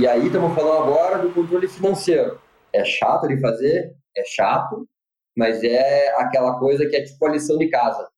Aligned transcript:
E 0.00 0.06
aí 0.06 0.26
estamos 0.26 0.54
falando 0.54 0.84
agora 0.84 1.18
do 1.18 1.34
controle 1.34 1.68
financeiro. 1.68 2.40
É 2.72 2.84
chato 2.84 3.28
de 3.28 3.38
fazer? 3.40 3.94
É 4.16 4.24
chato, 4.24 4.88
mas 5.36 5.62
é 5.62 6.14
aquela 6.16 6.58
coisa 6.58 6.88
que 6.88 6.96
é 6.96 7.02
tipo 7.02 7.26
a 7.26 7.30
lição 7.30 7.58
de 7.58 7.68
casa. 7.68 8.08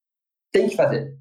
Tem 0.52 0.68
que 0.68 0.76
fazer. 0.76 1.16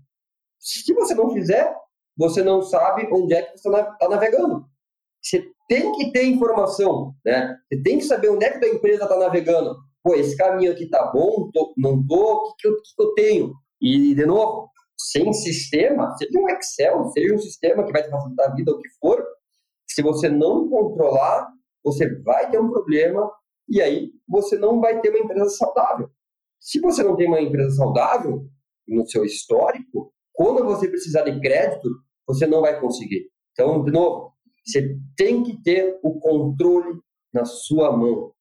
Se 0.59 0.93
você 0.93 1.15
não 1.15 1.31
fizer, 1.31 1.73
você 2.15 2.43
não 2.43 2.61
sabe 2.61 3.07
onde 3.11 3.33
é 3.33 3.41
que 3.41 3.57
você 3.57 3.69
está 3.69 4.09
navegando. 4.09 4.65
Você 5.21 5.43
tem 5.67 5.91
que 5.93 6.11
ter 6.11 6.25
informação, 6.25 7.15
né? 7.25 7.57
Você 7.67 7.81
tem 7.81 7.97
que 7.97 8.05
saber 8.05 8.29
onde 8.29 8.45
é 8.45 8.57
que 8.57 8.65
a 8.65 8.69
empresa 8.69 9.03
está 9.03 9.17
navegando. 9.17 9.75
Pô, 10.03 10.13
esse 10.15 10.37
caminho 10.37 10.71
aqui 10.71 10.87
tá 10.87 11.09
bom, 11.11 11.49
tô, 11.51 11.73
não 11.77 12.05
tô, 12.05 12.33
o 12.33 12.55
que, 12.55 12.61
que, 12.61 12.67
eu, 12.67 12.75
que, 12.75 13.01
eu 13.01 13.13
tenho? 13.13 13.53
E, 13.81 14.13
de 14.13 14.25
novo, 14.25 14.69
sem 14.97 15.31
sistema, 15.33 16.15
seja 16.17 16.37
um 16.37 16.49
Excel, 16.49 17.05
seja 17.11 17.33
um 17.33 17.39
sistema 17.39 17.85
que 17.85 17.91
vai 17.91 18.03
te 18.03 18.09
facilitar 18.09 18.51
a 18.51 18.53
vida, 18.53 18.71
o 18.71 18.79
que 18.79 18.89
for, 18.99 19.25
se 19.93 20.01
você 20.01 20.27
não 20.27 20.67
controlar, 20.67 21.47
você 21.83 22.09
vai 22.21 22.49
ter 22.49 22.59
um 22.59 22.71
problema 22.71 23.31
e 23.69 23.79
aí 23.79 24.11
você 24.27 24.57
não 24.57 24.81
vai 24.81 24.99
ter 24.99 25.09
uma 25.09 25.19
empresa 25.19 25.49
saudável. 25.49 26.09
Se 26.59 26.79
você 26.79 27.03
não 27.03 27.15
tem 27.15 27.27
uma 27.27 27.39
empresa 27.39 27.75
saudável 27.75 28.47
no 28.87 29.07
seu 29.07 29.23
histórico, 29.23 30.11
quando 30.33 30.63
você 30.63 30.87
precisar 30.87 31.21
de 31.21 31.39
crédito, 31.39 31.87
você 32.27 32.47
não 32.47 32.61
vai 32.61 32.79
conseguir. 32.79 33.29
Então, 33.51 33.83
de 33.83 33.91
novo, 33.91 34.33
você 34.65 34.97
tem 35.15 35.43
que 35.43 35.61
ter 35.61 35.99
o 36.01 36.19
controle 36.19 36.99
na 37.31 37.45
sua 37.45 37.95
mão. 37.95 38.31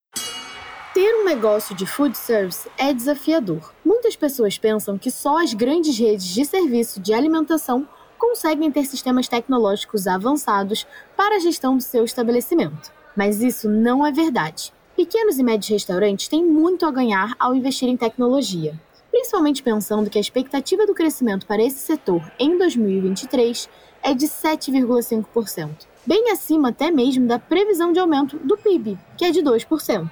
Ter 0.95 1.15
um 1.17 1.25
negócio 1.27 1.75
de 1.75 1.85
food 1.85 2.17
service 2.17 2.67
é 2.79 2.95
desafiador. 2.95 3.75
Muitas 3.85 4.17
pessoas 4.17 4.57
pensam 4.57 4.97
que 4.97 5.11
só 5.11 5.43
as 5.43 5.53
grandes 5.53 5.99
redes 5.99 6.27
de 6.27 6.47
serviço 6.47 6.99
de 6.99 7.13
alimentação 7.13 7.87
conseguem 8.23 8.71
ter 8.71 8.85
sistemas 8.85 9.27
tecnológicos 9.27 10.07
avançados 10.07 10.87
para 11.17 11.35
a 11.35 11.41
gestão 11.41 11.77
do 11.77 11.83
seu 11.83 12.05
estabelecimento. 12.05 12.93
Mas 13.17 13.43
isso 13.43 13.69
não 13.69 14.07
é 14.07 14.13
verdade. 14.13 14.73
Pequenos 14.95 15.41
e 15.41 15.43
médios 15.43 15.69
restaurantes 15.69 16.29
têm 16.29 16.45
muito 16.45 16.87
a 16.87 16.93
ganhar 16.93 17.35
ao 17.37 17.53
investir 17.53 17.89
em 17.89 17.97
tecnologia, 17.97 18.81
principalmente 19.11 19.61
pensando 19.61 20.09
que 20.09 20.19
a 20.19 20.21
expectativa 20.21 20.87
do 20.87 20.95
crescimento 20.95 21.47
para 21.47 21.65
esse 21.65 21.81
setor 21.81 22.23
em 22.39 22.57
2023 22.57 23.69
é 24.05 24.15
de 24.15 24.27
7,5%, 24.27 25.71
bem 26.07 26.31
acima 26.31 26.69
até 26.69 26.93
mesmo 26.93 27.27
da 27.27 27.41
previsão 27.41 27.93
de 27.93 27.99
aumento 27.99 28.39
do 28.39 28.57
PIB, 28.57 28.97
que 29.19 29.25
é 29.25 29.33
de 29.33 29.43
2%. 29.43 30.09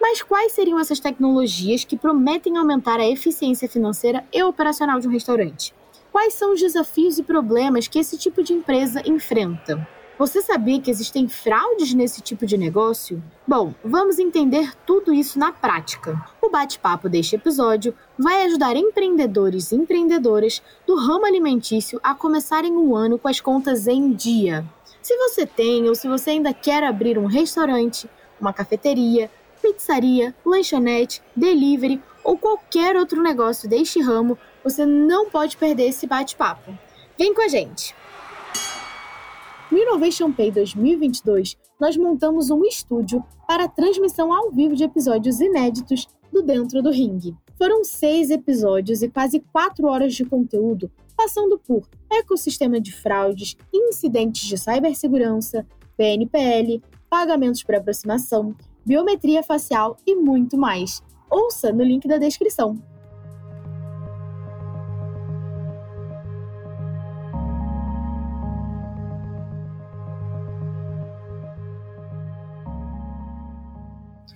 Mas 0.00 0.22
quais 0.22 0.50
seriam 0.50 0.80
essas 0.80 0.98
tecnologias 0.98 1.84
que 1.84 1.96
prometem 1.96 2.56
aumentar 2.56 2.98
a 2.98 3.08
eficiência 3.08 3.68
financeira 3.68 4.24
e 4.32 4.42
operacional 4.42 4.98
de 4.98 5.06
um 5.06 5.12
restaurante? 5.12 5.72
Quais 6.14 6.34
são 6.34 6.52
os 6.52 6.60
desafios 6.60 7.18
e 7.18 7.24
problemas 7.24 7.88
que 7.88 7.98
esse 7.98 8.16
tipo 8.16 8.40
de 8.40 8.52
empresa 8.52 9.02
enfrenta? 9.04 9.84
Você 10.16 10.40
sabia 10.40 10.80
que 10.80 10.88
existem 10.88 11.28
fraudes 11.28 11.92
nesse 11.92 12.20
tipo 12.20 12.46
de 12.46 12.56
negócio? 12.56 13.20
Bom, 13.44 13.74
vamos 13.84 14.20
entender 14.20 14.72
tudo 14.86 15.12
isso 15.12 15.40
na 15.40 15.50
prática. 15.50 16.24
O 16.40 16.48
bate-papo 16.48 17.08
deste 17.08 17.34
episódio 17.34 17.92
vai 18.16 18.44
ajudar 18.44 18.76
empreendedores 18.76 19.72
e 19.72 19.74
empreendedoras 19.74 20.62
do 20.86 20.94
ramo 20.94 21.26
alimentício 21.26 21.98
a 22.00 22.14
começarem 22.14 22.76
o 22.76 22.94
ano 22.94 23.18
com 23.18 23.26
as 23.26 23.40
contas 23.40 23.88
em 23.88 24.12
dia. 24.12 24.64
Se 25.02 25.16
você 25.16 25.44
tem 25.44 25.88
ou 25.88 25.96
se 25.96 26.06
você 26.06 26.30
ainda 26.30 26.54
quer 26.54 26.84
abrir 26.84 27.18
um 27.18 27.26
restaurante, 27.26 28.08
uma 28.40 28.52
cafeteria, 28.52 29.28
pizzaria, 29.60 30.32
lanchonete, 30.46 31.20
delivery 31.34 32.00
ou 32.22 32.38
qualquer 32.38 32.94
outro 32.94 33.20
negócio 33.20 33.68
deste 33.68 34.00
ramo, 34.00 34.38
você 34.64 34.86
não 34.86 35.28
pode 35.28 35.56
perder 35.58 35.88
esse 35.88 36.06
bate-papo. 36.06 36.76
Vem 37.18 37.34
com 37.34 37.42
a 37.42 37.48
gente! 37.48 37.94
No 39.70 39.78
Innovation 39.78 40.32
Pay 40.32 40.50
2022, 40.50 41.56
nós 41.80 41.96
montamos 41.96 42.50
um 42.50 42.64
estúdio 42.64 43.22
para 43.46 43.68
transmissão 43.68 44.32
ao 44.32 44.50
vivo 44.50 44.74
de 44.74 44.84
episódios 44.84 45.40
inéditos 45.40 46.08
do 46.32 46.42
Dentro 46.42 46.82
do 46.82 46.90
Ring. 46.90 47.36
Foram 47.58 47.84
seis 47.84 48.30
episódios 48.30 49.02
e 49.02 49.08
quase 49.08 49.40
quatro 49.52 49.86
horas 49.86 50.14
de 50.14 50.24
conteúdo, 50.24 50.90
passando 51.16 51.58
por 51.58 51.88
ecossistema 52.10 52.80
de 52.80 52.92
fraudes, 52.92 53.56
incidentes 53.72 54.42
de 54.42 54.56
cibersegurança, 54.56 55.66
PNPL, 55.96 56.82
pagamentos 57.10 57.62
por 57.62 57.74
aproximação, 57.74 58.54
biometria 58.84 59.42
facial 59.42 59.96
e 60.06 60.14
muito 60.14 60.56
mais. 60.56 61.02
Ouça 61.30 61.72
no 61.72 61.82
link 61.82 62.06
da 62.06 62.18
descrição. 62.18 62.78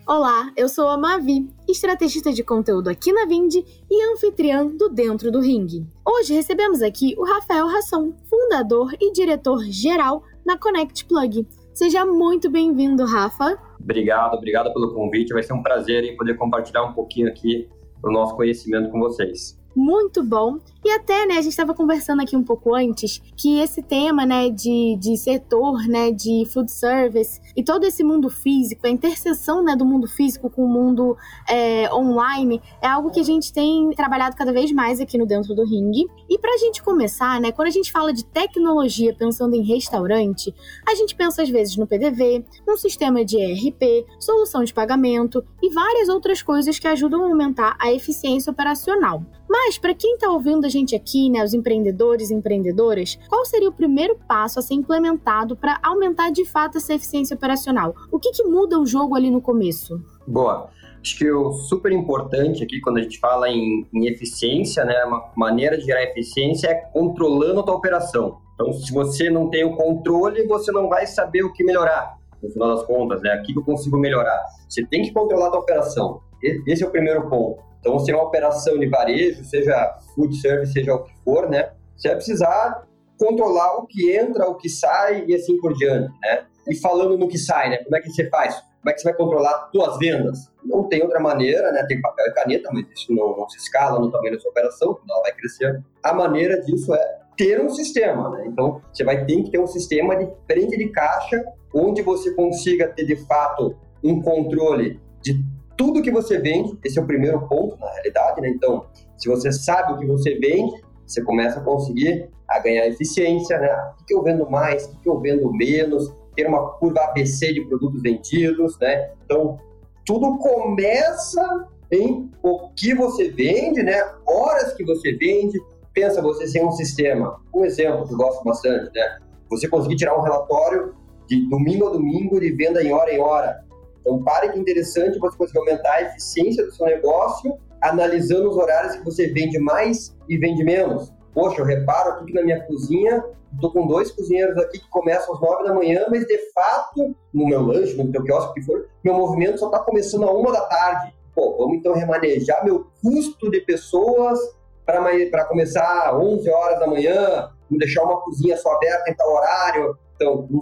Olá, 0.09 0.51
eu 0.57 0.71
sou 0.71 0.89
a 0.89 0.97
Mavi, 0.97 1.51
estrategista 1.69 2.33
de 2.33 2.43
conteúdo 2.43 2.89
aqui 2.89 3.13
na 3.13 3.27
Vind 3.27 3.57
e 3.91 4.11
anfitriã 4.11 4.67
do 4.67 4.89
Dentro 4.89 5.31
do 5.31 5.39
Ring. 5.39 5.87
Hoje 6.03 6.33
recebemos 6.33 6.81
aqui 6.81 7.15
o 7.19 7.27
Rafael 7.27 7.67
Rasson, 7.67 8.15
fundador 8.25 8.91
e 8.99 9.13
diretor-geral 9.13 10.23
na 10.47 10.57
Connect 10.57 11.05
Plug. 11.05 11.47
Seja 11.75 12.07
muito 12.07 12.51
bem-vindo, 12.51 13.05
Rafa. 13.05 13.59
Obrigado, 13.79 14.33
obrigado 14.33 14.73
pelo 14.73 14.95
convite. 14.95 15.35
Vai 15.35 15.43
ser 15.43 15.53
um 15.53 15.63
prazer 15.63 16.17
poder 16.17 16.39
compartilhar 16.39 16.85
um 16.85 16.95
pouquinho 16.95 17.29
aqui 17.29 17.69
o 18.03 18.11
nosso 18.11 18.35
conhecimento 18.35 18.91
com 18.91 18.99
vocês 19.01 19.58
muito 19.79 20.25
bom. 20.25 20.59
E 20.85 20.91
até, 20.91 21.27
né, 21.27 21.35
a 21.35 21.43
gente 21.43 21.53
estava 21.53 21.73
conversando 21.75 22.23
aqui 22.23 22.37
um 22.37 22.43
pouco 22.43 22.75
antes 22.75 23.21
que 23.37 23.61
esse 23.61 23.83
tema, 23.83 24.27
né, 24.27 24.51
de, 24.51 24.97
de 24.99 25.17
setor, 25.17 25.87
né, 25.87 26.11
de 26.11 26.45
food 26.53 26.71
service 26.71 27.41
e 27.57 27.63
todo 27.63 27.85
esse 27.85 28.03
mundo 28.03 28.29
físico, 28.29 28.87
a 28.87 28.91
interseção, 28.91 29.63
né, 29.63 29.77
do 29.77 29.85
mundo 29.85 30.09
físico 30.09 30.51
com 30.51 30.65
o 30.65 30.69
mundo 30.69 31.17
é, 31.49 31.93
online 31.93 32.61
é 32.83 32.89
algo 32.89 33.11
que 33.11 33.21
a 33.21 33.25
gente 33.25 33.53
tem 33.53 33.91
trabalhado 33.91 34.35
cada 34.35 34.53
vez 34.53 34.73
mais 34.73 35.01
aqui 35.01 35.17
no 35.17 35.27
Dentro 35.27 35.55
do 35.55 35.65
Ring. 35.65 36.07
E 36.29 36.39
para 36.39 36.55
a 36.55 36.59
gente 36.59 36.83
começar, 36.83 37.41
né, 37.41 37.53
quando 37.53 37.69
a 37.69 37.73
gente 37.73 37.93
fala 37.93 38.13
de 38.13 38.25
tecnologia 38.25 39.15
pensando 39.15 39.55
em 39.55 39.63
restaurante, 39.63 40.55
a 40.89 40.95
gente 40.95 41.15
pensa 41.15 41.43
às 41.43 41.49
vezes 41.49 41.77
no 41.77 41.87
PDV, 41.87 42.45
num 42.67 42.77
sistema 42.77 43.25
de 43.25 43.37
ERP, 43.37 44.07
solução 44.19 44.65
de 44.65 44.75
pagamento 44.75 45.45
e 45.63 45.71
várias 45.71 46.09
outras 46.09 46.43
coisas 46.43 46.79
que 46.79 46.89
ajudam 46.89 47.25
a 47.25 47.29
aumentar 47.29 47.77
a 47.79 47.93
eficiência 47.93 48.51
operacional. 48.51 49.23
Mas, 49.61 49.77
para 49.77 49.93
quem 49.93 50.15
está 50.15 50.31
ouvindo 50.31 50.65
a 50.67 50.69
gente 50.69 50.95
aqui, 50.95 51.29
né, 51.29 51.43
os 51.43 51.53
empreendedores 51.53 52.31
e 52.31 52.35
empreendedoras, 52.35 53.19
qual 53.29 53.45
seria 53.45 53.69
o 53.69 53.73
primeiro 53.73 54.17
passo 54.29 54.61
a 54.61 54.63
ser 54.63 54.75
implementado 54.75 55.57
para 55.57 55.81
aumentar 55.83 56.31
de 56.31 56.45
fato 56.45 56.79
essa 56.79 56.95
eficiência 56.95 57.35
operacional? 57.35 57.93
O 58.13 58.21
que, 58.21 58.31
que 58.31 58.45
muda 58.45 58.79
o 58.79 58.87
jogo 58.87 59.17
ali 59.17 59.29
no 59.29 59.43
começo? 59.43 60.01
Boa. 60.25 60.71
Acho 61.03 61.19
que 61.19 61.29
o 61.29 61.53
super 61.53 61.91
importante 61.91 62.63
aqui, 62.63 62.81
quando 62.81 62.99
a 62.99 63.03
gente 63.03 63.19
fala 63.19 63.51
em, 63.51 63.85
em 63.93 64.07
eficiência, 64.07 64.85
né, 64.85 65.05
uma 65.05 65.33
maneira 65.37 65.77
de 65.77 65.85
gerar 65.85 66.05
eficiência 66.05 66.69
é 66.69 66.75
controlando 66.75 67.59
a 67.59 67.63
tua 67.65 67.75
operação. 67.75 68.39
Então, 68.55 68.73
se 68.73 68.93
você 68.93 69.29
não 69.29 69.51
tem 69.51 69.65
o 69.65 69.77
controle, 69.77 70.47
você 70.47 70.71
não 70.71 70.89
vai 70.89 71.05
saber 71.05 71.43
o 71.43 71.53
que 71.53 71.65
melhorar, 71.65 72.17
no 72.41 72.49
final 72.49 72.77
das 72.77 72.85
contas, 72.85 73.21
né? 73.23 73.37
O 73.37 73.43
que 73.43 73.59
eu 73.59 73.65
consigo 73.65 73.99
melhorar? 73.99 74.41
Você 74.69 74.87
tem 74.87 75.03
que 75.03 75.13
controlar 75.13 75.49
a 75.49 75.51
tua 75.51 75.61
operação. 75.61 76.21
Esse 76.41 76.85
é 76.85 76.87
o 76.87 76.91
primeiro 76.91 77.29
ponto. 77.29 77.68
Então, 77.81 77.99
se 77.99 78.11
é 78.11 78.15
uma 78.15 78.25
operação 78.25 78.79
de 78.79 78.89
varejo, 78.89 79.45
seja 79.45 79.97
food 80.15 80.35
service, 80.41 80.73
seja 80.73 80.95
o 80.95 81.05
que 81.05 81.13
for, 81.25 81.49
né? 81.49 81.71
Você 81.97 82.09
vai 82.09 82.17
precisar 82.17 82.87
controlar 83.19 83.79
o 83.79 83.87
que 83.87 84.17
entra, 84.17 84.49
o 84.49 84.57
que 84.57 84.69
sai 84.69 85.25
e 85.27 85.35
assim 85.35 85.59
por 85.61 85.75
diante, 85.75 86.13
né? 86.23 86.45
E 86.69 86.77
falando 86.77 87.17
no 87.17 87.29
que 87.29 87.39
sai, 87.39 87.71
né? 87.71 87.79
Como 87.79 87.97
é 87.97 88.01
que 88.01 88.11
você 88.11 88.29
faz? 88.29 88.55
Como 88.55 88.91
é 88.91 88.93
que 88.93 89.01
você 89.01 89.09
vai 89.09 89.17
controlar 89.17 89.69
suas 89.73 89.99
vendas? 89.99 90.51
Não 90.65 90.85
tem 90.89 91.03
outra 91.03 91.19
maneira, 91.19 91.73
né? 91.73 91.85
Tem 91.89 92.01
papel 92.01 92.27
e 92.27 92.33
caneta, 92.33 92.71
mas 92.73 92.87
isso 92.95 93.13
não, 93.13 93.37
não 93.37 93.49
se 93.49 93.59
escala 93.59 93.99
no 93.99 94.11
tamanho 94.11 94.35
da 94.35 94.41
sua 94.41 94.51
operação, 94.51 94.99
ela 95.09 95.23
vai 95.23 95.33
crescendo. 95.33 95.85
A 96.03 96.13
maneira 96.13 96.61
disso 96.63 96.95
é 96.95 97.19
ter 97.37 97.61
um 97.61 97.71
sistema, 97.71 98.31
né? 98.31 98.45
Então, 98.47 98.81
você 98.93 99.05
vai 99.05 99.25
ter 99.25 99.43
que 99.43 99.51
ter 99.51 99.61
um 99.61 99.67
sistema 99.67 100.17
de 100.17 100.29
frente 100.47 100.77
de 100.77 100.89
caixa 100.91 101.43
onde 101.75 102.03
você 102.03 102.33
consiga 102.35 102.89
ter, 102.89 103.05
de 103.05 103.17
fato, 103.27 103.77
um 104.03 104.23
controle 104.23 105.01
de 105.21 105.35
tudo 105.79 106.03
que 106.03 106.11
você 106.11 106.39
vende, 106.41 106.77
esse 106.85 106.99
é 106.99 107.03
o 107.03 107.07
primeiro 107.07 107.41
ponto, 107.49 107.79
na 107.79 107.89
realidade, 107.93 108.41
né? 108.41 108.49
Então, 108.49 108.87
se 109.17 109.29
você 109.29 109.53
sabe 109.53 109.93
o 109.93 109.97
que 109.97 110.07
você 110.07 110.35
vende, 110.35 110.83
você 111.07 111.23
começa 111.23 111.61
a 111.61 111.63
conseguir 111.63 112.29
a 112.49 112.59
ganhar 112.59 112.87
eficiência, 112.89 113.57
né? 113.59 113.71
O 114.01 114.05
que 114.05 114.13
eu 114.13 114.23
vendo 114.23 114.51
mais, 114.51 114.87
o 114.87 114.99
que 114.99 115.09
eu 115.09 115.21
vendo 115.21 115.51
menos, 115.53 116.13
ter 116.35 116.49
uma 116.49 116.73
curva 116.73 117.01
ABC 117.05 117.53
de 117.53 117.65
produtos 117.65 118.03
vendidos, 118.03 118.77
né? 118.81 119.13
Então, 119.25 119.57
tudo 120.05 120.37
começa 120.39 121.69
em 121.93 122.29
o 122.43 122.71
que 122.71 122.93
você 122.93 123.31
vende, 123.31 123.83
né? 123.83 124.03
Horas 124.27 124.75
que 124.75 124.85
você 124.85 125.13
vende. 125.13 125.59
Pensa 125.95 126.21
você 126.21 126.49
sem 126.49 126.65
um 126.65 126.73
sistema. 126.73 127.41
Um 127.55 127.65
exemplo 127.65 128.07
que 128.07 128.15
eu 128.15 128.19
gosto 128.19 128.43
bastante, 128.43 128.91
né? 128.95 129.19
Você 129.49 129.69
conseguir 129.69 129.97
tirar 129.97 130.19
um 130.19 130.23
relatório 130.23 130.95
de 131.29 131.49
domingo 131.49 131.87
a 131.87 131.91
domingo 131.91 132.41
de 132.41 132.51
venda 132.51 132.83
em 132.83 132.93
hora 132.93 133.13
em 133.13 133.21
hora. 133.21 133.68
Então, 134.09 134.23
pare 134.23 134.49
que 134.49 134.59
é 134.59 134.61
interessante 134.61 135.19
você 135.19 135.37
conseguir 135.37 135.59
aumentar 135.59 135.93
a 135.93 136.03
eficiência 136.03 136.65
do 136.65 136.73
seu 136.73 136.87
negócio 136.87 137.59
analisando 137.83 138.49
os 138.49 138.57
horários 138.57 138.97
que 138.97 139.05
você 139.05 139.29
vende 139.29 139.59
mais 139.59 140.17
e 140.27 140.39
vende 140.39 140.65
menos. 140.65 141.13
Poxa, 141.35 141.61
eu 141.61 141.67
reparo 141.67 142.13
aqui 142.13 142.25
que 142.25 142.33
na 142.33 142.43
minha 142.43 142.65
cozinha 142.65 143.23
estou 143.53 143.71
com 143.71 143.87
dois 143.87 144.11
cozinheiros 144.11 144.57
aqui 144.57 144.79
que 144.79 144.89
começam 144.89 145.35
às 145.35 145.41
nove 145.41 145.65
da 145.65 145.75
manhã, 145.75 146.07
mas 146.11 146.27
de 146.27 146.39
fato, 146.53 147.15
no 147.33 147.47
meu 147.47 147.63
lanche, 147.63 147.95
no 147.97 148.05
meu 148.05 148.23
quiosque, 148.23 148.55
que 148.55 148.63
for, 148.63 148.89
meu 149.05 149.15
movimento 149.15 149.61
só 149.61 149.67
está 149.67 149.79
começando 149.81 150.25
a 150.25 150.33
uma 150.33 150.53
da 150.53 150.63
tarde. 150.63 151.15
Pô, 151.35 151.57
vamos 151.59 151.77
então 151.77 151.93
remanejar 151.93 152.65
meu 152.65 152.87
custo 153.03 153.51
de 153.51 153.61
pessoas 153.61 154.39
para 154.87 155.45
começar 155.45 156.09
às 156.09 156.15
11 156.15 156.51
horas 156.51 156.81
da 156.81 156.87
manhã, 156.87 157.51
deixar 157.71 158.05
uma 158.05 158.23
cozinha 158.23 158.57
só 158.57 158.73
aberta 158.73 159.11
em 159.11 159.15
tal 159.15 159.31
horário. 159.35 159.99
Então, 160.17 160.49
um 160.51 160.61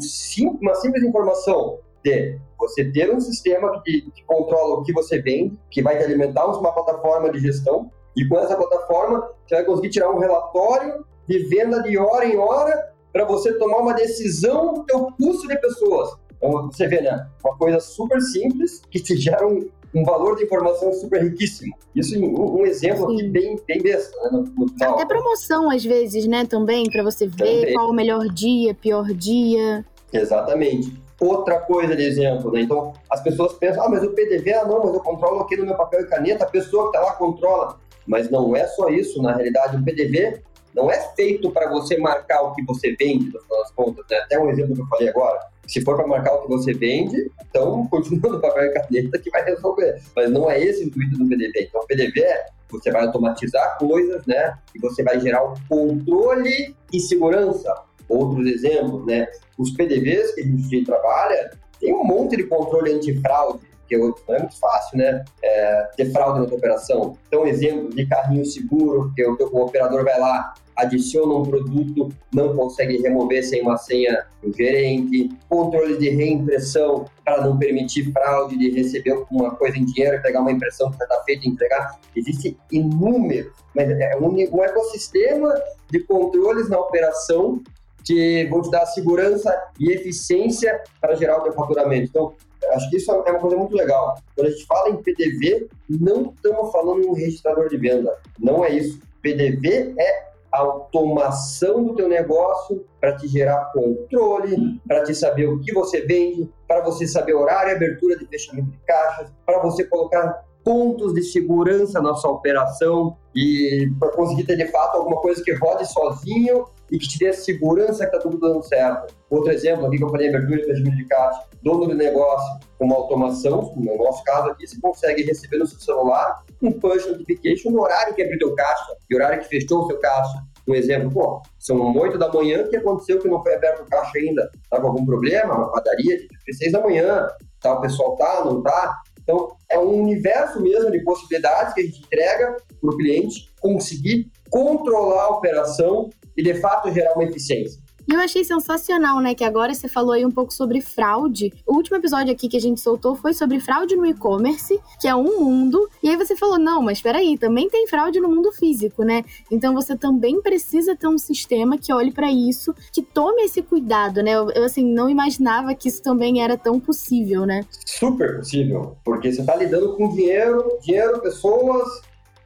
uma 0.60 0.74
simples 0.74 1.02
informação 1.04 1.78
de 2.06 2.38
você 2.58 2.84
ter 2.84 3.12
um 3.12 3.20
sistema 3.20 3.82
que, 3.84 4.02
que, 4.12 4.24
controla 4.24 4.76
o 4.76 4.82
que 4.82 4.92
você 4.92 5.20
vende, 5.20 5.58
que 5.70 5.82
vai 5.82 5.98
te 5.98 6.04
alimentar 6.04 6.46
uma 6.46 6.72
plataforma 6.72 7.30
de 7.30 7.40
gestão, 7.40 7.90
e 8.16 8.26
com 8.26 8.38
essa 8.38 8.56
plataforma 8.56 9.28
você 9.46 9.56
vai 9.56 9.64
conseguir 9.64 9.90
tirar 9.90 10.10
um 10.10 10.18
relatório 10.18 11.04
de 11.28 11.38
venda 11.48 11.82
de 11.82 11.98
hora 11.98 12.24
em 12.24 12.36
hora 12.36 12.92
para 13.12 13.24
você 13.24 13.52
tomar 13.54 13.78
uma 13.78 13.94
decisão 13.94 14.74
do 14.74 14.84
teu 14.84 15.08
custo 15.18 15.48
de 15.48 15.58
pessoas. 15.60 16.10
Então, 16.36 16.70
você 16.70 16.86
vê, 16.86 17.00
né? 17.00 17.26
Uma 17.44 17.56
coisa 17.56 17.80
super 17.80 18.20
simples 18.20 18.82
que 18.90 19.00
te 19.00 19.16
gera 19.16 19.46
um, 19.46 19.68
um 19.94 20.04
valor 20.04 20.36
de 20.36 20.44
informação 20.44 20.92
super 20.92 21.22
riquíssimo. 21.22 21.74
Isso 21.94 22.18
um, 22.18 22.60
um 22.60 22.66
exemplo 22.66 23.10
aqui 23.10 23.26
bem, 23.28 23.56
bem 23.66 23.82
besta, 23.82 24.14
né? 24.22 24.30
No, 24.32 24.66
no 24.66 24.66
Até 24.80 25.06
promoção, 25.06 25.70
às 25.70 25.82
vezes, 25.82 26.26
né? 26.26 26.44
Também, 26.44 26.84
para 26.90 27.02
você 27.02 27.26
ver 27.26 27.60
também. 27.60 27.74
qual 27.74 27.90
o 27.90 27.94
melhor 27.94 28.28
dia, 28.28 28.74
pior 28.74 29.06
dia. 29.12 29.84
Exatamente. 30.12 31.05
Outra 31.20 31.60
coisa 31.60 31.96
de 31.96 32.02
exemplo, 32.02 32.52
né? 32.52 32.60
Então, 32.60 32.92
as 33.10 33.22
pessoas 33.22 33.54
pensam, 33.54 33.84
ah, 33.84 33.88
mas 33.88 34.02
o 34.02 34.10
PDV, 34.10 34.52
ah, 34.52 34.64
não, 34.64 34.84
mas 34.84 34.94
eu 34.94 35.00
controlo 35.00 35.40
aqui 35.40 35.56
no 35.56 35.64
meu 35.64 35.74
papel 35.74 36.02
e 36.02 36.06
caneta, 36.06 36.44
a 36.44 36.48
pessoa 36.48 36.90
que 36.90 36.96
está 36.96 37.06
lá 37.06 37.14
controla. 37.14 37.78
Mas 38.06 38.30
não 38.30 38.54
é 38.54 38.66
só 38.66 38.88
isso, 38.88 39.20
na 39.22 39.34
realidade, 39.34 39.76
o 39.76 39.84
PDV 39.84 40.42
não 40.74 40.90
é 40.90 41.00
feito 41.14 41.50
para 41.50 41.70
você 41.70 41.96
marcar 41.96 42.42
o 42.42 42.54
que 42.54 42.62
você 42.62 42.94
vende, 43.00 43.32
no 43.32 43.40
final 43.40 43.58
das 43.60 43.70
contas, 43.72 44.04
né? 44.10 44.18
Até 44.18 44.38
um 44.38 44.50
exemplo 44.50 44.74
que 44.74 44.82
eu 44.82 44.86
falei 44.86 45.08
agora. 45.08 45.40
Se 45.66 45.80
for 45.82 45.96
para 45.96 46.06
marcar 46.06 46.34
o 46.34 46.42
que 46.42 46.48
você 46.48 46.74
vende, 46.74 47.30
então 47.48 47.86
continua 47.90 48.32
no 48.32 48.40
papel 48.40 48.64
e 48.64 48.72
caneta 48.74 49.18
que 49.18 49.30
vai 49.30 49.42
resolver. 49.42 50.00
Mas 50.14 50.30
não 50.30 50.50
é 50.50 50.60
esse 50.60 50.84
o 50.84 50.86
intuito 50.86 51.16
do 51.16 51.26
PDV. 51.26 51.62
Então, 51.62 51.80
o 51.80 51.86
PDV 51.86 52.20
é 52.20 52.46
você 52.68 52.90
vai 52.90 53.06
automatizar 53.06 53.78
coisas, 53.78 54.26
né? 54.26 54.58
E 54.74 54.78
você 54.78 55.02
vai 55.02 55.18
gerar 55.18 55.44
um 55.44 55.54
controle 55.68 56.76
e 56.92 57.00
segurança. 57.00 57.72
Outros 58.08 58.46
exemplos, 58.46 59.04
né? 59.06 59.28
Os 59.58 59.70
PDVs 59.72 60.34
que 60.34 60.40
a 60.42 60.44
gente 60.44 60.84
trabalha, 60.84 61.50
tem 61.80 61.94
um 61.94 62.04
monte 62.04 62.36
de 62.36 62.44
controle 62.44 62.92
antifraude 62.92 63.60
porque 63.86 63.96
não 63.96 64.34
é 64.34 64.40
muito 64.40 64.58
fácil, 64.58 64.98
né? 64.98 65.24
É, 65.42 65.88
ter 65.96 66.10
fraude 66.10 66.40
na 66.40 66.46
tua 66.46 66.58
operação. 66.58 67.16
Então, 67.28 67.46
exemplo 67.46 67.90
de 67.90 68.04
carrinho 68.06 68.44
seguro, 68.44 69.12
que 69.14 69.24
o, 69.24 69.36
o 69.52 69.62
operador 69.62 70.04
vai 70.04 70.18
lá, 70.18 70.54
adiciona 70.76 71.34
um 71.34 71.42
produto, 71.42 72.08
não 72.34 72.54
consegue 72.54 72.98
remover 72.98 73.42
sem 73.42 73.62
uma 73.62 73.78
senha 73.78 74.26
do 74.42 74.52
gerente, 74.52 75.30
controle 75.48 75.96
de 75.96 76.10
reimpressão 76.10 77.06
para 77.24 77.42
não 77.42 77.58
permitir 77.58 78.12
fraude 78.12 78.58
de 78.58 78.70
receber 78.70 79.24
uma 79.30 79.54
coisa 79.54 79.78
em 79.78 79.84
dinheiro, 79.86 80.20
pegar 80.20 80.40
uma 80.40 80.52
impressão 80.52 80.90
que 80.90 80.98
já 80.98 81.04
está 81.04 81.22
feita 81.22 81.46
e 81.46 81.48
entregar. 81.48 81.98
Existem 82.14 82.56
inúmeros, 82.70 83.52
mas 83.74 83.88
é 83.88 84.16
um, 84.16 84.34
um 84.34 84.62
ecossistema 84.62 85.54
de 85.90 86.00
controles 86.00 86.68
na 86.68 86.78
operação 86.78 87.62
que 88.06 88.46
vão 88.46 88.62
te 88.62 88.70
dar 88.70 88.86
segurança 88.86 89.52
e 89.80 89.92
eficiência 89.92 90.80
para 91.00 91.16
gerar 91.16 91.38
o 91.38 91.42
teu 91.42 91.52
faturamento. 91.52 92.08
Então, 92.08 92.34
acho 92.72 92.88
que 92.88 92.96
isso 92.96 93.10
é 93.10 93.30
uma 93.30 93.40
coisa 93.40 93.56
muito 93.56 93.74
legal. 93.74 94.14
Quando 94.34 94.46
a 94.46 94.50
gente 94.50 94.64
fala 94.64 94.90
em 94.90 95.02
PDV, 95.02 95.68
não 95.90 96.32
estamos 96.34 96.70
falando 96.70 97.02
em 97.02 97.08
um 97.08 97.12
registrador 97.12 97.68
de 97.68 97.76
venda. 97.76 98.16
Não 98.38 98.64
é 98.64 98.70
isso. 98.70 99.00
PDV 99.20 99.94
é 99.98 100.26
automação 100.52 101.84
do 101.84 101.94
teu 101.94 102.08
negócio 102.08 102.84
para 103.00 103.16
te 103.16 103.26
gerar 103.28 103.72
controle, 103.72 104.80
para 104.86 105.02
te 105.02 105.14
saber 105.14 105.46
o 105.48 105.60
que 105.60 105.72
você 105.72 106.00
vende, 106.02 106.48
para 106.66 106.82
você 106.82 107.06
saber 107.06 107.34
horário, 107.34 107.74
abertura 107.74 108.16
de 108.16 108.26
fechamento 108.26 108.70
de 108.70 108.78
caixas, 108.86 109.32
para 109.44 109.60
você 109.60 109.84
colocar 109.84 110.44
pontos 110.64 111.14
de 111.14 111.22
segurança 111.22 112.00
na 112.00 112.14
sua 112.14 112.32
operação 112.32 113.16
e 113.34 113.88
para 114.00 114.10
conseguir 114.12 114.44
ter 114.44 114.56
de 114.56 114.66
fato 114.66 114.96
alguma 114.96 115.20
coisa 115.20 115.42
que 115.42 115.52
rode 115.54 115.86
sozinho 115.86 116.64
e 116.90 116.98
que 116.98 117.08
te 117.08 117.18
dê 117.18 117.32
segurança 117.32 118.06
que 118.06 118.16
está 118.16 118.18
tudo 118.18 118.38
dando 118.38 118.62
certo. 118.62 119.14
Outro 119.28 119.50
exemplo 119.52 119.86
aqui 119.86 119.98
que 119.98 120.04
eu 120.04 120.10
falei, 120.10 120.28
abertura 120.28 120.60
e 120.60 120.64
fechamento 120.64 120.96
de 120.96 121.04
caixa, 121.06 121.42
dono 121.62 121.88
de 121.88 121.94
negócio 121.94 122.60
com 122.78 122.84
uma 122.84 122.96
automação, 122.96 123.72
no 123.76 123.96
nosso 123.96 124.22
caso 124.24 124.50
aqui, 124.50 124.66
você 124.66 124.80
consegue 124.80 125.22
receber 125.22 125.58
no 125.58 125.66
seu 125.66 125.80
celular 125.80 126.44
um 126.62 126.72
push 126.72 127.06
notification 127.06 127.70
no 127.70 127.82
horário 127.82 128.14
que 128.14 128.22
abriu 128.22 128.38
teu 128.38 128.54
caixa 128.54 128.96
e 129.10 129.14
horário 129.14 129.40
que 129.40 129.48
fechou 129.48 129.84
o 129.84 129.86
seu 129.88 129.98
caixa. 129.98 130.42
Um 130.68 130.74
exemplo, 130.74 131.10
pô, 131.10 131.42
são 131.58 131.96
8 131.96 132.18
da 132.18 132.32
manhã, 132.32 132.62
o 132.62 132.68
que 132.68 132.76
aconteceu 132.76 133.20
que 133.20 133.28
não 133.28 133.42
foi 133.42 133.54
aberto 133.54 133.82
o 133.82 133.86
caixa 133.86 134.18
ainda? 134.18 134.50
Tá 134.68 134.80
com 134.80 134.88
algum 134.88 135.06
problema? 135.06 135.54
Uma 135.54 135.72
padaria, 135.72 136.18
de 136.18 136.56
6 136.56 136.72
da 136.72 136.80
manhã, 136.80 137.28
tá, 137.60 137.74
o 137.74 137.80
pessoal 137.80 138.16
tá, 138.16 138.44
não 138.44 138.62
tá? 138.62 139.00
Então, 139.22 139.56
é 139.68 139.76
um 139.76 140.02
universo 140.02 140.60
mesmo 140.60 140.90
de 140.90 141.02
possibilidades 141.02 141.74
que 141.74 141.80
a 141.80 141.84
gente 141.84 141.98
entrega 142.00 142.56
para 142.80 142.90
o 142.90 142.96
cliente 142.96 143.52
conseguir 143.60 144.30
controlar 144.50 145.24
a 145.24 145.30
operação 145.30 146.10
e, 146.36 146.42
de 146.42 146.54
fato, 146.60 146.92
gerar 146.92 147.14
uma 147.14 147.24
eficiência. 147.24 147.80
Eu 148.08 148.20
achei 148.20 148.44
sensacional, 148.44 149.20
né? 149.20 149.34
Que 149.34 149.42
agora 149.42 149.74
você 149.74 149.88
falou 149.88 150.12
aí 150.12 150.24
um 150.24 150.30
pouco 150.30 150.52
sobre 150.54 150.80
fraude. 150.80 151.52
O 151.66 151.74
último 151.74 151.96
episódio 151.96 152.32
aqui 152.32 152.48
que 152.48 152.56
a 152.56 152.60
gente 152.60 152.80
soltou 152.80 153.16
foi 153.16 153.34
sobre 153.34 153.58
fraude 153.58 153.96
no 153.96 154.06
e-commerce, 154.06 154.80
que 155.00 155.08
é 155.08 155.14
um 155.14 155.40
mundo. 155.40 155.90
E 156.00 156.08
aí 156.08 156.16
você 156.16 156.36
falou: 156.36 156.56
não, 156.56 156.80
mas 156.80 157.02
peraí, 157.02 157.36
também 157.36 157.68
tem 157.68 157.88
fraude 157.88 158.20
no 158.20 158.28
mundo 158.28 158.52
físico, 158.52 159.02
né? 159.02 159.24
Então 159.50 159.74
você 159.74 159.96
também 159.96 160.40
precisa 160.40 160.94
ter 160.94 161.08
um 161.08 161.18
sistema 161.18 161.76
que 161.76 161.92
olhe 161.92 162.12
para 162.12 162.30
isso, 162.30 162.72
que 162.92 163.02
tome 163.02 163.42
esse 163.42 163.60
cuidado, 163.60 164.22
né? 164.22 164.32
Eu, 164.32 164.50
eu, 164.52 164.62
assim, 164.62 164.84
não 164.84 165.10
imaginava 165.10 165.74
que 165.74 165.88
isso 165.88 166.00
também 166.00 166.40
era 166.40 166.56
tão 166.56 166.78
possível, 166.78 167.44
né? 167.44 167.64
Super 167.84 168.36
possível, 168.36 168.96
porque 169.04 169.32
você 169.32 169.40
está 169.40 169.56
lidando 169.56 169.96
com 169.96 170.08
dinheiro, 170.10 170.78
dinheiro, 170.80 171.20
pessoas. 171.20 171.88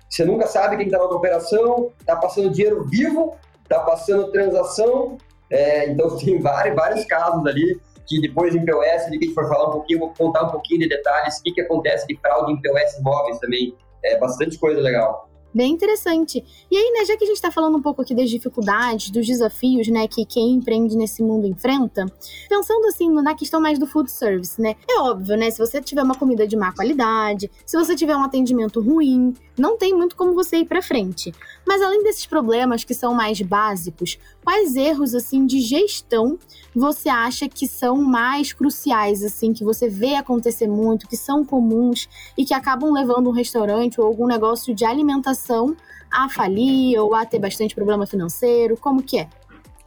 Você 0.08 0.24
nunca 0.24 0.46
sabe 0.46 0.76
quem 0.76 0.86
está 0.86 0.98
na 0.98 1.04
operação, 1.04 1.92
está 2.00 2.16
passando 2.16 2.50
dinheiro 2.50 2.82
vivo, 2.84 3.36
está 3.70 3.80
passando 3.80 4.32
transação, 4.32 5.16
é, 5.48 5.88
então, 5.90 6.16
tem 6.18 6.40
vários, 6.40 6.74
vários 6.74 7.04
casos 7.04 7.46
ali 7.46 7.80
que 8.06 8.20
depois 8.20 8.54
em 8.56 8.64
POS, 8.64 9.04
que 9.04 9.08
a 9.08 9.10
gente 9.12 9.34
for 9.34 9.48
falar 9.48 9.68
um 9.68 9.72
pouquinho, 9.72 10.00
vou 10.00 10.12
contar 10.12 10.42
um 10.42 10.50
pouquinho 10.50 10.80
de 10.80 10.88
detalhes, 10.88 11.38
o 11.38 11.42
que, 11.44 11.52
que 11.52 11.60
acontece 11.60 12.08
de 12.08 12.16
fraude 12.16 12.52
em 12.52 12.60
POS 12.60 13.00
móveis 13.02 13.38
também. 13.38 13.72
É 14.04 14.18
bastante 14.18 14.58
coisa 14.58 14.80
legal. 14.80 15.29
Bem 15.52 15.72
interessante. 15.72 16.44
E 16.70 16.76
aí, 16.76 16.92
né, 16.92 17.04
já 17.04 17.16
que 17.16 17.24
a 17.24 17.26
gente 17.26 17.36
está 17.36 17.50
falando 17.50 17.76
um 17.76 17.82
pouco 17.82 18.02
aqui 18.02 18.14
das 18.14 18.30
dificuldades, 18.30 19.10
dos 19.10 19.26
desafios, 19.26 19.88
né, 19.88 20.06
que 20.06 20.24
quem 20.24 20.52
empreende 20.52 20.96
nesse 20.96 21.22
mundo 21.22 21.46
enfrenta, 21.46 22.06
pensando 22.48 22.86
assim 22.86 23.10
na 23.10 23.34
questão 23.34 23.60
mais 23.60 23.78
do 23.78 23.86
food 23.86 24.10
service, 24.10 24.60
né? 24.60 24.76
É 24.88 25.00
óbvio, 25.00 25.36
né, 25.36 25.50
se 25.50 25.58
você 25.58 25.80
tiver 25.80 26.02
uma 26.02 26.14
comida 26.14 26.46
de 26.46 26.56
má 26.56 26.72
qualidade, 26.72 27.50
se 27.66 27.76
você 27.76 27.96
tiver 27.96 28.16
um 28.16 28.22
atendimento 28.22 28.80
ruim, 28.80 29.34
não 29.58 29.76
tem 29.76 29.92
muito 29.92 30.14
como 30.14 30.34
você 30.34 30.58
ir 30.58 30.66
para 30.66 30.80
frente. 30.80 31.34
Mas 31.66 31.82
além 31.82 32.02
desses 32.04 32.26
problemas 32.26 32.84
que 32.84 32.94
são 32.94 33.12
mais 33.12 33.40
básicos, 33.42 34.18
quais 34.44 34.76
erros 34.76 35.14
assim 35.14 35.46
de 35.46 35.60
gestão 35.60 36.38
você 36.74 37.08
acha 37.08 37.48
que 37.48 37.66
são 37.66 37.96
mais 37.96 38.52
cruciais 38.52 39.24
assim 39.24 39.52
que 39.52 39.64
você 39.64 39.88
vê 39.88 40.14
acontecer 40.14 40.68
muito, 40.68 41.08
que 41.08 41.16
são 41.16 41.44
comuns 41.44 42.08
e 42.36 42.44
que 42.44 42.54
acabam 42.54 42.92
levando 42.92 43.28
um 43.28 43.32
restaurante 43.32 44.00
ou 44.00 44.06
algum 44.06 44.26
negócio 44.26 44.74
de 44.74 44.84
alimentação 44.84 45.76
a 46.10 46.28
falir 46.28 46.98
ou 47.00 47.14
a 47.14 47.24
ter 47.24 47.38
bastante 47.38 47.74
problema 47.74 48.06
financeiro? 48.06 48.76
Como 48.76 49.02
que 49.02 49.20
é? 49.20 49.28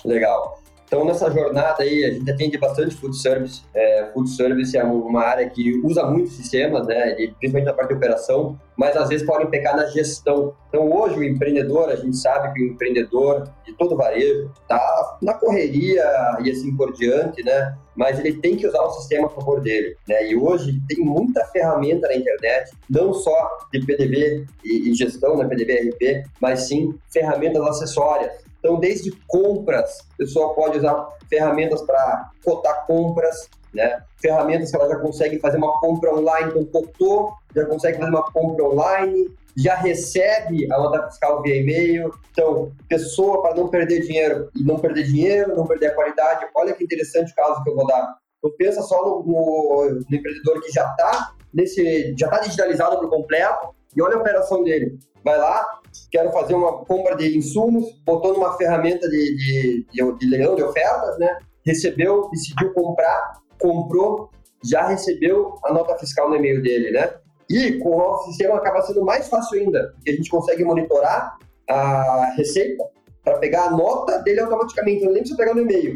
Legal. 0.05 0.62
Então, 0.93 1.03
nessa 1.05 1.27
jornada 1.31 1.81
aí, 1.81 2.05
a 2.05 2.11
gente 2.11 2.29
atende 2.29 2.55
bastante 2.55 2.93
food 2.93 3.17
service. 3.17 3.63
É, 3.73 4.11
food 4.13 4.29
service 4.29 4.77
é 4.77 4.83
uma 4.83 5.23
área 5.23 5.49
que 5.49 5.81
usa 5.83 6.05
muitos 6.05 6.33
sistemas, 6.33 6.85
né, 6.85 7.15
principalmente 7.15 7.65
na 7.65 7.73
parte 7.73 7.89
de 7.89 7.95
operação, 7.95 8.59
mas 8.77 8.95
às 8.95 9.09
vezes 9.09 9.25
podem 9.25 9.49
pecar 9.49 9.75
na 9.75 9.87
gestão. 9.87 10.53
Então, 10.69 10.91
hoje, 10.91 11.17
o 11.17 11.23
empreendedor, 11.23 11.89
a 11.89 11.95
gente 11.95 12.15
sabe 12.15 12.53
que 12.53 12.61
o 12.61 12.67
empreendedor 12.73 13.49
de 13.65 13.73
todo 13.73 13.97
varejo 13.97 14.51
está 14.61 15.17
na 15.19 15.33
correria 15.33 16.03
e 16.43 16.51
assim 16.51 16.77
por 16.77 16.93
diante, 16.93 17.43
né? 17.43 17.75
Mas 17.95 18.19
ele 18.19 18.33
tem 18.33 18.55
que 18.55 18.67
usar 18.67 18.81
o 18.83 18.91
sistema 18.91 19.25
a 19.25 19.29
favor 19.31 19.61
dele, 19.61 19.95
né? 20.07 20.29
E 20.29 20.35
hoje 20.35 20.79
tem 20.87 21.03
muita 21.03 21.43
ferramenta 21.45 22.07
na 22.07 22.15
internet, 22.15 22.71
não 22.87 23.15
só 23.15 23.49
de 23.71 23.83
PDV 23.83 24.45
e, 24.63 24.93
gestão, 24.93 25.37
né, 25.37 25.47
PDV 25.47 25.89
RP, 25.89 26.23
mas 26.39 26.67
sim 26.67 26.93
ferramentas 27.11 27.63
acessórias. 27.63 28.43
Então, 28.63 28.79
desde 28.79 29.11
compras, 29.27 29.99
a 30.13 30.17
pessoa 30.19 30.53
pode 30.55 30.77
usar 30.77 31.09
ferramentas 31.29 31.81
para 31.81 32.31
cotar 32.45 32.87
compras, 32.87 33.49
né? 33.73 34.01
Ferramentas 34.21 34.71
que 34.71 34.77
ela 34.77 34.87
já 34.87 34.95
consegue 34.95 35.37
fazer 35.37 35.57
uma 35.57 35.77
compra 35.81 36.15
online, 36.15 36.49
então 36.49 36.63
cotou, 36.67 37.33
já 37.53 37.65
consegue 37.65 37.97
fazer 37.97 38.09
uma 38.09 38.23
compra 38.31 38.63
online, 38.63 39.29
já 39.57 39.75
recebe 39.75 40.71
a 40.71 40.77
nota 40.77 41.09
fiscal 41.09 41.41
via 41.41 41.57
e-mail. 41.57 42.09
Então, 42.31 42.71
pessoa 42.87 43.41
para 43.41 43.53
não 43.53 43.67
perder 43.67 43.99
dinheiro 43.99 44.49
e 44.55 44.63
não 44.63 44.79
perder 44.79 45.03
dinheiro, 45.03 45.53
não 45.57 45.67
perder 45.67 45.87
a 45.87 45.95
qualidade. 45.95 46.47
Olha 46.55 46.73
que 46.73 46.85
interessante 46.85 47.33
o 47.33 47.35
caso 47.35 47.61
que 47.63 47.69
eu 47.69 47.75
vou 47.75 47.85
dar. 47.85 48.15
Então, 48.37 48.55
pensa 48.57 48.81
só 48.81 49.03
no, 49.03 49.23
no, 49.23 49.99
no 50.09 50.15
empreendedor 50.15 50.61
que 50.61 50.71
já 50.71 50.89
está 50.89 51.33
nesse, 51.53 52.15
já 52.17 52.27
está 52.27 52.39
digitalizado 52.39 52.97
por 52.97 53.09
completo 53.09 53.75
e 53.93 54.01
olha 54.01 54.15
a 54.15 54.19
operação 54.19 54.63
dele. 54.63 54.97
Vai 55.21 55.37
lá, 55.37 55.81
quero 56.11 56.31
fazer 56.31 56.53
uma 56.55 56.85
compra 56.85 57.15
de 57.15 57.37
insumos, 57.37 57.85
botou 58.05 58.33
numa 58.33 58.57
ferramenta 58.57 59.07
de, 59.09 59.35
de, 59.35 59.87
de, 59.91 60.17
de 60.17 60.29
leilão 60.29 60.55
de 60.55 60.63
ofertas, 60.63 61.17
né? 61.19 61.37
Recebeu, 61.65 62.29
decidiu 62.29 62.73
comprar, 62.73 63.39
comprou, 63.59 64.29
já 64.63 64.87
recebeu 64.87 65.55
a 65.63 65.73
nota 65.73 65.97
fiscal 65.97 66.29
no 66.29 66.35
e-mail 66.35 66.61
dele, 66.61 66.91
né? 66.91 67.13
E 67.49 67.73
com 67.79 67.95
o 67.95 67.97
nosso 67.97 68.27
sistema 68.27 68.55
acaba 68.55 68.81
sendo 68.81 69.03
mais 69.03 69.27
fácil 69.27 69.59
ainda, 69.59 69.91
porque 69.95 70.11
a 70.11 70.15
gente 70.15 70.29
consegue 70.29 70.63
monitorar 70.63 71.37
a 71.69 72.33
receita 72.35 72.83
para 73.23 73.37
pegar 73.37 73.65
a 73.65 73.71
nota 73.71 74.19
dele 74.19 74.41
automaticamente, 74.41 75.05
não 75.05 75.13
nem 75.13 75.21
precisa 75.21 75.37
pegar 75.37 75.53
no 75.53 75.61
e-mail. 75.61 75.95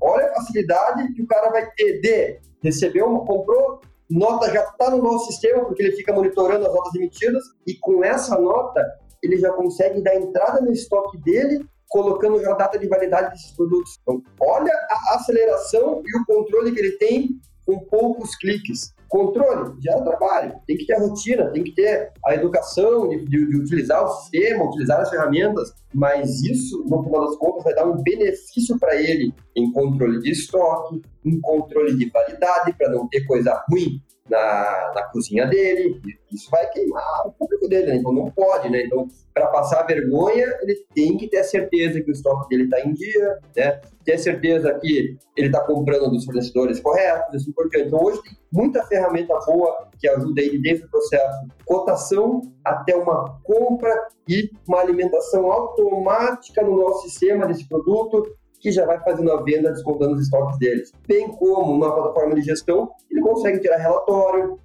Olha 0.00 0.26
a 0.26 0.34
facilidade 0.34 1.12
que 1.14 1.22
o 1.22 1.26
cara 1.26 1.50
vai 1.50 1.70
ter 1.76 2.00
de 2.00 2.38
receber 2.62 3.02
uma, 3.02 3.24
comprou, 3.24 3.80
nota 4.10 4.50
já 4.52 4.62
está 4.62 4.90
no 4.90 5.02
nosso 5.02 5.26
sistema, 5.26 5.64
porque 5.64 5.82
ele 5.82 5.96
fica 5.96 6.12
monitorando 6.12 6.66
as 6.66 6.74
notas 6.74 6.94
emitidas, 6.94 7.42
e 7.66 7.74
com 7.74 8.04
essa 8.04 8.38
nota 8.38 8.84
ele 9.26 9.38
já 9.38 9.50
consegue 9.52 10.00
dar 10.02 10.16
entrada 10.16 10.60
no 10.60 10.72
estoque 10.72 11.18
dele, 11.18 11.64
colocando 11.88 12.40
já 12.40 12.52
a 12.52 12.56
data 12.56 12.78
de 12.78 12.88
validade 12.88 13.30
desses 13.30 13.52
produtos. 13.52 13.98
Então, 14.02 14.22
olha 14.40 14.72
a 14.72 15.16
aceleração 15.16 16.02
e 16.04 16.20
o 16.20 16.24
controle 16.26 16.72
que 16.72 16.80
ele 16.80 16.92
tem 16.92 17.40
com 17.64 17.78
poucos 17.80 18.36
cliques. 18.36 18.94
Controle 19.08 19.80
gera 19.80 20.02
trabalho, 20.02 20.54
tem 20.66 20.76
que 20.76 20.84
ter 20.84 20.94
a 20.94 20.98
rotina, 20.98 21.50
tem 21.52 21.62
que 21.62 21.72
ter 21.72 22.12
a 22.24 22.34
educação 22.34 23.08
de, 23.08 23.24
de, 23.24 23.46
de, 23.46 23.56
utilizar 23.56 24.04
o 24.04 24.08
sistema, 24.08 24.64
utilizar 24.64 25.00
as 25.00 25.10
ferramentas, 25.10 25.72
mas 25.94 26.42
isso, 26.42 26.84
no 26.88 27.04
final 27.04 27.26
das 27.26 27.36
contas, 27.36 27.62
vai 27.62 27.74
dar 27.74 27.86
um 27.86 28.02
benefício 28.02 28.76
para 28.80 29.00
ele 29.00 29.32
em 29.54 29.70
controle 29.72 30.20
de 30.20 30.32
estoque, 30.32 31.00
em 31.24 31.40
controle 31.40 31.96
de 31.96 32.10
validade, 32.10 32.72
para 32.72 32.90
não 32.90 33.08
ter 33.08 33.24
coisa 33.26 33.64
ruim 33.70 34.00
na, 34.28 34.92
na 34.94 35.02
cozinha 35.04 35.46
dele, 35.46 36.00
isso 36.32 36.50
vai 36.50 36.68
queimar 36.70 37.26
o 37.26 37.32
público 37.32 37.68
dele, 37.68 37.86
né? 37.86 37.96
então 37.96 38.12
não 38.12 38.30
pode, 38.30 38.68
né? 38.68 38.82
Então, 38.82 39.06
para 39.32 39.46
passar 39.48 39.84
vergonha, 39.84 40.46
ele 40.62 40.84
tem 40.94 41.16
que 41.16 41.28
ter 41.28 41.44
certeza 41.44 42.00
que 42.00 42.10
o 42.10 42.12
estoque 42.12 42.48
dele 42.48 42.64
está 42.64 42.80
em 42.80 42.92
dia, 42.92 43.38
né? 43.56 43.80
Ter 44.04 44.18
certeza 44.18 44.72
que 44.80 45.16
ele 45.36 45.46
está 45.46 45.60
comprando 45.60 46.10
dos 46.10 46.24
fornecedores 46.24 46.80
corretos, 46.80 47.34
assim 47.34 47.52
por 47.52 47.68
diante. 47.68 47.88
Então, 47.88 48.02
hoje 48.02 48.22
tem 48.22 48.36
muita 48.52 48.84
ferramenta 48.84 49.38
boa 49.46 49.88
que 49.98 50.08
ajuda 50.08 50.40
ele 50.40 50.60
desde 50.60 50.84
o 50.84 50.90
processo 50.90 51.46
cotação 51.64 52.40
até 52.64 52.96
uma 52.96 53.40
compra 53.42 53.92
e 54.28 54.50
uma 54.66 54.80
alimentação 54.80 55.50
automática 55.50 56.62
no 56.62 56.76
nosso 56.76 57.08
sistema 57.08 57.46
desse 57.46 57.68
produto 57.68 58.24
que 58.60 58.70
já 58.70 58.84
vai 58.84 59.00
fazendo 59.00 59.32
a 59.32 59.42
venda, 59.42 59.72
descontando 59.72 60.14
os 60.14 60.22
estoques 60.22 60.58
deles. 60.58 60.92
Bem 61.06 61.28
como 61.28 61.72
numa 61.72 61.94
plataforma 61.94 62.34
de 62.34 62.42
gestão, 62.42 62.90
ele 63.10 63.20
consegue 63.20 63.60
tirar 63.60 63.78
relatório, 63.78 64.58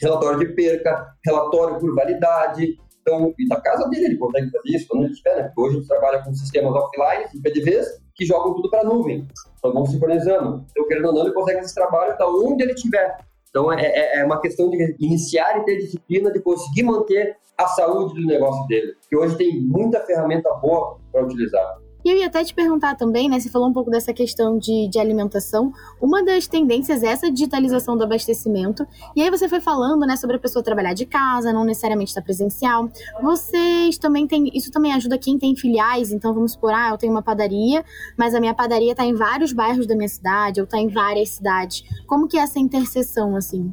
relatório 0.00 0.38
de 0.38 0.54
perca, 0.54 1.14
relatório 1.24 1.78
por 1.78 1.94
validade. 1.94 2.78
Então, 3.00 3.32
e 3.38 3.48
da 3.48 3.60
casa 3.60 3.88
dele 3.88 4.06
ele 4.06 4.16
consegue 4.18 4.50
fazer 4.50 4.76
isso 4.76 4.86
quando 4.88 5.04
ele 5.04 5.12
estiver, 5.12 5.36
né? 5.36 5.42
Porque 5.44 5.60
hoje 5.60 5.76
a 5.76 5.78
gente 5.78 5.88
trabalha 5.88 6.22
com 6.22 6.34
sistemas 6.34 6.74
offline, 6.74 7.42
PDVs, 7.42 7.86
que 8.14 8.26
jogam 8.26 8.54
tudo 8.54 8.68
para 8.68 8.80
a 8.80 8.84
nuvem. 8.84 9.26
Então, 9.58 9.72
vão 9.72 9.86
sincronizando. 9.86 10.64
Então, 10.70 10.86
querendo 10.86 11.06
ou 11.06 11.14
não, 11.14 11.22
ele 11.22 11.32
consegue 11.32 11.60
esse 11.60 11.74
trabalho 11.74 12.16
da 12.18 12.28
onde 12.28 12.62
ele 12.62 12.72
estiver. 12.72 13.16
Então, 13.48 13.72
é, 13.72 13.82
é, 13.82 14.20
é 14.20 14.24
uma 14.24 14.40
questão 14.40 14.68
de 14.68 14.96
iniciar 15.00 15.58
e 15.58 15.64
ter 15.64 15.78
disciplina 15.78 16.30
de 16.30 16.40
conseguir 16.40 16.82
manter 16.82 17.36
a 17.56 17.66
saúde 17.66 18.14
do 18.14 18.26
negócio 18.26 18.66
dele. 18.66 18.94
Que 19.08 19.16
hoje 19.16 19.36
tem 19.36 19.60
muita 19.60 20.00
ferramenta 20.00 20.52
boa 20.54 20.98
para 21.10 21.24
utilizar. 21.24 21.78
E 22.04 22.10
eu 22.10 22.16
ia 22.16 22.26
até 22.26 22.44
te 22.44 22.54
perguntar 22.54 22.94
também, 22.94 23.28
né? 23.28 23.40
Você 23.40 23.48
falou 23.48 23.68
um 23.68 23.72
pouco 23.72 23.90
dessa 23.90 24.12
questão 24.12 24.58
de, 24.58 24.88
de 24.88 24.98
alimentação. 24.98 25.72
Uma 26.00 26.22
das 26.24 26.46
tendências 26.46 27.02
é 27.02 27.08
essa 27.08 27.30
digitalização 27.30 27.96
do 27.96 28.04
abastecimento. 28.04 28.86
E 29.16 29.22
aí 29.22 29.30
você 29.30 29.48
foi 29.48 29.60
falando, 29.60 30.06
né, 30.06 30.16
sobre 30.16 30.36
a 30.36 30.38
pessoa 30.38 30.62
trabalhar 30.62 30.94
de 30.94 31.04
casa, 31.04 31.52
não 31.52 31.64
necessariamente 31.64 32.10
estar 32.10 32.22
presencial. 32.22 32.88
Vocês 33.20 33.98
também 33.98 34.26
têm. 34.26 34.50
Isso 34.54 34.70
também 34.70 34.92
ajuda 34.92 35.18
quem 35.18 35.38
tem 35.38 35.56
filiais. 35.56 36.12
Então, 36.12 36.32
vamos 36.32 36.52
supor, 36.52 36.72
ah, 36.72 36.90
eu 36.90 36.98
tenho 36.98 37.12
uma 37.12 37.22
padaria, 37.22 37.84
mas 38.16 38.34
a 38.34 38.40
minha 38.40 38.54
padaria 38.54 38.92
está 38.92 39.04
em 39.04 39.14
vários 39.14 39.52
bairros 39.52 39.86
da 39.86 39.96
minha 39.96 40.08
cidade, 40.08 40.60
ou 40.60 40.64
está 40.64 40.78
em 40.78 40.88
várias 40.88 41.30
cidades. 41.30 41.84
Como 42.06 42.28
que 42.28 42.38
é 42.38 42.42
essa 42.42 42.58
interseção, 42.58 43.36
assim? 43.36 43.72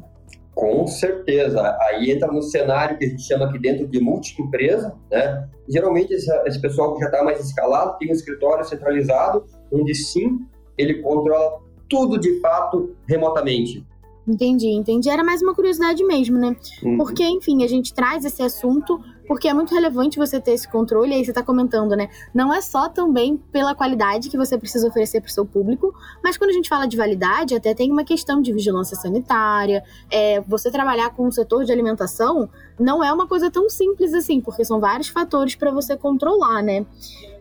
Com 0.56 0.86
certeza. 0.86 1.76
Aí 1.82 2.10
entra 2.10 2.32
no 2.32 2.40
cenário 2.40 2.96
que 2.96 3.04
a 3.04 3.08
gente 3.08 3.22
chama 3.22 3.44
aqui 3.44 3.58
dentro 3.58 3.86
de 3.86 4.00
multi-empresa, 4.00 4.96
né? 5.10 5.46
Geralmente 5.68 6.14
esse, 6.14 6.32
esse 6.46 6.58
pessoal 6.58 6.94
que 6.94 7.00
já 7.00 7.06
está 7.06 7.22
mais 7.22 7.38
escalado 7.44 7.98
tem 7.98 8.08
um 8.08 8.14
escritório 8.14 8.64
centralizado, 8.64 9.44
onde 9.70 9.94
sim 9.94 10.40
ele 10.78 11.02
controla 11.02 11.60
tudo 11.90 12.18
de 12.18 12.40
fato 12.40 12.96
remotamente. 13.06 13.84
Entendi, 14.26 14.68
entendi. 14.68 15.10
Era 15.10 15.22
mais 15.22 15.42
uma 15.42 15.54
curiosidade 15.54 16.02
mesmo, 16.02 16.38
né? 16.38 16.56
Uhum. 16.82 16.96
Porque, 16.96 17.22
enfim, 17.22 17.62
a 17.62 17.68
gente 17.68 17.92
traz 17.92 18.24
esse 18.24 18.42
assunto 18.42 18.98
porque 19.26 19.48
é 19.48 19.54
muito 19.54 19.74
relevante 19.74 20.18
você 20.18 20.40
ter 20.40 20.52
esse 20.52 20.68
controle, 20.68 21.14
aí 21.14 21.24
você 21.24 21.30
está 21.30 21.42
comentando, 21.42 21.96
né? 21.96 22.08
Não 22.34 22.52
é 22.52 22.60
só 22.60 22.88
também 22.88 23.36
pela 23.36 23.74
qualidade 23.74 24.28
que 24.28 24.36
você 24.36 24.56
precisa 24.56 24.88
oferecer 24.88 25.20
para 25.20 25.28
o 25.28 25.32
seu 25.32 25.44
público, 25.44 25.94
mas 26.22 26.36
quando 26.36 26.50
a 26.50 26.52
gente 26.52 26.68
fala 26.68 26.86
de 26.86 26.96
validade, 26.96 27.54
até 27.54 27.74
tem 27.74 27.90
uma 27.90 28.04
questão 28.04 28.40
de 28.40 28.52
vigilância 28.52 28.96
sanitária. 28.96 29.82
É, 30.10 30.40
você 30.42 30.70
trabalhar 30.70 31.10
com 31.10 31.26
o 31.26 31.32
setor 31.32 31.64
de 31.64 31.72
alimentação 31.72 32.48
não 32.78 33.02
é 33.02 33.12
uma 33.12 33.26
coisa 33.26 33.50
tão 33.50 33.68
simples 33.68 34.12
assim, 34.14 34.40
porque 34.40 34.64
são 34.64 34.78
vários 34.78 35.08
fatores 35.08 35.54
para 35.54 35.70
você 35.70 35.96
controlar, 35.96 36.62
né? 36.62 36.86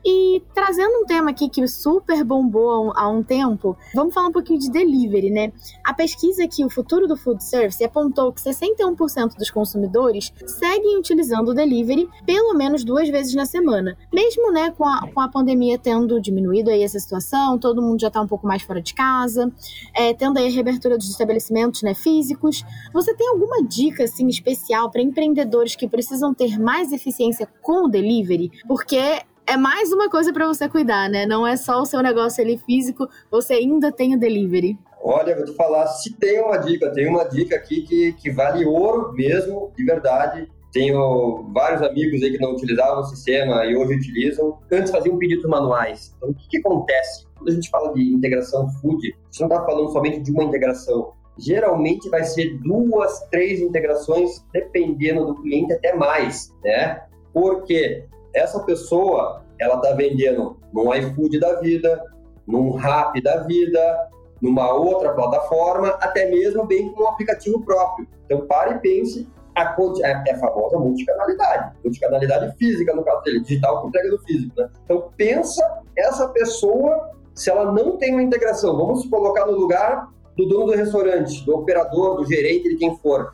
E 0.05 0.43
trazendo 0.53 0.99
um 0.99 1.05
tema 1.05 1.31
aqui 1.31 1.49
que 1.49 1.67
super 1.67 2.23
bombou 2.23 2.93
há 2.95 3.09
um 3.09 3.23
tempo, 3.23 3.75
vamos 3.95 4.13
falar 4.13 4.27
um 4.27 4.31
pouquinho 4.31 4.59
de 4.59 4.69
delivery, 4.69 5.31
né? 5.31 5.51
A 5.83 5.95
pesquisa 5.95 6.43
aqui, 6.43 6.63
o 6.63 6.69
futuro 6.69 7.07
do 7.07 7.17
food 7.17 7.43
service, 7.43 7.83
apontou 7.83 8.31
que 8.31 8.39
61% 8.39 9.35
dos 9.35 9.49
consumidores 9.49 10.31
seguem 10.45 10.99
utilizando 10.99 11.49
o 11.49 11.53
delivery 11.55 12.07
pelo 12.23 12.53
menos 12.53 12.83
duas 12.83 13.09
vezes 13.09 13.33
na 13.33 13.45
semana. 13.45 13.97
Mesmo, 14.13 14.51
né, 14.51 14.69
com 14.69 14.85
a, 14.85 15.07
com 15.11 15.19
a 15.19 15.27
pandemia 15.27 15.79
tendo 15.79 16.21
diminuído 16.21 16.69
aí 16.69 16.83
essa 16.83 16.99
situação, 16.99 17.57
todo 17.57 17.81
mundo 17.81 17.99
já 17.99 18.11
tá 18.11 18.21
um 18.21 18.27
pouco 18.27 18.45
mais 18.45 18.61
fora 18.61 18.81
de 18.81 18.93
casa, 18.93 19.51
é, 19.91 20.13
tendo 20.13 20.37
aí 20.37 20.47
a 20.47 20.51
reabertura 20.51 20.97
dos 20.99 21.09
estabelecimentos, 21.09 21.81
né, 21.81 21.95
físicos. 21.95 22.63
Você 22.93 23.15
tem 23.15 23.27
alguma 23.29 23.63
dica, 23.63 24.03
assim, 24.03 24.27
especial 24.27 24.91
para 24.91 25.01
empreendedores 25.01 25.75
que 25.75 25.87
precisam 25.87 26.31
ter 26.31 26.59
mais 26.59 26.91
eficiência 26.91 27.47
com 27.63 27.85
o 27.85 27.87
delivery? 27.87 28.51
Porque 28.67 29.23
é 29.47 29.57
mais 29.57 29.91
uma 29.91 30.09
coisa 30.09 30.33
para 30.33 30.47
você 30.47 30.67
cuidar, 30.67 31.09
né? 31.09 31.25
Não 31.25 31.45
é 31.45 31.55
só 31.55 31.81
o 31.81 31.85
seu 31.85 32.01
negócio 32.01 32.43
ali 32.43 32.57
físico, 32.57 33.07
você 33.29 33.53
ainda 33.53 33.91
tem 33.91 34.15
o 34.15 34.19
delivery. 34.19 34.77
Olha, 35.01 35.35
vou 35.35 35.45
te 35.45 35.53
falar, 35.53 35.87
se 35.87 36.13
tem 36.15 36.41
uma 36.41 36.57
dica, 36.57 36.91
tem 36.91 37.07
uma 37.07 37.23
dica 37.25 37.55
aqui 37.55 37.83
que, 37.83 38.13
que 38.13 38.31
vale 38.31 38.65
ouro 38.65 39.13
mesmo, 39.13 39.71
de 39.77 39.85
verdade. 39.85 40.51
Tenho 40.71 41.49
vários 41.53 41.81
amigos 41.83 42.21
aí 42.23 42.31
que 42.31 42.41
não 42.41 42.53
utilizavam 42.53 43.01
o 43.01 43.05
sistema 43.05 43.65
e 43.65 43.75
hoje 43.75 43.95
utilizam. 43.95 44.57
Antes 44.71 44.91
faziam 44.91 45.17
pedidos 45.17 45.45
manuais. 45.45 46.13
Então, 46.17 46.29
o 46.29 46.33
que, 46.33 46.49
que 46.49 46.57
acontece? 46.57 47.25
Quando 47.35 47.49
a 47.49 47.53
gente 47.53 47.69
fala 47.69 47.93
de 47.93 48.01
integração 48.01 48.67
food, 48.81 48.97
a 48.97 49.25
gente 49.31 49.39
não 49.39 49.47
está 49.47 49.63
falando 49.63 49.91
somente 49.91 50.19
de 50.19 50.31
uma 50.31 50.43
integração. 50.43 51.13
Geralmente 51.37 52.09
vai 52.09 52.23
ser 52.23 52.57
duas, 52.63 53.21
três 53.29 53.61
integrações, 53.61 54.43
dependendo 54.51 55.25
do 55.25 55.35
cliente, 55.35 55.71
até 55.71 55.93
mais, 55.95 56.51
né? 56.63 57.03
Porque 57.31 58.05
essa 58.35 58.59
pessoa, 58.63 59.43
ela 59.59 59.75
está 59.75 59.93
vendendo 59.93 60.59
num 60.73 60.93
iFood 60.93 61.39
da 61.39 61.59
vida, 61.59 62.03
num 62.45 62.71
Rap 62.71 63.19
da 63.21 63.37
vida, 63.43 64.09
numa 64.41 64.71
outra 64.73 65.13
plataforma, 65.13 65.89
até 66.01 66.29
mesmo 66.29 66.65
bem 66.65 66.91
com 66.91 67.03
um 67.03 67.07
aplicativo 67.07 67.63
próprio. 67.63 68.07
Então, 68.25 68.45
pare 68.45 68.75
e 68.75 68.79
pense 68.79 69.27
a, 69.55 69.75
é, 70.03 70.23
é 70.27 70.33
a 70.33 70.39
famosa 70.39 70.77
multicanalidade, 70.77 71.75
multicanalidade 71.83 72.57
física, 72.57 72.93
no 72.93 73.03
caso 73.03 73.23
dele, 73.23 73.41
digital 73.41 73.81
com 73.81 73.87
entrega 73.87 74.09
do 74.09 74.19
físico. 74.19 74.53
Né? 74.59 74.69
Então, 74.83 75.09
pensa 75.15 75.81
essa 75.97 76.27
pessoa, 76.29 77.11
se 77.33 77.49
ela 77.49 77.71
não 77.71 77.97
tem 77.97 78.13
uma 78.13 78.23
integração, 78.23 78.75
vamos 78.75 79.05
colocar 79.07 79.45
no 79.45 79.53
lugar 79.53 80.09
do 80.35 80.45
dono 80.47 80.65
do 80.65 80.73
restaurante, 80.73 81.45
do 81.45 81.55
operador, 81.55 82.17
do 82.17 82.25
gerente, 82.25 82.69
de 82.69 82.75
quem 82.75 82.97
for. 82.97 83.33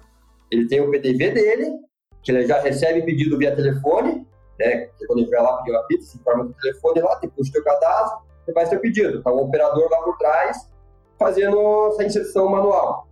Ele 0.51 0.67
tem 0.67 0.79
o 0.79 0.91
PDV 0.91 1.31
dele, 1.31 1.79
que 2.21 2.31
ele 2.31 2.45
já 2.45 2.59
recebe 2.61 3.01
pedido 3.01 3.37
via 3.37 3.55
telefone, 3.55 4.25
né? 4.61 4.87
Que 4.97 5.05
quando 5.05 5.19
ele 5.19 5.29
vai 5.29 5.41
lá 5.41 5.57
pedir 5.57 5.71
uma 5.71 5.83
pizza, 5.83 6.11
se 6.11 6.17
informa 6.17 6.45
do 6.45 6.53
telefone 6.53 7.01
lá, 7.01 7.15
tem 7.17 7.29
puxa 7.29 7.49
o 7.49 7.53
teu 7.53 7.63
cadastro, 7.63 8.19
você 8.45 8.53
faz 8.53 8.69
seu 8.69 8.79
pedido. 8.79 9.21
Tá 9.21 9.31
um 9.31 9.41
operador 9.41 9.89
lá 9.89 10.01
por 10.03 10.17
trás 10.17 10.69
fazendo 11.17 11.89
essa 11.89 12.03
inserção 12.03 12.49
manual. 12.49 13.07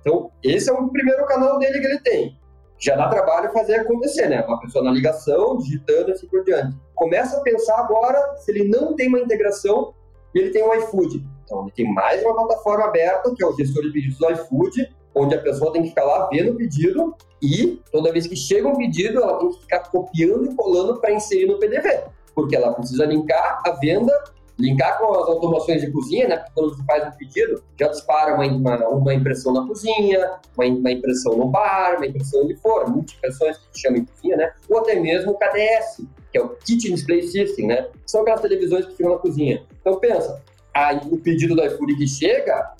Então, 0.00 0.30
esse 0.42 0.68
é 0.68 0.72
o 0.72 0.88
primeiro 0.88 1.24
canal 1.26 1.58
dele 1.58 1.78
que 1.78 1.86
ele 1.86 2.00
tem. 2.00 2.38
Já 2.78 2.96
dá 2.96 3.08
trabalho 3.08 3.52
fazer 3.52 3.76
acontecer, 3.76 4.28
né? 4.28 4.44
Uma 4.44 4.58
pessoa 4.58 4.84
na 4.84 4.90
ligação, 4.90 5.56
digitando 5.58 6.10
assim 6.10 6.26
por 6.26 6.42
diante. 6.44 6.76
Começa 6.94 7.36
a 7.36 7.40
pensar 7.40 7.78
agora 7.78 8.36
se 8.38 8.50
ele 8.50 8.68
não 8.68 8.96
tem 8.96 9.06
uma 9.06 9.20
integração 9.20 9.94
e 10.34 10.40
ele 10.40 10.50
tem 10.50 10.64
um 10.64 10.74
iFood. 10.74 11.24
Então, 11.44 11.62
ele 11.62 11.70
tem 11.70 11.92
mais 11.92 12.20
uma 12.24 12.34
plataforma 12.34 12.86
aberta, 12.86 13.32
que 13.36 13.44
é 13.44 13.46
o 13.46 13.52
gestor 13.52 13.84
de 13.84 13.92
pedidos 13.92 14.18
do 14.18 14.32
iFood, 14.32 14.92
onde 15.14 15.34
a 15.34 15.40
pessoa 15.40 15.72
tem 15.72 15.82
que 15.82 15.88
ficar 15.90 16.04
lá 16.04 16.28
vendo 16.28 16.52
o 16.52 16.56
pedido 16.56 17.14
e 17.42 17.80
toda 17.90 18.12
vez 18.12 18.26
que 18.26 18.36
chega 18.36 18.68
um 18.68 18.76
pedido, 18.76 19.20
ela 19.22 19.38
tem 19.38 19.50
que 19.50 19.60
ficar 19.60 19.80
copiando 19.90 20.50
e 20.50 20.54
colando 20.54 21.00
para 21.00 21.12
inserir 21.12 21.46
no 21.46 21.58
PDV, 21.58 22.04
porque 22.34 22.54
ela 22.54 22.72
precisa 22.72 23.04
linkar 23.04 23.60
a 23.66 23.72
venda, 23.72 24.12
linkar 24.58 24.98
com 24.98 25.12
as 25.12 25.28
automações 25.28 25.80
de 25.80 25.90
cozinha, 25.90 26.28
né? 26.28 26.36
Porque 26.36 26.52
quando 26.54 26.76
você 26.76 26.84
faz 26.84 27.08
um 27.08 27.18
pedido, 27.18 27.62
já 27.78 27.88
dispara 27.88 28.34
uma, 28.34 28.46
uma, 28.46 28.88
uma 28.88 29.14
impressão 29.14 29.52
na 29.52 29.66
cozinha, 29.66 30.38
uma, 30.56 30.66
uma, 30.66 30.92
impressão 30.92 31.36
no 31.36 31.46
bar, 31.48 31.96
uma 31.96 32.06
impressão 32.06 32.44
onde 32.44 32.54
for, 32.56 32.88
multi-impressões 32.88 33.56
que 33.56 33.80
chama 33.80 33.98
em 33.98 34.04
cozinha, 34.04 34.36
né? 34.36 34.52
Ou 34.68 34.78
até 34.78 34.94
mesmo 34.94 35.32
o 35.32 35.38
KDS, 35.38 36.06
que 36.30 36.38
é 36.38 36.42
o 36.42 36.50
Kitchen 36.50 36.94
Display 36.94 37.22
System, 37.22 37.66
né? 37.66 37.88
São 38.06 38.22
aquelas 38.22 38.40
televisões 38.40 38.86
que 38.86 38.92
ficam 38.92 39.12
na 39.12 39.18
cozinha. 39.18 39.64
Então 39.80 39.98
pensa, 39.98 40.40
aí 40.72 41.00
o 41.10 41.18
pedido 41.18 41.56
do 41.56 41.64
iFood 41.64 41.96
que 41.96 42.06
chega, 42.06 42.72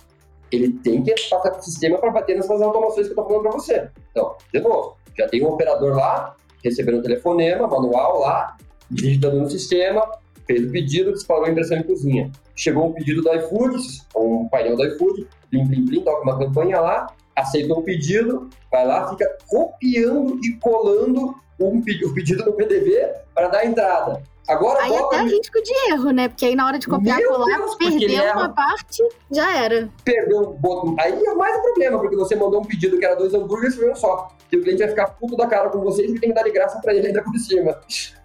ele 0.53 0.73
tem 0.73 1.03
que 1.03 1.15
passar 1.29 1.51
para 1.51 1.61
o 1.61 1.63
sistema 1.63 1.99
para 1.99 2.11
bater 2.11 2.37
nessas 2.37 2.61
automações 2.61 3.09
que 3.09 3.13
eu 3.13 3.23
estou 3.23 3.27
falando 3.27 3.43
para 3.43 3.53
você. 3.53 3.89
Então, 4.11 4.35
de 4.53 4.61
novo, 4.61 4.97
já 5.17 5.29
tem 5.29 5.43
um 5.43 5.49
operador 5.49 5.97
lá, 5.97 6.37
recebendo 6.63 6.99
um 6.99 7.03
telefonema, 7.03 7.67
manual 7.67 8.21
lá, 8.21 8.57
digitando 8.91 9.39
no 9.39 9.51
sistema, 9.51 10.03
fez 10.47 10.67
o 10.67 10.71
pedido, 10.71 11.13
disparou 11.13 11.47
a 11.47 11.51
impressão 11.51 11.79
em 11.79 11.83
cozinha. 11.83 12.31
Chegou 12.55 12.87
um 12.87 12.93
pedido 12.93 13.23
do 13.23 13.35
iFood, 13.35 13.77
um 14.17 14.49
painel 14.49 14.77
do 14.77 14.85
iFood, 14.85 15.27
plim, 15.51 15.67
plim, 15.67 15.87
plim, 15.87 16.01
toca 16.03 16.23
uma 16.23 16.39
campanha 16.39 16.81
lá, 16.81 17.07
aceitou 17.35 17.79
o 17.79 17.83
pedido, 17.83 18.51
vai 18.71 18.87
lá, 18.87 19.09
fica 19.09 19.27
copiando 19.49 20.39
e 20.45 20.53
colando 20.61 21.35
um, 21.69 21.79
o 21.79 22.15
pedido 22.15 22.45
no 22.45 22.53
PDV 22.53 23.13
para 23.35 23.49
dar 23.49 23.65
entrada. 23.65 24.23
Agora, 24.49 24.83
aí 24.83 24.91
bota... 24.91 25.17
até 25.17 25.25
risco 25.25 25.63
de 25.63 25.73
erro, 25.91 26.11
né? 26.11 26.29
Porque 26.29 26.47
aí 26.47 26.57
na 26.57 26.67
hora 26.67 26.79
de 26.79 26.87
copiar 26.87 27.21
e 27.21 27.25
colar, 27.25 27.59
Deus, 27.59 27.75
perdeu 27.77 28.25
uma 28.33 28.49
parte, 28.49 29.03
já 29.31 29.57
era. 29.57 29.89
Perdeu 30.05 30.59
um 30.63 30.97
Aí 30.99 31.13
é 31.13 31.35
mais 31.35 31.57
um 31.59 31.63
problema, 31.63 31.99
porque 32.01 32.17
você 32.17 32.35
mandou 32.35 32.61
um 32.61 32.65
pedido 32.65 32.99
que 32.99 33.05
era 33.05 33.15
dois 33.15 33.33
hambúrgueres 33.33 33.77
foi 33.77 33.91
um 33.91 33.95
só. 33.95 34.29
E 34.51 34.57
o 34.57 34.63
cliente 34.63 34.81
vai 34.81 34.89
ficar 34.89 35.07
puto 35.09 35.37
da 35.37 35.47
cara 35.47 35.71
com 35.71 35.81
vocês 35.81 36.11
e 36.11 36.19
tem 36.19 36.31
que 36.31 36.35
dar 36.35 36.43
de 36.43 36.51
graça 36.51 36.81
para 36.81 36.93
ele 36.93 37.07
ainda 37.07 37.23
por 37.23 37.39
cima. 37.39 37.79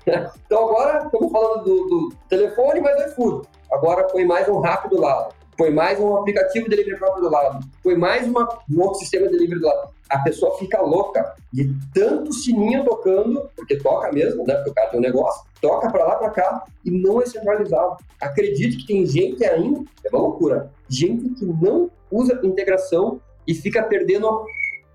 então 0.45 0.69
agora, 0.69 1.05
estamos 1.05 1.31
falando 1.31 1.63
do, 1.63 1.87
do 1.87 2.15
telefone, 2.27 2.81
mas 2.81 2.99
é 2.99 3.09
iFood. 3.09 3.47
Agora 3.71 4.03
põe 4.05 4.25
mais 4.25 4.47
um 4.49 4.59
rápido 4.59 4.99
lado 4.99 5.37
põe 5.57 5.71
mais 5.71 5.99
um 5.99 6.15
aplicativo 6.17 6.69
de 6.69 6.75
delivery 6.75 6.99
próprio 6.99 7.23
do 7.23 7.31
lado, 7.31 7.65
põe 7.83 7.95
mais 7.95 8.27
uma, 8.27 8.47
um 8.71 8.79
outro 8.79 8.99
sistema 8.99 9.25
de 9.27 9.33
delivery 9.33 9.59
do 9.59 9.65
lado. 9.65 9.89
A 10.09 10.19
pessoa 10.19 10.57
fica 10.57 10.81
louca 10.81 11.35
de 11.51 11.73
tanto 11.93 12.33
sininho 12.33 12.83
tocando, 12.85 13.49
porque 13.55 13.77
toca 13.77 14.11
mesmo, 14.11 14.45
né? 14.45 14.55
Porque 14.55 14.69
o 14.69 14.73
cara 14.73 14.89
tem 14.89 14.99
um 14.99 15.03
negócio, 15.03 15.45
toca 15.61 15.91
para 15.91 16.05
lá, 16.05 16.15
para 16.15 16.29
cá 16.29 16.63
e 16.85 16.91
não 16.91 17.21
é 17.21 17.25
centralizado. 17.25 17.97
Acredite 18.21 18.77
que 18.77 18.87
tem 18.87 19.05
gente 19.05 19.43
ainda, 19.43 19.81
é 20.05 20.09
uma 20.09 20.21
loucura, 20.21 20.71
gente 20.87 21.29
que 21.35 21.45
não 21.45 21.89
usa 22.11 22.39
integração 22.43 23.19
e 23.45 23.53
fica 23.53 23.83
perdendo 23.83 24.45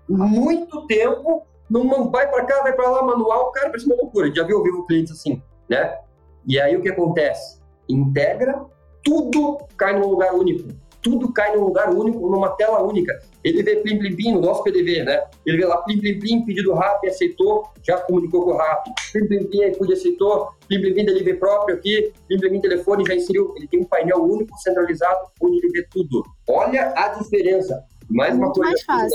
muito 0.07 0.85
tempo 0.87 1.43
numa 1.69 2.09
vai 2.09 2.29
para 2.29 2.45
cá, 2.45 2.61
vai 2.61 2.73
para 2.73 2.89
lá, 2.89 3.03
manual, 3.03 3.51
cara, 3.51 3.67
parece 3.67 3.85
uma 3.85 3.95
loucura. 3.95 4.33
Já 4.33 4.43
viu 4.43 4.61
vivo 4.61 4.85
clientes 4.85 5.13
assim, 5.13 5.41
né? 5.69 5.97
E 6.45 6.59
aí 6.59 6.75
o 6.75 6.81
que 6.81 6.89
acontece? 6.89 7.61
Integra 7.87 8.65
tudo 9.03 9.57
cai 9.75 9.99
num 9.99 10.07
lugar 10.07 10.33
único. 10.33 10.69
Tudo 11.01 11.31
cai 11.33 11.55
num 11.55 11.65
lugar 11.65 11.89
único, 11.89 12.29
numa 12.29 12.49
tela 12.49 12.81
única. 12.81 13.21
Ele 13.43 13.61
vê 13.61 13.77
plim, 13.77 13.99
plim, 13.99 14.15
plim, 14.15 14.33
no 14.33 14.41
nosso 14.41 14.63
PDV, 14.63 15.03
né? 15.03 15.21
Ele 15.45 15.57
vê 15.57 15.65
lá 15.65 15.77
plim, 15.77 15.99
plim, 15.99 16.19
plim, 16.19 16.45
pedido 16.45 16.73
rápido, 16.73 17.11
aceitou, 17.11 17.67
já 17.83 17.97
comunicou 17.97 18.45
com 18.45 18.51
o 18.51 18.57
rápido. 18.57 18.93
Plim, 19.11 19.27
plim, 19.27 19.43
plim, 19.45 19.63
iFood 19.69 19.93
aceitou. 19.93 20.49
Plim, 20.67 20.81
plim, 20.81 20.93
plim, 20.93 21.05
delivery 21.05 21.37
próprio 21.37 21.75
aqui. 21.75 22.13
Plim, 22.27 22.39
plim, 22.39 22.49
plim, 22.49 22.61
telefone, 22.61 23.03
já 23.05 23.15
inseriu. 23.15 23.53
Ele 23.57 23.67
tem 23.67 23.81
um 23.81 23.85
painel 23.85 24.23
único, 24.23 24.57
centralizado, 24.59 25.27
onde 25.41 25.57
ele 25.57 25.69
vê 25.69 25.85
tudo. 25.91 26.23
Olha 26.47 26.93
a 26.95 27.09
diferença. 27.09 27.83
Mais 28.09 28.35
uma 28.35 28.51
coisa 28.51 28.73
mais. 28.87 29.11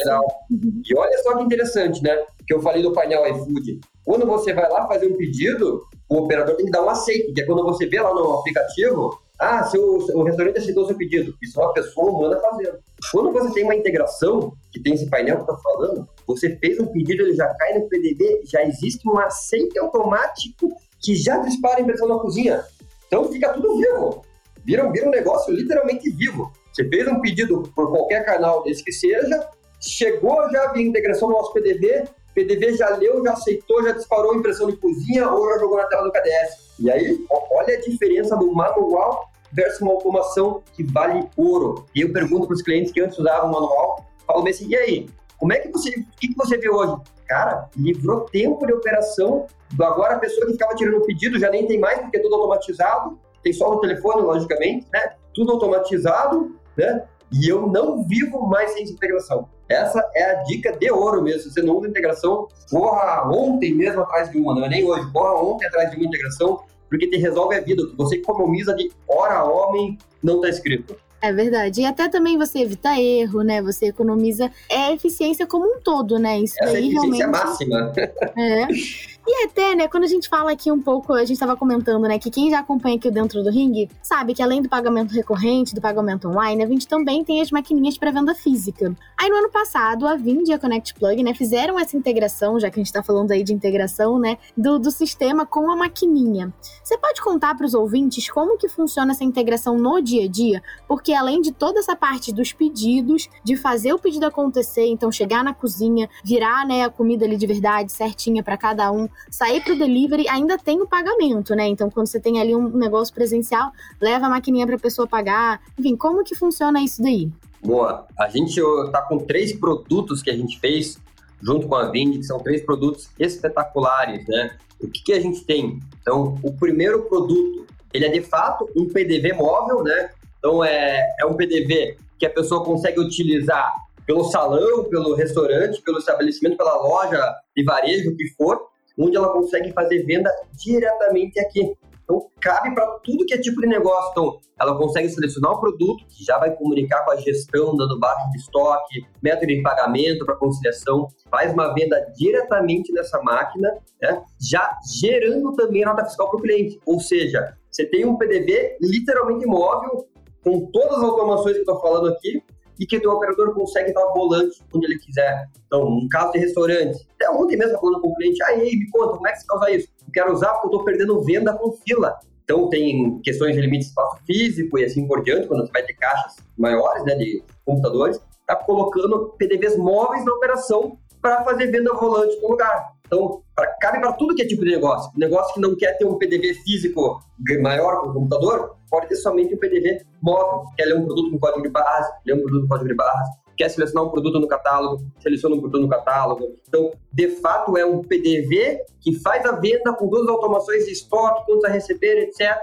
Uhum. 0.51 0.83
E 0.85 0.97
olha 0.97 1.19
só 1.23 1.37
que 1.37 1.45
interessante, 1.45 2.03
né? 2.03 2.17
Que 2.47 2.55
eu 2.55 2.61
falei 2.61 2.83
do 2.83 2.93
painel 2.93 3.27
iFood. 3.27 3.81
Quando 4.05 4.27
você 4.27 4.53
vai 4.53 4.69
lá 4.69 4.87
fazer 4.87 5.07
um 5.07 5.17
pedido, 5.17 5.83
o 6.09 6.17
operador 6.19 6.57
tem 6.57 6.67
que 6.67 6.73
dar 6.73 6.83
um 6.83 6.89
aceito, 6.89 7.33
que 7.33 7.41
é 7.41 7.47
quando 7.47 7.63
você 7.63 7.87
vê 7.87 8.01
lá 8.01 8.13
no 8.15 8.33
aplicativo, 8.35 9.19
ah, 9.39 9.63
seu, 9.65 9.83
o 9.83 10.23
restaurante 10.25 10.59
aceitou 10.59 10.87
seu 10.87 10.97
pedido. 10.97 11.35
Isso 11.41 11.61
é 11.61 11.65
uma 11.65 11.73
pessoa 11.73 12.11
humana 12.11 12.41
fazendo. 12.41 12.79
Quando 13.13 13.33
você 13.33 13.55
tem 13.55 13.65
uma 13.65 13.75
integração, 13.75 14.53
que 14.73 14.83
tem 14.83 14.95
esse 14.95 15.09
painel 15.09 15.37
que 15.37 15.43
está 15.43 15.57
falando, 15.57 16.09
você 16.27 16.57
fez 16.57 16.81
um 16.81 16.87
pedido, 16.87 17.23
ele 17.23 17.35
já 17.35 17.47
cai 17.55 17.79
no 17.79 17.89
PDD, 17.89 18.43
já 18.45 18.65
existe 18.65 19.09
um 19.09 19.19
aceite 19.19 19.79
automático 19.79 20.69
que 21.01 21.15
já 21.15 21.39
dispara 21.39 21.79
a 21.79 21.83
impressão 21.83 22.09
na 22.09 22.19
cozinha. 22.19 22.65
Então 23.07 23.31
fica 23.31 23.53
tudo 23.53 23.79
vivo. 23.79 24.25
Vira, 24.65 24.91
vira 24.91 25.07
um 25.07 25.11
negócio 25.11 25.55
literalmente 25.55 26.11
vivo. 26.11 26.53
Você 26.73 26.89
fez 26.89 27.07
um 27.07 27.21
pedido 27.21 27.63
por 27.75 27.91
qualquer 27.91 28.25
canal 28.25 28.65
desse 28.65 28.85
que 28.85 28.93
seja, 28.93 29.49
chegou 29.81 30.51
já 30.51 30.73
a 30.73 30.81
integração 30.81 31.29
no 31.29 31.37
nosso 31.37 31.53
PDV, 31.53 32.05
PDV 32.35 32.77
já 32.77 32.91
leu, 32.97 33.23
já 33.25 33.33
aceitou, 33.33 33.83
já 33.83 33.93
disparou 33.93 34.33
a 34.33 34.37
impressão 34.37 34.69
de 34.69 34.77
cozinha 34.77 35.31
ou 35.31 35.49
já 35.51 35.59
jogou 35.59 35.79
na 35.79 35.87
tela 35.87 36.05
do 36.05 36.13
KDS. 36.13 36.69
E 36.79 36.91
aí, 36.91 37.19
olha 37.51 37.77
a 37.77 37.81
diferença 37.81 38.37
do 38.37 38.53
manual 38.53 39.29
versus 39.53 39.81
uma 39.81 39.93
automação 39.93 40.63
que 40.75 40.83
vale 40.83 41.29
ouro. 41.37 41.87
E 41.95 42.03
eu 42.03 42.13
pergunto 42.13 42.47
para 42.47 42.55
os 42.55 42.63
clientes 42.63 42.93
que 42.93 43.01
antes 43.01 43.19
usavam 43.19 43.51
manual, 43.51 44.05
falo 44.27 44.47
assim, 44.49 44.69
e 44.69 44.77
aí, 44.77 45.09
como 45.39 45.53
é 45.53 45.59
que 45.59 45.69
você, 45.71 45.91
o 45.91 46.05
que, 46.19 46.29
que 46.29 46.37
você 46.37 46.59
vê 46.59 46.69
hoje? 46.69 46.97
Cara, 47.27 47.69
livrou 47.77 48.21
tempo 48.21 48.67
de 48.67 48.73
operação, 48.73 49.47
agora 49.81 50.15
a 50.15 50.19
pessoa 50.19 50.47
que 50.47 50.53
ficava 50.53 50.75
tirando 50.75 50.99
o 50.99 51.07
pedido 51.07 51.39
já 51.39 51.51
nem 51.51 51.67
tem 51.67 51.79
mais, 51.79 51.99
porque 52.01 52.17
é 52.17 52.21
tudo 52.21 52.35
automatizado, 52.35 53.19
tem 53.43 53.53
só 53.53 53.71
no 53.71 53.81
telefone, 53.81 54.23
logicamente, 54.23 54.87
né? 54.93 55.15
Tudo 55.35 55.53
automatizado, 55.53 56.57
né? 56.77 57.05
E 57.31 57.49
eu 57.49 57.67
não 57.67 58.03
vivo 58.05 58.47
mais 58.47 58.73
sem 58.73 58.85
integração. 58.85 59.49
Essa 59.69 60.03
é 60.15 60.31
a 60.31 60.35
dica 60.45 60.73
de 60.73 60.91
ouro 60.91 61.23
mesmo. 61.23 61.51
Você 61.51 61.61
não 61.61 61.77
usa 61.77 61.89
integração, 61.89 62.49
corra 62.71 63.29
ontem 63.31 63.75
mesmo 63.75 64.01
atrás 64.01 64.31
de 64.31 64.39
uma, 64.39 64.55
não 64.55 64.65
é 64.65 64.69
nem 64.69 64.85
hoje, 64.85 65.11
corra 65.13 65.35
ontem 65.35 65.67
atrás 65.67 65.91
de 65.91 65.97
uma 65.97 66.07
integração, 66.07 66.61
porque 66.89 67.09
te 67.09 67.17
resolve 67.17 67.57
a 67.57 67.61
vida. 67.61 67.83
O 67.83 67.91
que 67.91 67.97
você 67.97 68.17
economiza 68.17 68.75
de 68.75 68.91
hora 69.09 69.45
homem 69.45 69.99
não 70.23 70.37
está 70.37 70.49
escrito. 70.49 70.97
É 71.21 71.33
verdade. 71.33 71.81
E 71.81 71.85
até 71.85 72.09
também 72.09 72.39
você 72.39 72.61
evita 72.61 72.99
erro, 72.99 73.43
né? 73.43 73.61
Você 73.61 73.87
economiza. 73.87 74.51
É 74.69 74.93
eficiência 74.93 75.47
como 75.47 75.67
um 75.67 75.81
todo, 75.81 76.19
né? 76.19 76.39
Isso 76.39 76.55
Essa 76.61 76.73
daí 76.73 76.85
é 76.85 76.87
eficiência 76.87 77.27
realmente. 77.27 77.45
máxima. 77.45 77.93
É. 78.37 78.67
E 79.31 79.45
até, 79.45 79.75
né, 79.75 79.87
quando 79.87 80.05
a 80.05 80.07
gente 80.07 80.27
fala 80.27 80.53
aqui 80.53 80.73
um 80.73 80.81
pouco, 80.81 81.13
a 81.13 81.21
gente 81.21 81.33
estava 81.33 81.55
comentando, 81.55 82.09
né, 82.09 82.19
que 82.19 82.31
quem 82.31 82.49
já 82.49 82.61
acompanha 82.61 82.97
aqui 82.97 83.11
dentro 83.11 83.43
do 83.43 83.51
ringue 83.51 83.91
sabe 84.03 84.33
que 84.33 84.43
além 84.43 84.63
do 84.63 84.71
pagamento 84.71 85.13
recorrente, 85.13 85.75
do 85.75 85.83
pagamento 85.83 86.27
online, 86.31 86.65
a 86.65 86.67
Vind 86.67 86.87
também 86.87 87.23
tem 87.23 87.43
as 87.43 87.51
maquininhas 87.51 87.99
para 87.99 88.11
venda 88.11 88.35
física. 88.35 88.97
Aí 89.21 89.29
no 89.29 89.37
ano 89.37 89.51
passado, 89.51 90.07
a 90.07 90.17
Vind 90.17 90.49
e 90.49 90.53
a 90.55 90.59
Connect 90.59 90.95
Plug, 90.95 91.23
né, 91.23 91.35
fizeram 91.35 91.79
essa 91.79 91.95
integração, 91.95 92.59
já 92.59 92.71
que 92.71 92.81
a 92.81 92.81
gente 92.81 92.87
está 92.87 93.03
falando 93.03 93.31
aí 93.31 93.43
de 93.45 93.53
integração, 93.53 94.19
né, 94.19 94.39
do, 94.57 94.79
do 94.79 94.91
sistema 94.91 95.45
com 95.45 95.71
a 95.71 95.77
maquininha. 95.77 96.51
Você 96.83 96.97
pode 96.97 97.21
contar 97.21 97.55
para 97.55 97.67
os 97.67 97.75
ouvintes 97.75 98.31
como 98.31 98.57
que 98.57 98.67
funciona 98.67 99.13
essa 99.13 99.25
integração 99.25 99.77
no 99.77 100.01
dia 100.01 100.25
a 100.25 100.29
dia? 100.29 100.63
Porque 100.89 101.13
além 101.13 101.43
de 101.43 101.53
toda 101.53 101.81
essa 101.81 101.95
parte 101.95 102.33
dos 102.33 102.55
pedidos, 102.55 103.29
de 103.45 103.57
fazer 103.57 103.93
o 103.93 103.99
pedido 103.99 104.25
acontecer, 104.25 104.87
então 104.87 105.13
chegar 105.13 105.45
na 105.45 105.53
cozinha, 105.53 106.09
virar, 106.25 106.67
né, 106.67 106.85
a 106.85 106.89
comida 106.89 107.27
ali 107.27 107.37
de 107.37 107.47
verdade 107.47 107.93
certinha 107.93 108.43
para 108.43 108.57
cada 108.57 108.91
um, 108.91 109.07
sair 109.31 109.63
para 109.63 109.75
o 109.75 109.79
delivery 109.79 110.29
ainda 110.29 110.59
tem 110.59 110.81
o 110.81 110.87
pagamento, 110.87 111.55
né? 111.55 111.67
Então, 111.67 111.91
quando 111.91 112.07
você 112.07 112.21
tem 112.21 112.41
ali 112.41 112.55
um 112.55 112.69
negócio 112.69 113.15
presencial, 113.15 113.71
leva 114.01 114.27
a 114.27 114.31
maquininha 114.31 114.67
para 114.67 114.77
a 114.77 114.81
pessoa 114.81 115.07
pagar. 115.07 115.61
Enfim, 115.79 115.97
como 115.97 116.25
que 116.25 116.35
funciona 116.35 116.83
isso 116.83 117.03
daí? 117.03 117.31
Boa. 117.63 118.07
A 118.19 118.29
gente 118.29 118.61
está 118.61 119.03
com 119.03 119.19
três 119.19 119.53
produtos 119.53 120.23
que 120.23 120.31
a 120.31 120.37
gente 120.37 120.59
fez 120.61 120.99
junto 121.43 121.69
com 121.69 121.75
a 121.75 121.91
Vind, 121.91 122.17
que 122.17 122.25
são 122.25 122.39
três 122.41 122.63
produtos 122.63 123.09
espetaculares, 123.19 124.27
né? 124.27 124.57
O 124.81 124.89
que, 124.89 125.03
que 125.03 125.13
a 125.13 125.21
gente 125.21 125.45
tem? 125.45 125.81
Então, 126.01 126.39
o 126.43 126.53
primeiro 126.53 127.03
produto, 127.03 127.67
ele 127.93 128.07
é 128.07 128.09
de 128.11 128.23
fato 128.23 128.69
um 128.77 128.89
PDV 128.89 129.33
móvel, 129.33 129.83
né? 129.83 130.11
Então, 130.39 130.65
é, 130.65 131.15
é 131.21 131.27
um 131.27 131.35
PDV 131.35 131.97
que 132.19 132.27
a 132.27 132.31
pessoa 132.31 132.65
consegue 132.65 133.01
utilizar 133.01 133.73
pelo 134.07 134.25
salão, 134.25 134.85
pelo 134.85 135.15
restaurante, 135.15 135.83
pelo 135.83 135.99
estabelecimento, 135.99 136.57
pela 136.57 136.77
loja 136.77 137.23
de 137.55 137.63
varejo, 137.63 138.11
o 138.11 138.17
que 138.17 138.29
for, 138.37 138.69
onde 138.99 139.17
ela 139.17 139.33
consegue 139.33 139.73
fazer 139.73 140.05
venda 140.05 140.31
diretamente 140.53 141.39
aqui. 141.41 141.73
Então, 142.09 142.27
cabe 142.41 142.75
para 142.75 142.87
tudo 143.05 143.27
que 143.27 143.35
é 143.35 143.39
tipo 143.39 143.61
de 143.61 143.67
negócio. 143.67 144.11
Então, 144.13 144.39
ela 144.59 144.79
consegue 144.79 145.11
selecionar 145.11 145.53
o 145.53 145.61
produto, 145.61 146.07
que 146.09 146.25
já 146.25 146.39
vai 146.39 146.55
comunicar 146.57 147.05
com 147.05 147.13
a 147.13 147.17
gestão, 147.17 147.77
dando 147.77 148.01
baixo 148.01 148.31
de 148.31 148.39
estoque, 148.39 149.07
método 149.23 149.49
de 149.49 149.61
pagamento 149.61 150.25
para 150.25 150.35
conciliação, 150.37 151.07
faz 151.31 151.53
uma 151.53 151.75
venda 151.75 152.01
diretamente 152.17 152.91
nessa 152.95 153.23
máquina, 153.23 153.71
né? 154.01 154.23
já 154.41 154.75
gerando 154.99 155.53
também 155.53 155.85
a 155.85 155.91
nota 155.91 156.07
fiscal 156.07 156.31
para 156.31 156.39
o 156.39 156.43
cliente. 156.43 156.81
Ou 156.87 156.99
seja, 156.99 157.55
você 157.71 157.85
tem 157.85 158.07
um 158.07 158.17
PDV 158.17 158.79
literalmente 158.81 159.45
móvel, 159.45 160.09
com 160.43 160.65
todas 160.73 160.99
as 160.99 161.05
automações 161.05 161.53
que 161.53 161.59
eu 161.59 161.75
estou 161.75 161.81
falando 161.81 162.09
aqui, 162.09 162.43
e 162.79 162.87
que 162.87 162.97
o 163.07 163.13
operador 163.13 163.55
consegue 163.55 163.93
dar 163.93 164.07
volante 164.13 164.63
onde 164.73 164.87
ele 164.87 164.99
quiser. 164.99 165.49
Então, 165.67 165.87
um 165.87 166.09
caso 166.09 166.33
de 166.33 166.39
restaurante, 166.39 167.07
até 167.15 167.31
ontem 167.31 167.57
mesmo 167.57 167.79
falando 167.79 168.01
com 168.01 168.09
o 168.09 168.15
cliente, 168.15 168.43
aí, 168.45 168.77
me 168.77 168.91
conta, 168.91 169.17
como 169.17 169.29
é 169.29 169.33
que 169.33 169.41
você 169.41 169.47
causa 169.47 169.71
isso? 169.71 169.89
Eu 170.07 170.13
quero 170.13 170.33
usar 170.33 170.53
porque 170.55 170.67
eu 170.67 170.71
estou 170.71 170.85
perdendo 170.85 171.23
venda 171.23 171.53
com 171.55 171.73
fila. 171.73 172.19
Então, 172.45 172.69
tem 172.69 173.21
questões 173.21 173.55
de 173.55 173.61
limite 173.61 173.85
de 173.85 173.89
espaço 173.91 174.19
físico 174.25 174.79
e 174.79 174.85
assim 174.85 175.07
por 175.07 175.23
diante, 175.23 175.47
quando 175.47 175.67
você 175.67 175.73
vai 175.73 175.83
ter 175.83 175.95
caixas 175.95 176.37
maiores, 176.57 177.05
né, 177.05 177.15
de 177.15 177.43
computadores, 177.65 178.19
está 178.41 178.57
colocando 178.57 179.35
PDVs 179.39 179.77
móveis 179.77 180.25
na 180.25 180.33
operação 180.33 180.97
para 181.21 181.45
fazer 181.45 181.67
venda 181.67 181.93
volante 181.93 182.41
no 182.41 182.49
lugar. 182.49 182.93
Então, 183.09 183.43
pra, 183.57 183.67
cabe 183.81 184.01
para 184.01 184.13
tudo 184.13 184.35
que 184.35 184.43
é 184.43 184.47
tipo 184.47 184.65
de 184.65 184.71
negócio. 184.71 185.11
Negócio 185.17 185.55
que 185.55 185.61
não 185.61 185.75
quer 185.75 185.97
ter 185.97 186.05
um 186.05 186.17
PDV 186.17 186.55
físico 186.63 187.21
maior 187.61 188.03
com 188.03 188.11
o 188.11 188.13
computador, 188.13 188.77
pode 188.91 189.09
ter 189.09 189.17
somente 189.17 189.55
um 189.55 189.59
PDV 189.59 190.03
móvel. 190.23 190.65
Quer 190.77 190.85
ler 190.85 190.99
um 190.99 191.07
produto 191.07 191.31
com 191.31 191.39
código 191.39 191.63
de 191.63 191.71
base, 191.71 192.13
ler 192.27 192.35
um 192.35 192.43
produto 192.43 192.63
com 192.63 192.69
código 192.69 192.89
de 192.89 192.95
base, 192.95 193.31
quer 193.57 193.71
selecionar 193.71 194.05
um 194.05 194.11
produto 194.11 194.39
no 194.39 194.47
catálogo, 194.47 195.03
seleciona 195.21 195.57
um 195.57 195.61
produto 195.61 195.81
no 195.81 195.89
catálogo. 195.89 196.55
Então, 196.69 196.93
de 197.13 197.29
fato, 197.41 197.77
é 197.79 197.85
um 197.85 198.03
PDV 198.03 198.79
que 199.01 199.19
faz 199.21 199.45
a 199.47 199.53
venda 199.53 199.93
com 199.95 200.09
todas 200.09 200.27
as 200.27 200.35
automações 200.35 200.85
de 200.85 200.93
estoque, 200.93 201.47
quantos 201.47 201.65
a 201.65 201.69
receber, 201.69 202.19
etc. 202.19 202.57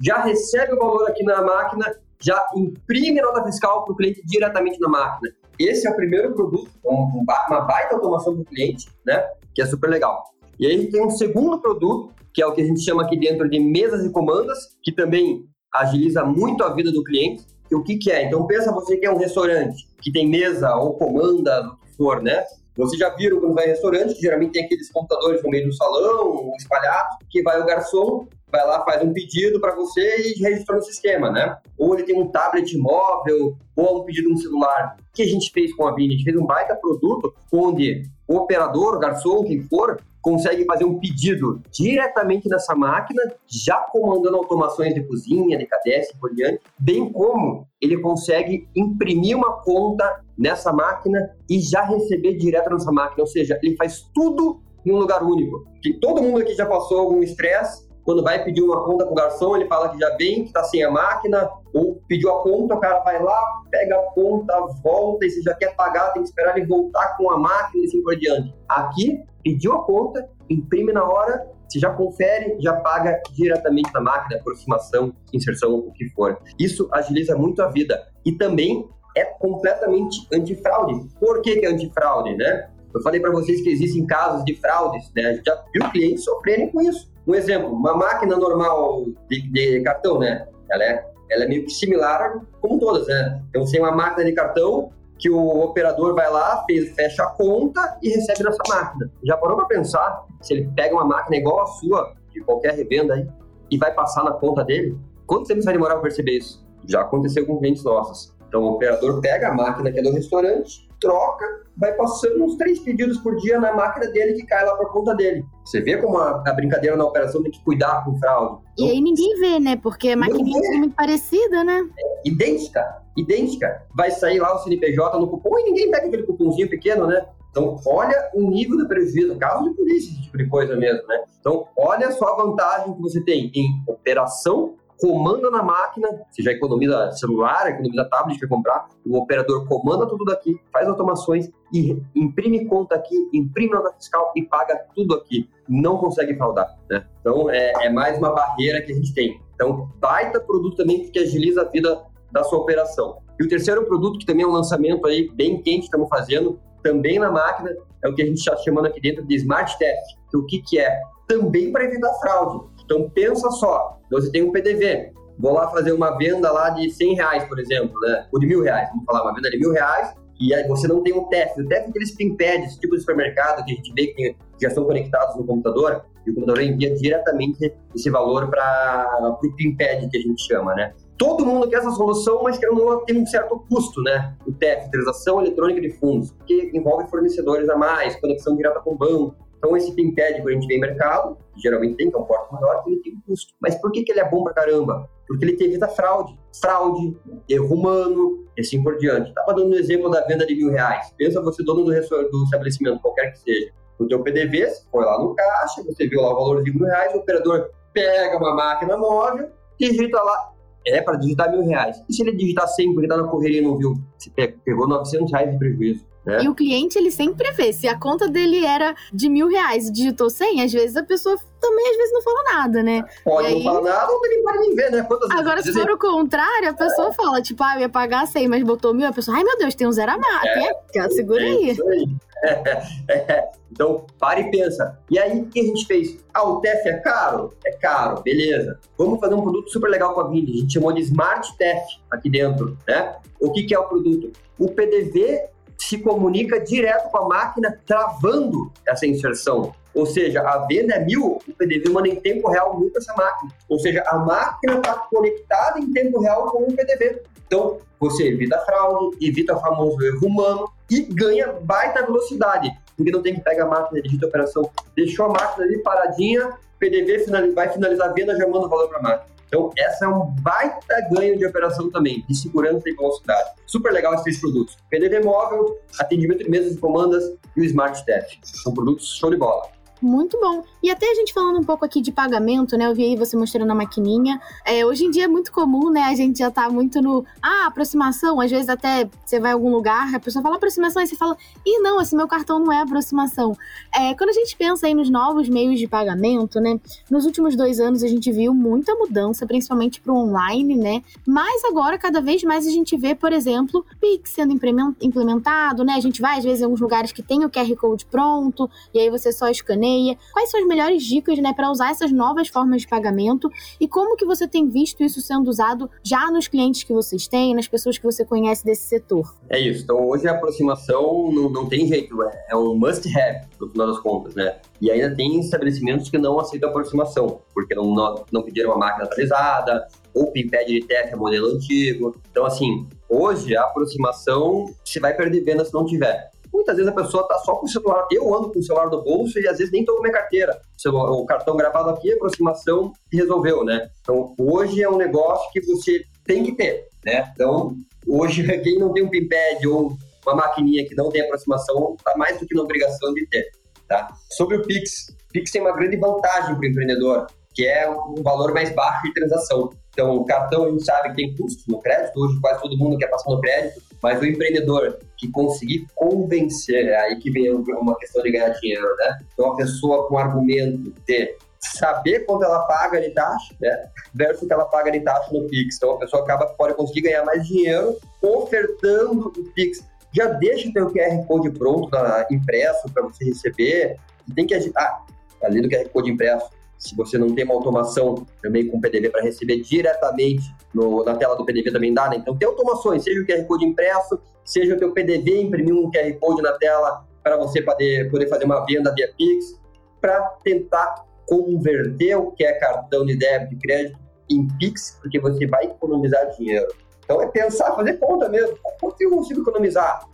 Já 0.00 0.18
recebe 0.18 0.74
o 0.74 0.78
valor 0.78 1.08
aqui 1.08 1.22
na 1.22 1.40
máquina, 1.40 1.94
já 2.20 2.44
imprime 2.56 3.20
a 3.20 3.22
nota 3.22 3.44
fiscal 3.44 3.84
para 3.84 3.92
o 3.92 3.96
cliente 3.96 4.20
diretamente 4.26 4.80
na 4.80 4.88
máquina. 4.88 5.32
Esse 5.64 5.86
é 5.86 5.90
o 5.90 5.96
primeiro 5.96 6.34
produto, 6.34 6.70
uma 6.84 7.60
baita 7.60 7.94
automação 7.94 8.34
para 8.34 8.42
o 8.42 8.44
cliente, 8.44 8.88
né? 9.04 9.22
Que 9.54 9.62
é 9.62 9.66
super 9.66 9.88
legal. 9.88 10.24
E 10.58 10.66
aí 10.66 10.90
tem 10.90 11.04
um 11.04 11.10
segundo 11.10 11.60
produto, 11.60 12.12
que 12.32 12.42
é 12.42 12.46
o 12.46 12.52
que 12.52 12.62
a 12.62 12.64
gente 12.64 12.80
chama 12.82 13.02
aqui 13.02 13.18
dentro 13.18 13.48
de 13.48 13.58
mesas 13.58 14.04
e 14.04 14.10
comandas, 14.10 14.58
que 14.82 14.92
também 14.92 15.44
agiliza 15.74 16.24
muito 16.24 16.62
a 16.64 16.72
vida 16.72 16.92
do 16.92 17.02
cliente. 17.02 17.44
E 17.70 17.74
o 17.74 17.82
que, 17.82 17.96
que 17.96 18.10
é? 18.10 18.26
Então 18.26 18.46
pensa 18.46 18.72
você 18.72 18.96
que 18.96 19.06
é 19.06 19.10
um 19.10 19.18
restaurante 19.18 19.88
que 20.00 20.12
tem 20.12 20.28
mesa 20.28 20.74
ou 20.76 20.94
comanda, 20.94 21.66
o 21.66 21.76
que 21.76 21.96
for, 21.96 22.22
né? 22.22 22.44
Vocês 22.76 22.98
já 22.98 23.10
viram 23.10 23.40
quando 23.40 23.54
vai 23.54 23.66
em 23.66 23.68
restaurante, 23.68 24.14
que 24.14 24.20
geralmente 24.20 24.52
tem 24.52 24.64
aqueles 24.64 24.90
computadores 24.90 25.42
no 25.42 25.50
meio 25.50 25.66
do 25.66 25.74
salão, 25.74 26.52
espalhados, 26.56 27.16
que 27.28 27.42
vai 27.42 27.60
o 27.60 27.66
garçom, 27.66 28.26
vai 28.50 28.66
lá, 28.66 28.84
faz 28.84 29.02
um 29.02 29.12
pedido 29.12 29.60
para 29.60 29.74
você 29.74 30.00
e 30.20 30.42
registra 30.42 30.76
no 30.76 30.82
sistema, 30.82 31.30
né? 31.30 31.56
Ou 31.78 31.94
ele 31.94 32.04
tem 32.04 32.20
um 32.20 32.28
tablet 32.28 32.76
móvel, 32.76 33.56
ou 33.76 34.00
um 34.00 34.04
pedido 34.04 34.28
no 34.28 34.36
celular. 34.36 34.96
O 34.98 35.14
que 35.14 35.22
a 35.22 35.26
gente 35.26 35.50
fez 35.50 35.74
com 35.74 35.86
a 35.86 35.94
Vini? 35.94 36.14
A 36.14 36.16
gente 36.16 36.24
fez 36.24 36.36
um 36.36 36.46
baita 36.46 36.74
produto 36.76 37.34
onde 37.52 38.02
o 38.28 38.36
operador, 38.36 38.94
o 38.94 38.98
garçom, 38.98 39.44
quem 39.44 39.62
for, 39.62 40.00
consegue 40.22 40.64
fazer 40.64 40.84
um 40.84 40.98
pedido 40.98 41.60
diretamente 41.70 42.48
nessa 42.48 42.74
máquina, 42.74 43.20
já 43.46 43.76
comandando 43.76 44.36
automações 44.36 44.94
de 44.94 45.02
cozinha, 45.02 45.58
de 45.58 45.66
cadência 45.66 46.12
e 46.14 46.18
por 46.18 46.32
diante, 46.32 46.60
bem 46.78 47.10
como 47.10 47.66
ele 47.80 47.98
consegue 47.98 48.68
imprimir 48.74 49.36
uma 49.36 49.60
conta 49.62 50.22
nessa 50.42 50.72
máquina 50.72 51.30
e 51.48 51.60
já 51.60 51.82
receber 51.82 52.34
direto 52.34 52.68
nessa 52.70 52.90
máquina, 52.90 53.22
ou 53.22 53.26
seja, 53.26 53.58
ele 53.62 53.76
faz 53.76 54.02
tudo 54.12 54.60
em 54.84 54.92
um 54.92 54.98
lugar 54.98 55.22
único. 55.22 55.64
Que 55.80 55.94
todo 56.00 56.20
mundo 56.20 56.40
aqui 56.40 56.54
já 56.54 56.66
passou 56.66 56.98
algum 56.98 57.22
estresse 57.22 57.90
quando 58.04 58.22
vai 58.22 58.42
pedir 58.42 58.62
uma 58.62 58.84
conta 58.84 59.06
pro 59.06 59.14
garçom, 59.14 59.56
ele 59.56 59.68
fala 59.68 59.88
que 59.90 59.98
já 59.98 60.16
vem, 60.16 60.44
que 60.44 60.52
tá 60.52 60.64
sem 60.64 60.82
a 60.82 60.90
máquina, 60.90 61.48
ou 61.72 62.02
pediu 62.08 62.30
a 62.30 62.42
conta, 62.42 62.74
o 62.74 62.80
cara 62.80 62.98
vai 63.00 63.22
lá, 63.22 63.62
pega 63.70 63.96
a 63.96 64.02
conta, 64.12 64.60
volta, 64.82 65.24
e 65.24 65.30
se 65.30 65.40
já 65.42 65.54
quer 65.54 65.74
pagar, 65.76 66.12
tem 66.12 66.22
que 66.22 66.28
esperar 66.28 66.56
ele 66.56 66.66
voltar 66.66 67.16
com 67.16 67.30
a 67.30 67.38
máquina 67.38 67.84
e 67.84 67.86
assim 67.86 68.02
por 68.02 68.16
diante. 68.16 68.52
Aqui, 68.68 69.22
pediu 69.44 69.72
a 69.74 69.84
conta, 69.84 70.28
imprime 70.50 70.92
na 70.92 71.04
hora, 71.04 71.48
você 71.68 71.78
já 71.78 71.90
confere, 71.90 72.56
já 72.60 72.74
paga 72.74 73.22
diretamente 73.32 73.90
na 73.94 74.00
máquina, 74.00 74.40
aproximação, 74.40 75.14
inserção, 75.32 75.74
o 75.76 75.92
que 75.92 76.08
for. 76.10 76.38
Isso 76.58 76.88
agiliza 76.92 77.36
muito 77.36 77.62
a 77.62 77.68
vida. 77.68 78.04
E 78.26 78.32
também 78.32 78.86
é 79.16 79.24
completamente 79.24 80.26
antifraude. 80.32 81.08
Por 81.20 81.42
que, 81.42 81.56
que 81.56 81.66
é 81.66 81.70
antifraude, 81.70 82.36
né? 82.36 82.68
Eu 82.94 83.00
falei 83.02 83.20
para 83.20 83.30
vocês 83.30 83.62
que 83.62 83.70
existem 83.70 84.06
casos 84.06 84.44
de 84.44 84.54
fraudes, 84.56 85.10
né? 85.16 85.26
A 85.26 85.32
gente 85.34 85.44
já 85.46 85.64
viu 85.72 85.90
clientes 85.90 86.24
sofrerem 86.24 86.70
com 86.70 86.80
isso. 86.82 87.10
Um 87.26 87.34
exemplo, 87.34 87.72
uma 87.72 87.96
máquina 87.96 88.36
normal 88.36 89.04
de, 89.30 89.50
de 89.50 89.80
cartão, 89.82 90.18
né? 90.18 90.46
Ela 90.70 90.84
é, 90.84 91.06
ela 91.30 91.44
é 91.44 91.48
meio 91.48 91.64
que 91.64 91.70
similar 91.70 92.40
como 92.60 92.78
todas, 92.78 93.06
né? 93.06 93.42
Então, 93.48 93.64
tem 93.64 93.80
uma 93.80 93.92
máquina 93.92 94.24
de 94.24 94.32
cartão 94.32 94.90
que 95.18 95.30
o 95.30 95.62
operador 95.62 96.14
vai 96.14 96.30
lá, 96.30 96.64
fez, 96.66 96.92
fecha 96.94 97.22
a 97.22 97.26
conta 97.30 97.96
e 98.02 98.08
recebe 98.08 98.42
nessa 98.42 98.62
máquina. 98.68 99.10
Já 99.22 99.36
parou 99.36 99.56
para 99.56 99.66
pensar 99.66 100.26
se 100.40 100.52
ele 100.52 100.70
pega 100.74 100.94
uma 100.94 101.04
máquina 101.04 101.36
igual 101.36 101.62
a 101.62 101.66
sua, 101.66 102.14
de 102.32 102.40
qualquer 102.40 102.74
revenda 102.74 103.14
aí, 103.14 103.26
e 103.70 103.78
vai 103.78 103.94
passar 103.94 104.24
na 104.24 104.32
conta 104.32 104.64
dele? 104.64 104.98
Quanto 105.24 105.46
tempo 105.46 105.62
vai 105.62 105.72
demorar 105.72 105.94
para 105.94 106.02
perceber 106.02 106.38
isso? 106.38 106.66
Já 106.86 107.02
aconteceu 107.02 107.46
com 107.46 107.58
clientes 107.58 107.84
nossos. 107.84 108.31
Então, 108.52 108.64
o 108.64 108.72
operador 108.72 109.18
pega 109.22 109.48
a 109.48 109.54
máquina 109.54 109.90
que 109.90 109.98
é 109.98 110.02
do 110.02 110.12
restaurante, 110.12 110.86
troca 111.00 111.62
vai 111.74 111.94
passando 111.94 112.44
uns 112.44 112.54
três 112.56 112.78
pedidos 112.80 113.16
por 113.16 113.34
dia 113.36 113.58
na 113.58 113.72
máquina 113.72 114.12
dele 114.12 114.34
que 114.34 114.44
cai 114.44 114.62
lá 114.62 114.76
por 114.76 114.92
conta 114.92 115.14
dele. 115.14 115.42
Você 115.64 115.80
vê 115.80 115.96
como 115.96 116.18
a, 116.18 116.42
a 116.46 116.52
brincadeira 116.52 116.94
na 116.94 117.06
operação 117.06 117.42
tem 117.42 117.50
que 117.50 117.64
cuidar 117.64 118.04
com 118.04 118.14
fraude. 118.18 118.60
E 118.76 118.90
aí 118.90 119.00
ninguém 119.00 119.40
vê, 119.40 119.58
né? 119.58 119.76
Porque 119.76 120.10
a 120.10 120.16
maquininha 120.18 120.60
é 120.74 120.76
muito 120.76 120.94
parecida, 120.94 121.64
né? 121.64 121.82
É, 121.98 122.28
idêntica, 122.28 123.02
idêntica. 123.16 123.86
Vai 123.96 124.10
sair 124.10 124.38
lá 124.38 124.54
o 124.54 124.58
CNPJ 124.58 125.18
no 125.18 125.28
cupom 125.28 125.58
e 125.58 125.64
ninguém 125.70 125.90
pega 125.90 126.08
aquele 126.08 126.24
cupomzinho 126.24 126.68
pequeno, 126.68 127.06
né? 127.06 127.24
Então, 127.50 127.80
olha 127.86 128.30
o 128.34 128.50
nível 128.50 128.76
do 128.76 128.86
prejuízo, 128.86 129.38
caso 129.38 129.64
de 129.64 129.74
polícia, 129.74 130.10
esse 130.10 130.22
tipo 130.22 130.36
de 130.36 130.46
coisa 130.46 130.76
mesmo, 130.76 131.06
né? 131.06 131.24
Então, 131.40 131.68
olha 131.76 132.10
só 132.12 132.34
a 132.34 132.36
vantagem 132.36 132.94
que 132.94 133.00
você 133.00 133.22
tem 133.24 133.50
em 133.54 133.82
operação 133.86 134.74
comanda 135.02 135.50
na 135.50 135.64
máquina, 135.64 136.08
você 136.30 136.44
já 136.44 136.52
economiza 136.52 137.10
celular, 137.10 137.68
economiza 137.68 138.04
tablet 138.04 138.38
que 138.38 138.46
comprar, 138.46 138.88
o 139.04 139.18
operador 139.18 139.66
comanda 139.66 140.06
tudo 140.06 140.24
daqui, 140.24 140.54
faz 140.72 140.86
automações 140.86 141.50
e 141.74 142.00
imprime 142.14 142.66
conta 142.66 142.94
aqui, 142.94 143.28
imprime 143.32 143.72
nota 143.72 143.92
fiscal 143.94 144.30
e 144.36 144.42
paga 144.44 144.86
tudo 144.94 145.16
aqui. 145.16 145.50
Não 145.68 145.96
consegue 145.96 146.36
fraudar, 146.36 146.78
né? 146.88 147.04
Então, 147.20 147.50
é, 147.50 147.72
é 147.86 147.90
mais 147.90 148.16
uma 148.16 148.30
barreira 148.32 148.80
que 148.82 148.92
a 148.92 148.94
gente 148.94 149.12
tem. 149.12 149.40
Então, 149.56 149.90
baita 149.98 150.38
produto 150.38 150.76
também 150.76 151.10
que 151.10 151.18
agiliza 151.18 151.62
a 151.62 151.64
vida 151.64 152.04
da 152.30 152.44
sua 152.44 152.60
operação. 152.60 153.18
E 153.40 153.44
o 153.44 153.48
terceiro 153.48 153.84
produto, 153.84 154.20
que 154.20 154.26
também 154.26 154.44
é 154.44 154.48
um 154.48 154.52
lançamento 154.52 155.04
aí 155.08 155.28
bem 155.34 155.60
quente, 155.60 155.84
estamos 155.84 156.08
fazendo, 156.08 156.60
também 156.80 157.18
na 157.18 157.30
máquina, 157.30 157.74
é 158.04 158.08
o 158.08 158.14
que 158.14 158.22
a 158.22 158.26
gente 158.26 158.38
está 158.38 158.56
chamando 158.58 158.86
aqui 158.86 159.00
dentro 159.00 159.26
de 159.26 159.34
Smart 159.34 159.76
Theft. 159.78 160.16
Que 160.30 160.36
o 160.36 160.46
que, 160.46 160.62
que 160.62 160.78
é? 160.78 161.00
Também 161.26 161.72
para 161.72 161.84
evitar 161.84 162.12
fraude. 162.20 162.71
Então, 162.92 163.08
pensa 163.08 163.50
só, 163.52 163.98
você 164.10 164.30
tem 164.30 164.42
um 164.42 164.52
PDV, 164.52 165.12
vou 165.38 165.54
lá 165.54 165.66
fazer 165.70 165.92
uma 165.92 166.10
venda 166.18 166.52
lá 166.52 166.68
de 166.68 166.90
100 166.90 167.14
reais, 167.14 167.44
por 167.44 167.58
exemplo, 167.58 167.98
né? 168.00 168.26
Ou 168.30 168.38
de 168.38 168.46
mil 168.46 168.62
reais, 168.62 168.90
vamos 168.90 169.06
falar, 169.06 169.22
uma 169.22 169.34
venda 169.34 169.48
de 169.48 169.58
mil 169.58 169.72
reais, 169.72 170.14
e 170.38 170.52
aí 170.52 170.68
você 170.68 170.86
não 170.86 171.02
tem 171.02 171.14
um 171.14 171.24
TEF. 171.24 171.58
O 171.58 171.66
TEF 171.66 171.86
é 171.86 171.88
aqueles 171.88 172.14
pinpads, 172.14 172.76
tipo 172.76 172.94
de 172.94 173.00
supermercado, 173.00 173.64
que 173.64 173.72
a 173.72 173.74
gente 173.74 173.92
vê 173.94 174.08
que, 174.08 174.14
tem, 174.14 174.34
que 174.34 174.68
já 174.68 174.68
são 174.68 174.84
conectados 174.84 175.36
no 175.36 175.46
computador, 175.46 176.04
e 176.26 176.30
o 176.30 176.34
computador 176.34 176.62
envia 176.62 176.94
diretamente 176.94 177.74
esse 177.94 178.10
valor 178.10 178.50
para 178.50 179.38
o 179.42 179.56
pinpad 179.56 180.06
que 180.10 180.18
a 180.18 180.20
gente 180.20 180.42
chama, 180.42 180.74
né? 180.74 180.92
Todo 181.16 181.46
mundo 181.46 181.66
quer 181.70 181.76
essa 181.76 181.92
solução, 181.92 182.42
mas 182.42 182.58
quer 182.58 182.66
não 182.66 183.06
tem 183.06 183.16
um 183.16 183.24
certo 183.24 183.58
custo, 183.70 184.02
né? 184.02 184.36
O 184.46 184.52
TEF, 184.52 184.90
transação 184.90 185.40
eletrônica 185.40 185.80
de 185.80 185.90
fundos, 185.92 186.30
porque 186.32 186.70
envolve 186.74 187.08
fornecedores 187.08 187.70
a 187.70 187.76
mais, 187.76 188.16
conexão 188.16 188.54
direta 188.54 188.80
com 188.80 188.90
o 188.92 188.98
banco, 188.98 189.34
então, 189.62 189.76
esse 189.76 189.94
Pimpad 189.94 190.42
que 190.42 190.48
a 190.48 190.52
gente 190.52 190.66
vê 190.66 190.74
em 190.74 190.80
mercado, 190.80 191.38
geralmente 191.56 191.94
tem, 191.94 192.10
que 192.10 192.16
é 192.16 192.18
um 192.18 192.24
porte 192.24 192.52
maior, 192.52 192.82
ele 192.84 192.96
tem 192.96 193.14
custo. 193.24 193.54
Mas 193.60 193.76
por 193.76 193.92
que, 193.92 194.02
que 194.02 194.10
ele 194.10 194.18
é 194.18 194.28
bom 194.28 194.42
pra 194.42 194.52
caramba? 194.52 195.08
Porque 195.28 195.44
ele 195.44 195.52
evita 195.64 195.86
fraude. 195.86 196.36
Fraude, 196.60 197.16
erro 197.48 197.72
humano, 197.72 198.44
e 198.56 198.60
assim 198.60 198.82
por 198.82 198.98
diante. 198.98 199.28
Estava 199.28 199.54
dando 199.54 199.70
um 199.70 199.74
exemplo 199.74 200.10
da 200.10 200.20
venda 200.26 200.44
de 200.44 200.56
mil 200.56 200.70
reais. 200.70 201.14
Pensa 201.16 201.40
você, 201.40 201.62
dono 201.62 201.84
do, 201.84 201.92
do 201.92 202.44
estabelecimento, 202.44 203.00
qualquer 203.00 203.30
que 203.30 203.38
seja. 203.38 203.72
No 204.00 204.08
teu 204.08 204.20
PDV, 204.20 204.66
você 204.66 204.82
foi 204.90 205.04
lá 205.04 205.16
no 205.20 205.32
caixa, 205.32 205.84
você 205.84 206.08
viu 206.08 206.20
lá 206.20 206.32
o 206.32 206.34
valor 206.34 206.64
de 206.64 206.76
mil 206.76 206.84
reais, 206.84 207.14
o 207.14 207.18
operador 207.18 207.70
pega 207.94 208.36
uma 208.38 208.56
máquina 208.56 208.96
móvel, 208.96 209.48
digita 209.78 210.20
lá, 210.20 210.52
é 210.84 211.00
para 211.00 211.18
digitar 211.18 211.52
mil 211.52 211.62
reais. 211.62 212.02
E 212.08 212.12
se 212.12 212.22
ele 212.22 212.36
digitar 212.36 212.66
100 212.66 212.94
porque 212.94 213.06
tá 213.06 213.16
na 213.16 213.28
correria 213.28 213.60
e 213.60 213.64
não 213.64 213.78
viu? 213.78 213.94
Você 214.18 214.30
pegou 214.64 214.88
900 214.88 215.30
reais 215.30 215.52
de 215.52 215.58
prejuízo. 215.58 216.04
É. 216.26 216.44
E 216.44 216.48
o 216.48 216.54
cliente, 216.54 216.98
ele 216.98 217.10
sempre 217.10 217.50
vê. 217.52 217.72
Se 217.72 217.88
a 217.88 217.98
conta 217.98 218.28
dele 218.28 218.64
era 218.64 218.94
de 219.12 219.28
mil 219.28 219.48
reais 219.48 219.88
e 219.88 219.92
digitou 219.92 220.30
100, 220.30 220.62
às 220.62 220.72
vezes 220.72 220.96
a 220.96 221.02
pessoa 221.02 221.36
também, 221.60 221.90
às 221.90 221.96
vezes, 221.96 222.12
não 222.12 222.22
fala 222.22 222.42
nada, 222.54 222.82
né? 222.82 223.04
Pode 223.24 223.48
e 223.48 223.54
não 223.54 223.62
falar 223.62 223.82
nada 223.82 224.12
ou 224.12 224.26
ele 224.26 224.42
pode 224.42 224.58
nem 224.58 224.74
ver, 224.74 224.90
né? 224.90 225.02
Quantas 225.02 225.30
Agora, 225.30 225.62
se 225.62 225.72
for 225.72 225.90
o 225.90 225.98
contrário, 225.98 226.70
a 226.70 226.74
pessoa 226.74 227.08
é. 227.08 227.12
fala, 227.12 227.42
tipo, 227.42 227.62
ah, 227.62 227.76
eu 227.76 227.80
ia 227.82 227.88
pagar 227.88 228.26
100, 228.26 228.48
mas 228.48 228.62
botou 228.62 228.94
mil. 228.94 229.06
A 229.06 229.12
pessoa, 229.12 229.36
ai, 229.36 229.44
meu 229.44 229.56
Deus, 229.58 229.74
tem 229.74 229.86
um 229.86 229.92
zero 229.92 230.12
a 230.12 230.18
mais, 230.18 230.44
é. 230.44 231.00
né? 231.00 231.08
Segura 231.10 231.42
aí. 231.42 231.70
É 231.70 231.72
isso 231.72 231.88
aí. 231.88 232.08
então, 233.70 234.04
para 234.18 234.40
e 234.40 234.50
pensa. 234.50 234.98
E 235.10 235.18
aí, 235.18 235.40
o 235.40 235.46
que 235.46 235.60
a 235.60 235.64
gente 235.64 235.86
fez? 235.86 236.18
Ah, 236.34 236.44
o 236.44 236.60
TEF 236.60 236.88
é 236.88 236.98
caro? 236.98 237.54
É 237.64 237.72
caro, 237.72 238.22
beleza. 238.22 238.78
Vamos 238.98 239.20
fazer 239.20 239.34
um 239.34 239.42
produto 239.42 239.70
super 239.70 239.88
legal 239.88 240.14
com 240.14 240.20
a 240.20 240.28
Vini. 240.28 240.52
A 240.52 240.60
gente 240.60 240.72
chamou 240.72 240.92
de 240.92 241.02
Smart 241.02 241.56
TEF 241.56 241.82
aqui 242.10 242.28
dentro, 242.28 242.76
né? 242.86 243.16
O 243.40 243.52
que, 243.52 243.64
que 243.64 243.74
é 243.74 243.78
o 243.78 243.84
produto? 243.84 244.32
O 244.58 244.68
PDV 244.68 245.51
se 245.88 245.98
comunica 245.98 246.60
direto 246.60 247.10
com 247.10 247.18
a 247.18 247.28
máquina, 247.28 247.76
travando 247.84 248.72
essa 248.86 249.04
inserção. 249.04 249.74
Ou 249.92 250.06
seja, 250.06 250.40
a 250.40 250.64
venda 250.66 250.94
é 250.94 251.04
mil, 251.04 251.38
o 251.46 251.52
PDV 251.58 251.90
manda 251.90 252.08
em 252.08 252.16
tempo 252.16 252.48
real 252.48 252.78
mil 252.78 252.88
para 252.90 253.00
essa 253.00 253.12
máquina. 253.14 253.52
Ou 253.68 253.78
seja, 253.78 254.02
a 254.06 254.16
máquina 254.16 254.76
está 254.76 254.94
conectada 254.94 255.80
em 255.80 255.92
tempo 255.92 256.20
real 256.20 256.50
com 256.50 256.62
o 256.62 256.72
PDV. 256.72 257.22
Então, 257.46 257.78
você 257.98 258.28
evita 258.28 258.58
fraude, 258.60 259.16
evita 259.20 259.56
o 259.56 259.60
famoso 259.60 260.00
erro 260.02 260.26
humano 260.26 260.70
e 260.88 261.02
ganha 261.02 261.52
baita 261.52 262.06
velocidade, 262.06 262.70
porque 262.96 263.10
não 263.10 263.20
tem 263.20 263.34
que 263.34 263.40
pegar 263.40 263.64
a 263.64 263.68
máquina, 263.68 264.00
digita 264.00 264.26
a 264.26 264.28
operação, 264.28 264.70
deixou 264.96 265.26
a 265.26 265.28
máquina 265.30 265.66
ali 265.66 265.78
paradinha, 265.82 266.52
PDV 266.78 267.26
vai 267.54 267.68
finalizar 267.68 268.08
a 268.08 268.12
venda, 268.12 268.36
já 268.36 268.46
manda 268.46 268.66
o 268.66 268.68
valor 268.68 268.88
para 268.88 268.98
a 268.98 269.02
máquina. 269.02 269.32
Então, 269.52 269.70
essa 269.76 270.06
é 270.06 270.08
um 270.08 270.30
baita 270.40 271.08
ganho 271.12 271.36
de 271.36 271.44
operação 271.44 271.90
também, 271.90 272.24
de 272.26 272.34
segurança 272.34 272.88
e 272.88 272.94
velocidade. 272.94 273.50
Super 273.66 273.92
legal 273.92 274.14
esses 274.14 274.24
três 274.24 274.40
produtos. 274.40 274.78
PDV 274.88 275.20
móvel, 275.20 275.78
atendimento 275.98 276.42
de 276.42 276.48
mesas 276.48 276.72
e 276.74 276.78
comandas 276.78 277.22
e 277.54 277.60
o 277.60 277.64
Smart 277.64 277.98
Staff. 277.98 278.38
São 278.42 278.72
produtos 278.72 279.14
show 279.14 279.28
de 279.28 279.36
bola. 279.36 279.68
Muito 280.02 280.38
bom. 280.40 280.64
E 280.82 280.90
até 280.90 281.08
a 281.08 281.14
gente 281.14 281.32
falando 281.32 281.60
um 281.60 281.64
pouco 281.64 281.84
aqui 281.84 282.00
de 282.00 282.10
pagamento, 282.10 282.76
né? 282.76 282.88
Eu 282.88 282.94
vi 282.94 283.04
aí 283.04 283.16
você 283.16 283.36
mostrando 283.36 283.70
a 283.70 283.74
maquininha. 283.74 284.40
É, 284.66 284.84
hoje 284.84 285.04
em 285.04 285.10
dia 285.10 285.24
é 285.24 285.28
muito 285.28 285.52
comum, 285.52 285.90
né? 285.90 286.02
A 286.02 286.14
gente 286.16 286.40
já 286.40 286.50
tá 286.50 286.68
muito 286.68 287.00
no. 287.00 287.24
Ah, 287.40 287.66
aproximação. 287.66 288.40
Às 288.40 288.50
vezes 288.50 288.68
até 288.68 289.08
você 289.24 289.38
vai 289.38 289.52
a 289.52 289.54
algum 289.54 289.70
lugar, 289.70 290.12
a 290.12 290.18
pessoa 290.18 290.42
fala 290.42 290.56
aproximação 290.56 291.00
e 291.00 291.06
você 291.06 291.14
fala, 291.14 291.36
ih, 291.64 291.78
não, 291.78 292.00
esse 292.00 292.16
meu 292.16 292.26
cartão 292.26 292.58
não 292.58 292.72
é 292.72 292.82
aproximação. 292.82 293.56
É, 293.94 294.12
quando 294.14 294.30
a 294.30 294.32
gente 294.32 294.56
pensa 294.56 294.88
aí 294.88 294.94
nos 294.94 295.08
novos 295.08 295.48
meios 295.48 295.78
de 295.78 295.86
pagamento, 295.86 296.60
né? 296.60 296.80
Nos 297.08 297.24
últimos 297.24 297.54
dois 297.54 297.78
anos 297.78 298.02
a 298.02 298.08
gente 298.08 298.32
viu 298.32 298.52
muita 298.52 298.94
mudança, 298.96 299.46
principalmente 299.46 300.00
pro 300.00 300.14
online, 300.14 300.74
né? 300.74 301.02
Mas 301.24 301.64
agora, 301.64 301.96
cada 301.96 302.20
vez 302.20 302.42
mais, 302.42 302.66
a 302.66 302.70
gente 302.70 302.96
vê, 302.96 303.14
por 303.14 303.32
exemplo, 303.32 303.86
Pix 304.00 304.30
sendo 304.30 304.52
implementado, 305.00 305.84
né? 305.84 305.94
A 305.94 306.00
gente 306.00 306.20
vai, 306.20 306.38
às 306.38 306.44
vezes, 306.44 306.60
em 306.60 306.64
alguns 306.64 306.80
lugares 306.80 307.12
que 307.12 307.22
tem 307.22 307.44
o 307.44 307.50
QR 307.50 307.72
Code 307.76 308.06
pronto, 308.06 308.68
e 308.92 308.98
aí 308.98 309.08
você 309.08 309.30
só 309.30 309.48
escaneia. 309.48 309.91
Quais 310.32 310.50
são 310.50 310.60
as 310.60 310.66
melhores 310.66 311.02
dicas, 311.02 311.38
né, 311.38 311.52
para 311.54 311.70
usar 311.70 311.90
essas 311.90 312.12
novas 312.12 312.48
formas 312.48 312.82
de 312.82 312.88
pagamento 312.88 313.50
e 313.80 313.86
como 313.88 314.16
que 314.16 314.24
você 314.24 314.46
tem 314.46 314.68
visto 314.68 315.02
isso 315.02 315.20
sendo 315.20 315.48
usado 315.48 315.90
já 316.02 316.30
nos 316.30 316.48
clientes 316.48 316.82
que 316.82 316.92
vocês 316.92 317.26
têm, 317.26 317.54
nas 317.54 317.68
pessoas 317.68 317.98
que 317.98 318.04
você 318.04 318.24
conhece 318.24 318.64
desse 318.64 318.84
setor? 318.84 319.34
É 319.48 319.58
isso. 319.58 319.84
Então, 319.84 320.06
hoje 320.08 320.26
a 320.28 320.32
aproximação 320.32 321.30
não, 321.32 321.48
não 321.50 321.68
tem 321.68 321.86
jeito, 321.86 322.22
é, 322.22 322.46
é 322.50 322.56
um 322.56 322.74
must-have, 322.74 323.46
no 323.60 323.68
final 323.70 323.86
das 323.86 323.98
contas, 324.00 324.34
né? 324.34 324.56
E 324.80 324.90
ainda 324.90 325.14
tem 325.14 325.38
estabelecimentos 325.38 326.10
que 326.10 326.18
não 326.18 326.40
aceitam 326.40 326.70
aproximação, 326.70 327.40
porque 327.54 327.74
não, 327.74 327.94
não, 327.94 328.24
não 328.32 328.42
pediram 328.42 328.70
uma 328.70 328.78
máquina 328.78 329.04
atualizada, 329.04 329.86
ou 330.14 330.30
PINPAD 330.32 330.66
de 330.66 330.86
TEF 330.86 331.12
é 331.12 331.16
modelo 331.16 331.48
antigo. 331.48 332.16
Então, 332.30 332.44
assim, 332.44 332.86
hoje 333.08 333.56
a 333.56 333.62
aproximação 333.62 334.66
se 334.84 334.98
vai 334.98 335.14
perder 335.14 335.42
venda 335.42 335.64
se 335.64 335.72
não 335.72 335.86
tiver. 335.86 336.31
Muitas 336.52 336.76
vezes 336.76 336.90
a 336.90 336.94
pessoa 336.94 337.22
está 337.22 337.38
só 337.38 337.54
com 337.56 337.66
o 337.66 337.68
celular. 337.68 338.06
Eu 338.10 338.34
ando 338.34 338.52
com 338.52 338.58
o 338.58 338.62
celular 338.62 338.90
no 338.90 339.02
bolso 339.02 339.38
e 339.40 339.48
às 339.48 339.58
vezes 339.58 339.72
nem 339.72 339.80
estou 339.80 339.96
com 339.96 340.02
minha 340.02 340.12
carteira. 340.12 340.60
O 340.86 341.24
cartão 341.24 341.56
gravado 341.56 341.90
aqui, 341.90 342.12
aproximação 342.12 342.92
resolveu, 343.10 343.64
né? 343.64 343.88
Então, 344.00 344.34
hoje 344.38 344.82
é 344.82 344.88
um 344.88 344.96
negócio 344.96 345.50
que 345.52 345.60
você 345.60 346.02
tem 346.24 346.44
que 346.44 346.52
ter, 346.52 346.88
né? 347.04 347.32
Então, 347.34 347.74
hoje, 348.06 348.42
quem 348.62 348.78
não 348.78 348.92
tem 348.92 349.02
um 349.02 349.08
PINPAD 349.08 349.66
ou 349.66 349.96
uma 350.26 350.36
maquininha 350.36 350.86
que 350.86 350.94
não 350.94 351.08
tem 351.08 351.22
aproximação, 351.22 351.96
está 351.98 352.16
mais 352.16 352.38
do 352.38 352.46
que 352.46 352.54
na 352.54 352.62
obrigação 352.62 353.12
de 353.14 353.26
ter, 353.26 353.50
tá? 353.88 354.08
Sobre 354.30 354.56
o 354.56 354.62
Pix, 354.62 355.08
o 355.08 355.32
Pix 355.32 355.50
tem 355.50 355.60
uma 355.60 355.72
grande 355.72 355.96
vantagem 355.96 356.54
para 356.54 356.62
o 356.62 356.66
empreendedor, 356.66 357.26
que 357.54 357.66
é 357.66 357.88
um 357.90 358.22
valor 358.22 358.52
mais 358.54 358.74
baixo 358.74 359.02
de 359.02 359.14
transação. 359.14 359.70
Então, 359.90 360.16
o 360.16 360.24
cartão 360.24 360.64
a 360.64 360.70
gente 360.70 360.84
sabe 360.84 361.10
que 361.10 361.16
tem 361.16 361.36
custo 361.36 361.64
no 361.68 361.80
crédito, 361.80 362.18
hoje 362.18 362.40
quase 362.40 362.62
todo 362.62 362.78
mundo 362.78 362.96
quer 362.96 363.08
passar 363.08 363.30
no 363.30 363.40
crédito, 363.40 363.82
mas 364.02 364.20
o 364.20 364.24
empreendedor 364.24 364.98
que 365.22 365.30
conseguir 365.30 365.86
convencer, 365.94 366.88
é 366.88 366.96
aí 366.96 367.16
que 367.16 367.30
vem 367.30 367.52
uma 367.52 367.96
questão 367.96 368.22
de 368.22 368.32
ganhar 368.32 368.48
dinheiro, 368.48 368.84
né? 368.96 369.20
Então, 369.32 369.52
a 369.52 369.56
pessoa 369.56 370.08
com 370.08 370.18
argumento 370.18 370.92
de 371.06 371.36
saber 371.60 372.26
quanto 372.26 372.44
ela 372.44 372.66
paga 372.66 373.00
de 373.00 373.10
taxa, 373.10 373.54
né? 373.60 373.88
Versus 374.12 374.42
o 374.42 374.46
que 374.48 374.52
ela 374.52 374.64
paga 374.64 374.90
de 374.90 374.98
taxa 375.00 375.32
no 375.32 375.46
Pix. 375.46 375.76
Então, 375.76 375.92
a 375.92 375.98
pessoa 375.98 376.24
acaba 376.24 376.46
pode 376.46 376.74
conseguir 376.74 377.02
ganhar 377.02 377.24
mais 377.24 377.46
dinheiro 377.46 377.96
ofertando 378.20 379.28
o 379.28 379.44
Pix. 379.54 379.86
Já 380.12 380.26
deixa 380.26 380.68
o 380.68 380.92
QR 380.92 381.24
Code 381.26 381.50
pronto, 381.50 381.88
impresso, 382.30 382.90
para 382.92 383.04
você 383.04 383.24
receber. 383.24 383.96
Tem 384.34 384.44
que 384.44 384.54
agitar, 384.54 384.84
ah, 384.84 385.46
além 385.46 385.62
do 385.62 385.68
QR 385.68 385.88
Code 385.88 386.10
impresso, 386.10 386.50
se 386.82 386.96
você 386.96 387.16
não 387.16 387.32
tem 387.32 387.44
uma 387.44 387.54
automação 387.54 388.26
também 388.42 388.66
com 388.66 388.80
PDV 388.80 389.10
para 389.10 389.22
receber 389.22 389.60
diretamente 389.60 390.52
no, 390.74 391.04
na 391.04 391.14
tela 391.14 391.36
do 391.36 391.44
PDV 391.44 391.70
também 391.70 391.94
dá, 391.94 392.08
né? 392.08 392.16
Então 392.16 392.36
tem 392.36 392.48
automações, 392.48 393.04
seja 393.04 393.20
o 393.20 393.26
QR 393.26 393.44
Code 393.46 393.64
impresso, 393.64 394.20
seja 394.44 394.74
o 394.74 394.78
teu 394.78 394.92
PDV 394.92 395.42
imprimir 395.42 395.74
um 395.74 395.90
QR 395.90 396.12
Code 396.20 396.42
na 396.42 396.52
tela 396.52 397.04
para 397.22 397.36
você 397.36 397.62
poder, 397.62 398.10
poder 398.10 398.28
fazer 398.28 398.44
uma 398.44 398.64
venda 398.66 398.92
via 398.94 399.12
Pix, 399.16 399.60
para 400.00 400.20
tentar 400.42 401.04
converter 401.26 402.16
o 402.16 402.32
que 402.32 402.44
é 402.44 402.52
cartão 402.54 403.06
de 403.06 403.16
débito 403.16 403.54
e 403.54 403.58
crédito 403.58 403.98
em 404.28 404.48
Pix, 404.58 404.98
porque 405.00 405.20
você 405.20 405.46
vai 405.46 405.64
economizar 405.64 406.30
dinheiro. 406.36 406.66
Então 407.04 407.22
é 407.22 407.26
pensar, 407.28 407.74
fazer 407.74 407.94
conta 407.98 408.28
mesmo. 408.28 408.56
Quanto 408.80 409.00
eu 409.00 409.10
consigo 409.10 409.42
economizar? 409.42 410.06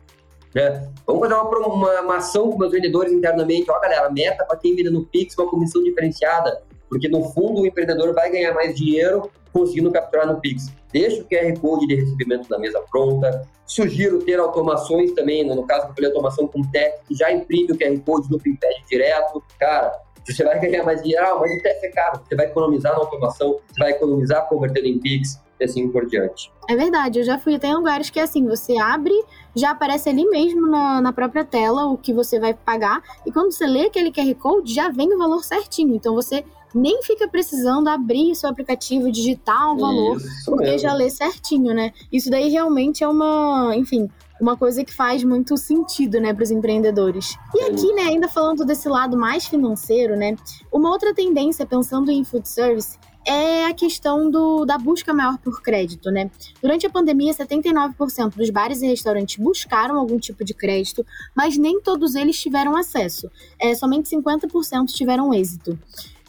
Né? 0.55 0.88
Vamos 1.07 1.23
fazer 1.23 1.35
uma, 1.35 1.69
uma, 1.69 2.01
uma 2.01 2.17
ação 2.17 2.51
com 2.51 2.59
meus 2.59 2.73
vendedores 2.73 3.12
internamente. 3.12 3.71
Ó, 3.71 3.81
galera, 3.81 4.11
meta 4.11 4.45
para 4.45 4.57
quem 4.57 4.75
vende 4.75 4.91
no 4.91 5.05
Pix, 5.07 5.37
uma 5.38 5.49
comissão 5.49 5.83
diferenciada. 5.83 6.62
Porque 6.88 7.09
no 7.09 7.24
fundo 7.33 7.62
o 7.62 7.66
empreendedor 7.66 8.14
vai 8.14 8.31
ganhar 8.31 8.55
mais 8.55 8.74
dinheiro 8.74 9.31
conseguindo 9.53 9.90
capturar 9.90 10.27
no 10.27 10.40
Pix. 10.40 10.72
Deixa 10.92 11.22
o 11.22 11.24
QR 11.24 11.59
Code 11.61 11.87
de 11.87 11.94
recebimento 11.94 12.48
da 12.48 12.59
mesa 12.59 12.81
pronta. 12.90 13.46
Sugiro 13.66 14.20
ter 14.20 14.38
automações 14.38 15.12
também, 15.12 15.44
no 15.44 15.66
caso 15.66 15.88
eu 15.88 15.94
falei 15.94 16.11
automação 16.11 16.46
com 16.46 16.62
TEF, 16.62 17.01
que 17.07 17.14
já 17.14 17.31
imprime 17.31 17.72
o 17.72 17.79
QR 17.79 17.98
Code 18.01 18.31
no 18.31 18.38
PinPad 18.38 18.72
direto. 18.88 19.42
Cara, 19.59 19.92
você 20.27 20.44
vai 20.44 20.59
ganhar 20.61 20.85
mais 20.85 21.03
dinheiro, 21.03 21.24
ah, 21.24 21.38
mas 21.38 21.51
o 21.51 21.62
TEF 21.62 21.85
é 21.85 21.90
caro. 21.90 22.20
Você 22.27 22.35
vai 22.35 22.46
economizar 22.46 22.92
na 22.92 22.98
automação, 22.98 23.59
você 23.66 23.79
vai 23.79 23.90
economizar 23.90 24.48
convertendo 24.48 24.87
em 24.87 24.98
Pix 24.98 25.40
e 25.61 25.64
assim 25.64 25.88
por 25.88 26.07
diante. 26.07 26.53
É 26.68 26.77
verdade, 26.77 27.18
eu 27.18 27.24
já 27.24 27.38
fui 27.38 27.55
até 27.55 27.68
em 27.68 27.74
lugares 27.74 28.11
que 28.11 28.20
assim, 28.20 28.46
você 28.46 28.79
abre, 28.79 29.14
já 29.55 29.70
aparece 29.70 30.09
ali 30.09 30.24
mesmo 30.27 30.66
na, 30.68 31.01
na 31.01 31.12
própria 31.12 31.44
tela 31.44 31.87
o 31.87 31.96
que 31.96 32.12
você 32.12 32.38
vai 32.38 32.55
pagar, 32.55 33.03
e 33.27 33.33
quando 33.33 33.51
você 33.51 33.66
lê 33.66 33.87
aquele 33.87 34.12
QR 34.12 34.35
Code, 34.35 34.72
já 34.72 34.88
vem 34.90 35.12
o 35.12 35.18
valor 35.18 35.42
certinho. 35.42 35.94
Então 35.94 36.14
você 36.14 36.44
nem 36.74 37.02
fica 37.02 37.28
precisando 37.28 37.88
abrir 37.88 38.35
seu 38.35 38.48
aplicativo, 38.48 39.11
digitar 39.11 39.72
um 39.72 39.76
valor, 39.76 40.16
Isso 40.16 40.44
porque 40.46 40.64
mesmo. 40.64 40.78
já 40.81 40.92
lê 40.92 41.11
certinho, 41.11 41.74
né? 41.74 41.92
Isso 42.12 42.31
daí 42.31 42.48
realmente 42.48 43.02
é 43.02 43.09
uma, 43.09 43.72
enfim, 43.74 44.09
uma 44.40 44.57
coisa 44.57 44.85
que 44.85 44.94
faz 44.94 45.24
muito 45.24 45.57
sentido, 45.57 46.20
né, 46.20 46.33
para 46.33 46.44
os 46.44 46.50
empreendedores. 46.50 47.37
E 47.54 47.62
aqui, 47.64 47.92
né, 47.92 48.02
ainda 48.02 48.28
falando 48.28 48.64
desse 48.64 48.88
lado 48.88 49.16
mais 49.16 49.46
financeiro, 49.46 50.16
né, 50.16 50.37
uma 50.72 50.90
outra 50.90 51.12
tendência 51.12 51.66
pensando 51.66 52.11
em 52.11 52.24
food 52.24 52.48
service 52.48 52.98
é 53.28 53.66
a 53.66 53.74
questão 53.74 54.31
do, 54.31 54.64
da 54.64 54.78
busca 54.78 55.12
maior 55.12 55.37
por 55.37 55.61
crédito, 55.61 56.11
né? 56.11 56.31
Durante 56.62 56.87
a 56.87 56.90
pandemia, 56.90 57.35
79% 57.35 58.37
dos 58.37 58.48
bares 58.48 58.81
e 58.81 58.87
restaurantes 58.87 59.37
buscaram 59.37 59.98
algum 59.98 60.18
tipo 60.18 60.42
de 60.42 60.54
crédito, 60.54 61.04
mas 61.37 61.59
nem 61.59 61.78
todos 61.78 62.14
eles 62.14 62.40
tiveram 62.40 62.74
acesso. 62.74 63.31
É, 63.59 63.74
somente 63.74 64.09
50% 64.09 64.87
tiveram 64.87 65.35
êxito. 65.35 65.78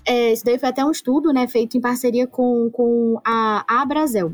É, 0.10 0.34
isso 0.34 0.44
daí 0.44 0.58
foi 0.58 0.70
até 0.70 0.84
um 0.84 0.90
estudo 0.90 1.32
né, 1.32 1.48
feito 1.48 1.78
em 1.78 1.82
parceria 1.82 2.26
com, 2.26 2.68
com 2.72 3.22
a 3.24 3.64
Abrazel. 3.68 4.34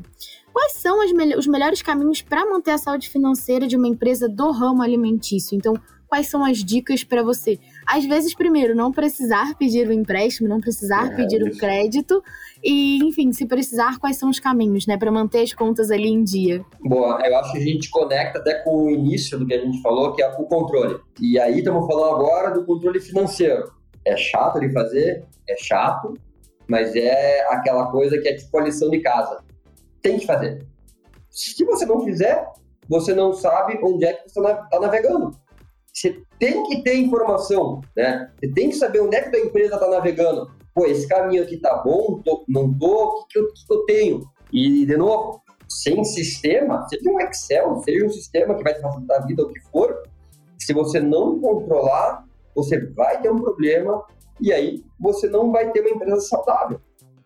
Quais 0.53 0.71
são 0.71 0.99
me 0.99 1.35
os 1.35 1.47
melhores 1.47 1.81
caminhos 1.81 2.21
para 2.21 2.49
manter 2.49 2.71
a 2.71 2.77
saúde 2.77 3.09
financeira 3.09 3.67
de 3.67 3.75
uma 3.75 3.89
empresa 3.89 4.29
do 4.29 4.51
ramo 4.51 4.81
alimentício? 4.81 5.53
Então, 5.53 5.73
quais 6.07 6.29
são 6.29 6.45
as 6.45 6.63
dicas 6.63 7.03
para 7.03 7.21
você? 7.21 7.59
Às 7.85 8.05
vezes, 8.05 8.33
primeiro, 8.33 8.73
não 8.73 8.89
precisar 8.89 9.53
pedir 9.55 9.85
o 9.85 9.91
empréstimo, 9.91 10.47
não 10.47 10.61
precisar 10.61 11.11
é, 11.11 11.15
pedir 11.17 11.43
o 11.43 11.57
crédito 11.57 12.23
e, 12.63 12.99
enfim, 13.03 13.33
se 13.33 13.45
precisar, 13.45 13.99
quais 13.99 14.15
são 14.15 14.29
os 14.29 14.39
caminhos, 14.39 14.87
né, 14.87 14.95
para 14.95 15.11
manter 15.11 15.41
as 15.41 15.51
contas 15.51 15.91
ali 15.91 16.07
em 16.07 16.23
dia? 16.23 16.63
Boa, 16.79 17.19
eu 17.21 17.37
acho 17.37 17.51
que 17.51 17.57
a 17.57 17.61
gente 17.61 17.89
conecta 17.89 18.39
até 18.39 18.53
com 18.63 18.85
o 18.85 18.89
início 18.89 19.37
do 19.37 19.45
que 19.45 19.53
a 19.53 19.59
gente 19.59 19.81
falou, 19.81 20.13
que 20.13 20.23
é 20.23 20.29
o 20.29 20.45
controle. 20.45 21.01
E 21.19 21.37
aí 21.37 21.57
estamos 21.57 21.85
falando 21.85 22.15
agora 22.15 22.51
do 22.51 22.63
controle 22.63 23.01
financeiro. 23.01 23.75
É 24.05 24.15
chato 24.15 24.59
de 24.59 24.71
fazer, 24.71 25.25
é 25.49 25.57
chato, 25.57 26.13
mas 26.67 26.95
é 26.95 27.45
aquela 27.49 27.91
coisa 27.91 28.19
que 28.19 28.27
é 28.27 28.35
tipo 28.35 28.57
a 28.57 28.63
lição 28.63 28.89
de 28.89 28.99
casa. 29.01 29.43
Tem 30.01 30.19
que 30.19 30.25
fazer. 30.25 30.65
Se 31.29 31.65
você 31.65 31.85
não 31.85 32.03
fizer, 32.03 32.47
você 32.87 33.13
não 33.13 33.33
sabe 33.33 33.79
onde 33.83 34.05
é 34.05 34.13
que 34.13 34.29
você 34.29 34.39
está 34.39 34.79
navegando. 34.79 35.31
Você 35.91 36.21
tem 36.39 36.63
que 36.63 36.83
ter 36.83 36.97
informação, 36.97 37.81
né? 37.95 38.31
Você 38.37 38.51
tem 38.51 38.69
que 38.69 38.75
saber 38.75 38.99
onde 38.99 39.15
é 39.15 39.29
que 39.29 39.35
a 39.35 39.39
empresa 39.39 39.75
está 39.75 39.89
navegando. 39.89 40.51
Pô, 40.73 40.85
esse 40.85 41.07
caminho 41.07 41.43
aqui 41.43 41.57
tá 41.57 41.77
bom, 41.77 42.21
tô, 42.23 42.43
não 42.49 42.77
tô, 42.77 43.21
o 43.21 43.25
que, 43.27 43.33
que, 43.33 43.39
eu, 43.39 43.47
que 43.47 43.73
eu 43.73 43.85
tenho? 43.85 44.21
E, 44.51 44.85
de 44.85 44.97
novo, 44.97 45.41
sem 45.69 46.03
sistema, 46.03 46.85
seja 46.89 47.09
um 47.09 47.19
Excel, 47.21 47.81
seja 47.83 48.05
um 48.05 48.09
sistema 48.09 48.55
que 48.55 48.63
vai 48.63 48.73
te 48.73 48.81
facilitar 48.81 49.21
a 49.21 49.25
vida, 49.25 49.43
o 49.43 49.49
que 49.49 49.59
for, 49.71 50.03
se 50.59 50.73
você 50.73 50.99
não 50.99 51.39
controlar, 51.39 52.24
você 52.55 52.79
vai 52.93 53.21
ter 53.21 53.29
um 53.29 53.39
problema 53.39 54.03
e 54.41 54.51
aí 54.53 54.83
você 54.99 55.27
não 55.27 55.51
vai 55.51 55.71
ter 55.71 55.81
uma 55.81 55.89
empresa 55.89 56.21
saudável. 56.21 56.79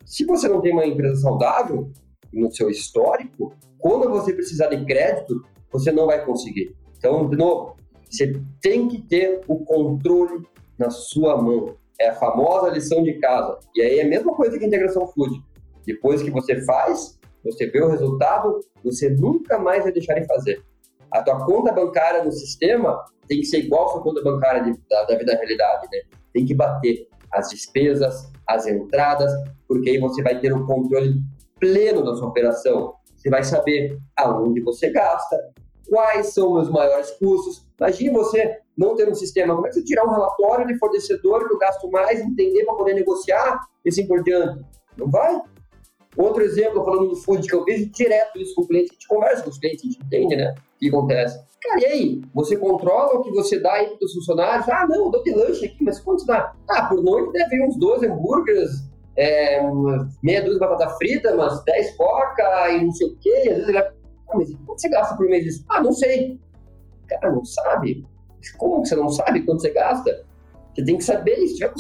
Se 0.05 0.25
você 0.25 0.47
não 0.47 0.59
tem 0.59 0.73
uma 0.73 0.85
empresa 0.85 1.21
saudável 1.21 1.91
no 2.33 2.51
seu 2.51 2.69
histórico, 2.69 3.53
quando 3.77 4.09
você 4.09 4.33
precisar 4.33 4.67
de 4.67 4.83
crédito, 4.85 5.43
você 5.71 5.91
não 5.91 6.07
vai 6.07 6.25
conseguir. 6.25 6.75
Então, 6.97 7.29
de 7.29 7.37
novo, 7.37 7.75
você 8.09 8.41
tem 8.61 8.87
que 8.87 9.01
ter 9.01 9.41
o 9.47 9.63
controle 9.63 10.45
na 10.77 10.89
sua 10.89 11.41
mão. 11.41 11.75
É 11.99 12.09
a 12.09 12.15
famosa 12.15 12.69
lição 12.69 13.03
de 13.03 13.13
casa. 13.19 13.59
E 13.75 13.81
aí 13.81 13.99
é 13.99 14.03
a 14.03 14.07
mesma 14.07 14.33
coisa 14.35 14.57
que 14.57 14.63
a 14.63 14.67
integração 14.67 15.07
food. 15.07 15.41
Depois 15.85 16.21
que 16.21 16.31
você 16.31 16.63
faz, 16.65 17.19
você 17.43 17.67
vê 17.67 17.81
o 17.81 17.89
resultado, 17.89 18.59
você 18.83 19.09
nunca 19.09 19.57
mais 19.57 19.83
vai 19.83 19.91
deixar 19.91 20.15
de 20.15 20.25
fazer. 20.25 20.63
A 21.11 21.23
tua 21.23 21.45
conta 21.45 21.71
bancária 21.71 22.23
no 22.23 22.31
sistema 22.31 23.03
tem 23.27 23.39
que 23.39 23.45
ser 23.45 23.59
igual 23.59 23.89
sua 23.89 24.01
conta 24.01 24.21
bancária 24.23 24.63
de, 24.63 24.79
da, 24.89 25.03
da 25.03 25.17
vida 25.17 25.33
da 25.33 25.37
realidade, 25.37 25.87
né? 25.91 25.99
Tem 26.33 26.45
que 26.45 26.53
bater 26.53 27.07
as 27.31 27.49
despesas, 27.49 28.31
as 28.47 28.67
entradas, 28.67 29.31
porque 29.67 29.91
aí 29.91 29.99
você 29.99 30.21
vai 30.21 30.39
ter 30.39 30.53
um 30.53 30.65
controle 30.65 31.21
pleno 31.59 32.03
da 32.03 32.15
sua 32.15 32.27
operação. 32.27 32.95
Você 33.15 33.29
vai 33.29 33.43
saber 33.43 33.97
aonde 34.17 34.61
você 34.61 34.89
gasta, 34.89 35.37
quais 35.87 36.33
são 36.33 36.53
os 36.53 36.69
maiores 36.69 37.11
custos. 37.11 37.67
Imagine 37.79 38.11
você 38.11 38.59
não 38.77 38.95
ter 38.95 39.09
um 39.09 39.15
sistema, 39.15 39.53
como 39.53 39.67
é 39.67 39.69
que 39.69 39.75
você 39.75 39.83
tirar 39.83 40.05
um 40.05 40.11
relatório 40.11 40.67
de 40.67 40.77
fornecedor 40.77 41.47
que 41.47 41.53
eu 41.53 41.57
gasto 41.57 41.89
mais, 41.91 42.19
entender 42.21 42.63
para 42.63 42.75
poder 42.75 42.93
negociar 42.93 43.59
e 43.83 43.89
assim 43.89 44.07
por 44.07 44.23
diante? 44.23 44.63
Não 44.97 45.09
vai? 45.09 45.39
Outro 46.17 46.43
exemplo, 46.43 46.83
falando 46.83 47.09
do 47.09 47.15
food, 47.15 47.47
que 47.47 47.55
eu 47.55 47.63
vejo 47.63 47.89
direto 47.91 48.39
isso 48.39 48.55
com 48.55 48.63
o 48.63 48.67
cliente, 48.67 48.89
a 48.91 48.93
gente 48.93 49.07
conversa 49.07 49.43
com 49.43 49.49
os 49.49 49.57
clientes, 49.57 49.81
a 49.81 49.87
gente 49.87 50.03
entende, 50.03 50.35
né? 50.35 50.55
O 50.75 50.79
que 50.79 50.89
acontece. 50.89 51.39
Cara, 51.61 51.81
e 51.81 51.85
aí? 51.85 52.21
Você 52.33 52.57
controla 52.57 53.15
o 53.15 53.21
que 53.21 53.31
você 53.31 53.59
dá 53.59 53.73
aí 53.73 53.87
para 53.97 54.05
os 54.05 54.13
funcionários? 54.13 54.67
Ah, 54.69 54.87
não, 54.87 55.05
eu 55.05 55.11
dou 55.11 55.23
de 55.23 55.31
lanche 55.31 55.65
aqui, 55.65 55.83
mas 55.83 55.99
quanto 55.99 56.25
dá? 56.25 56.53
Ah, 56.69 56.85
por 56.85 57.03
noite 57.03 57.31
deve 57.33 57.55
ir 57.57 57.67
uns 57.67 57.77
12 57.77 58.07
hambúrgueres, 58.07 58.69
é, 59.15 59.61
meia 60.23 60.41
dúzia 60.41 60.53
de 60.53 60.59
batata 60.59 60.89
frita, 60.95 61.33
umas 61.33 61.63
10 61.63 61.97
coca 61.97 62.71
e 62.71 62.85
não 62.85 62.91
sei 62.91 63.07
o 63.07 63.17
quê. 63.17 63.49
Às 63.49 63.55
vezes 63.55 63.69
ele 63.69 63.77
ah, 63.77 64.37
mas 64.37 64.53
quanto 64.65 64.81
você 64.81 64.89
gasta 64.89 65.15
por 65.15 65.27
mês 65.27 65.45
isso? 65.45 65.65
Ah, 65.69 65.81
não 65.81 65.91
sei. 65.91 66.39
Cara, 67.07 67.31
não 67.31 67.43
sabe? 67.43 68.05
Como 68.57 68.81
que 68.81 68.89
você 68.89 68.95
não 68.95 69.09
sabe 69.09 69.41
quanto 69.41 69.61
você 69.61 69.71
gasta? 69.71 70.25
Você 70.73 70.83
tem 70.85 70.97
que 70.97 71.03
saber, 71.03 71.35
tiver, 71.53 71.73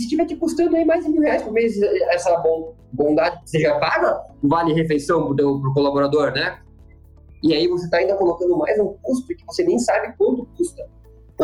se 0.00 0.08
tiver 0.08 0.26
te 0.26 0.36
custando 0.36 0.76
aí 0.76 0.84
mais 0.84 1.04
de 1.04 1.10
mil 1.10 1.22
reais 1.22 1.42
por 1.42 1.52
mês, 1.52 1.80
essa 2.10 2.42
bondade, 2.92 3.40
você 3.44 3.60
já 3.60 3.78
paga 3.78 4.20
o 4.42 4.48
vale-refeição 4.48 5.34
pro, 5.34 5.60
pro 5.60 5.74
colaborador, 5.74 6.32
né? 6.32 6.58
E 7.42 7.52
aí 7.52 7.68
você 7.68 7.84
está 7.84 7.98
ainda 7.98 8.16
colocando 8.16 8.56
mais 8.56 8.78
um 8.80 8.94
custo 9.02 9.28
que 9.28 9.44
você 9.46 9.62
nem 9.64 9.78
sabe 9.78 10.14
quanto 10.16 10.46
custa. 10.56 10.82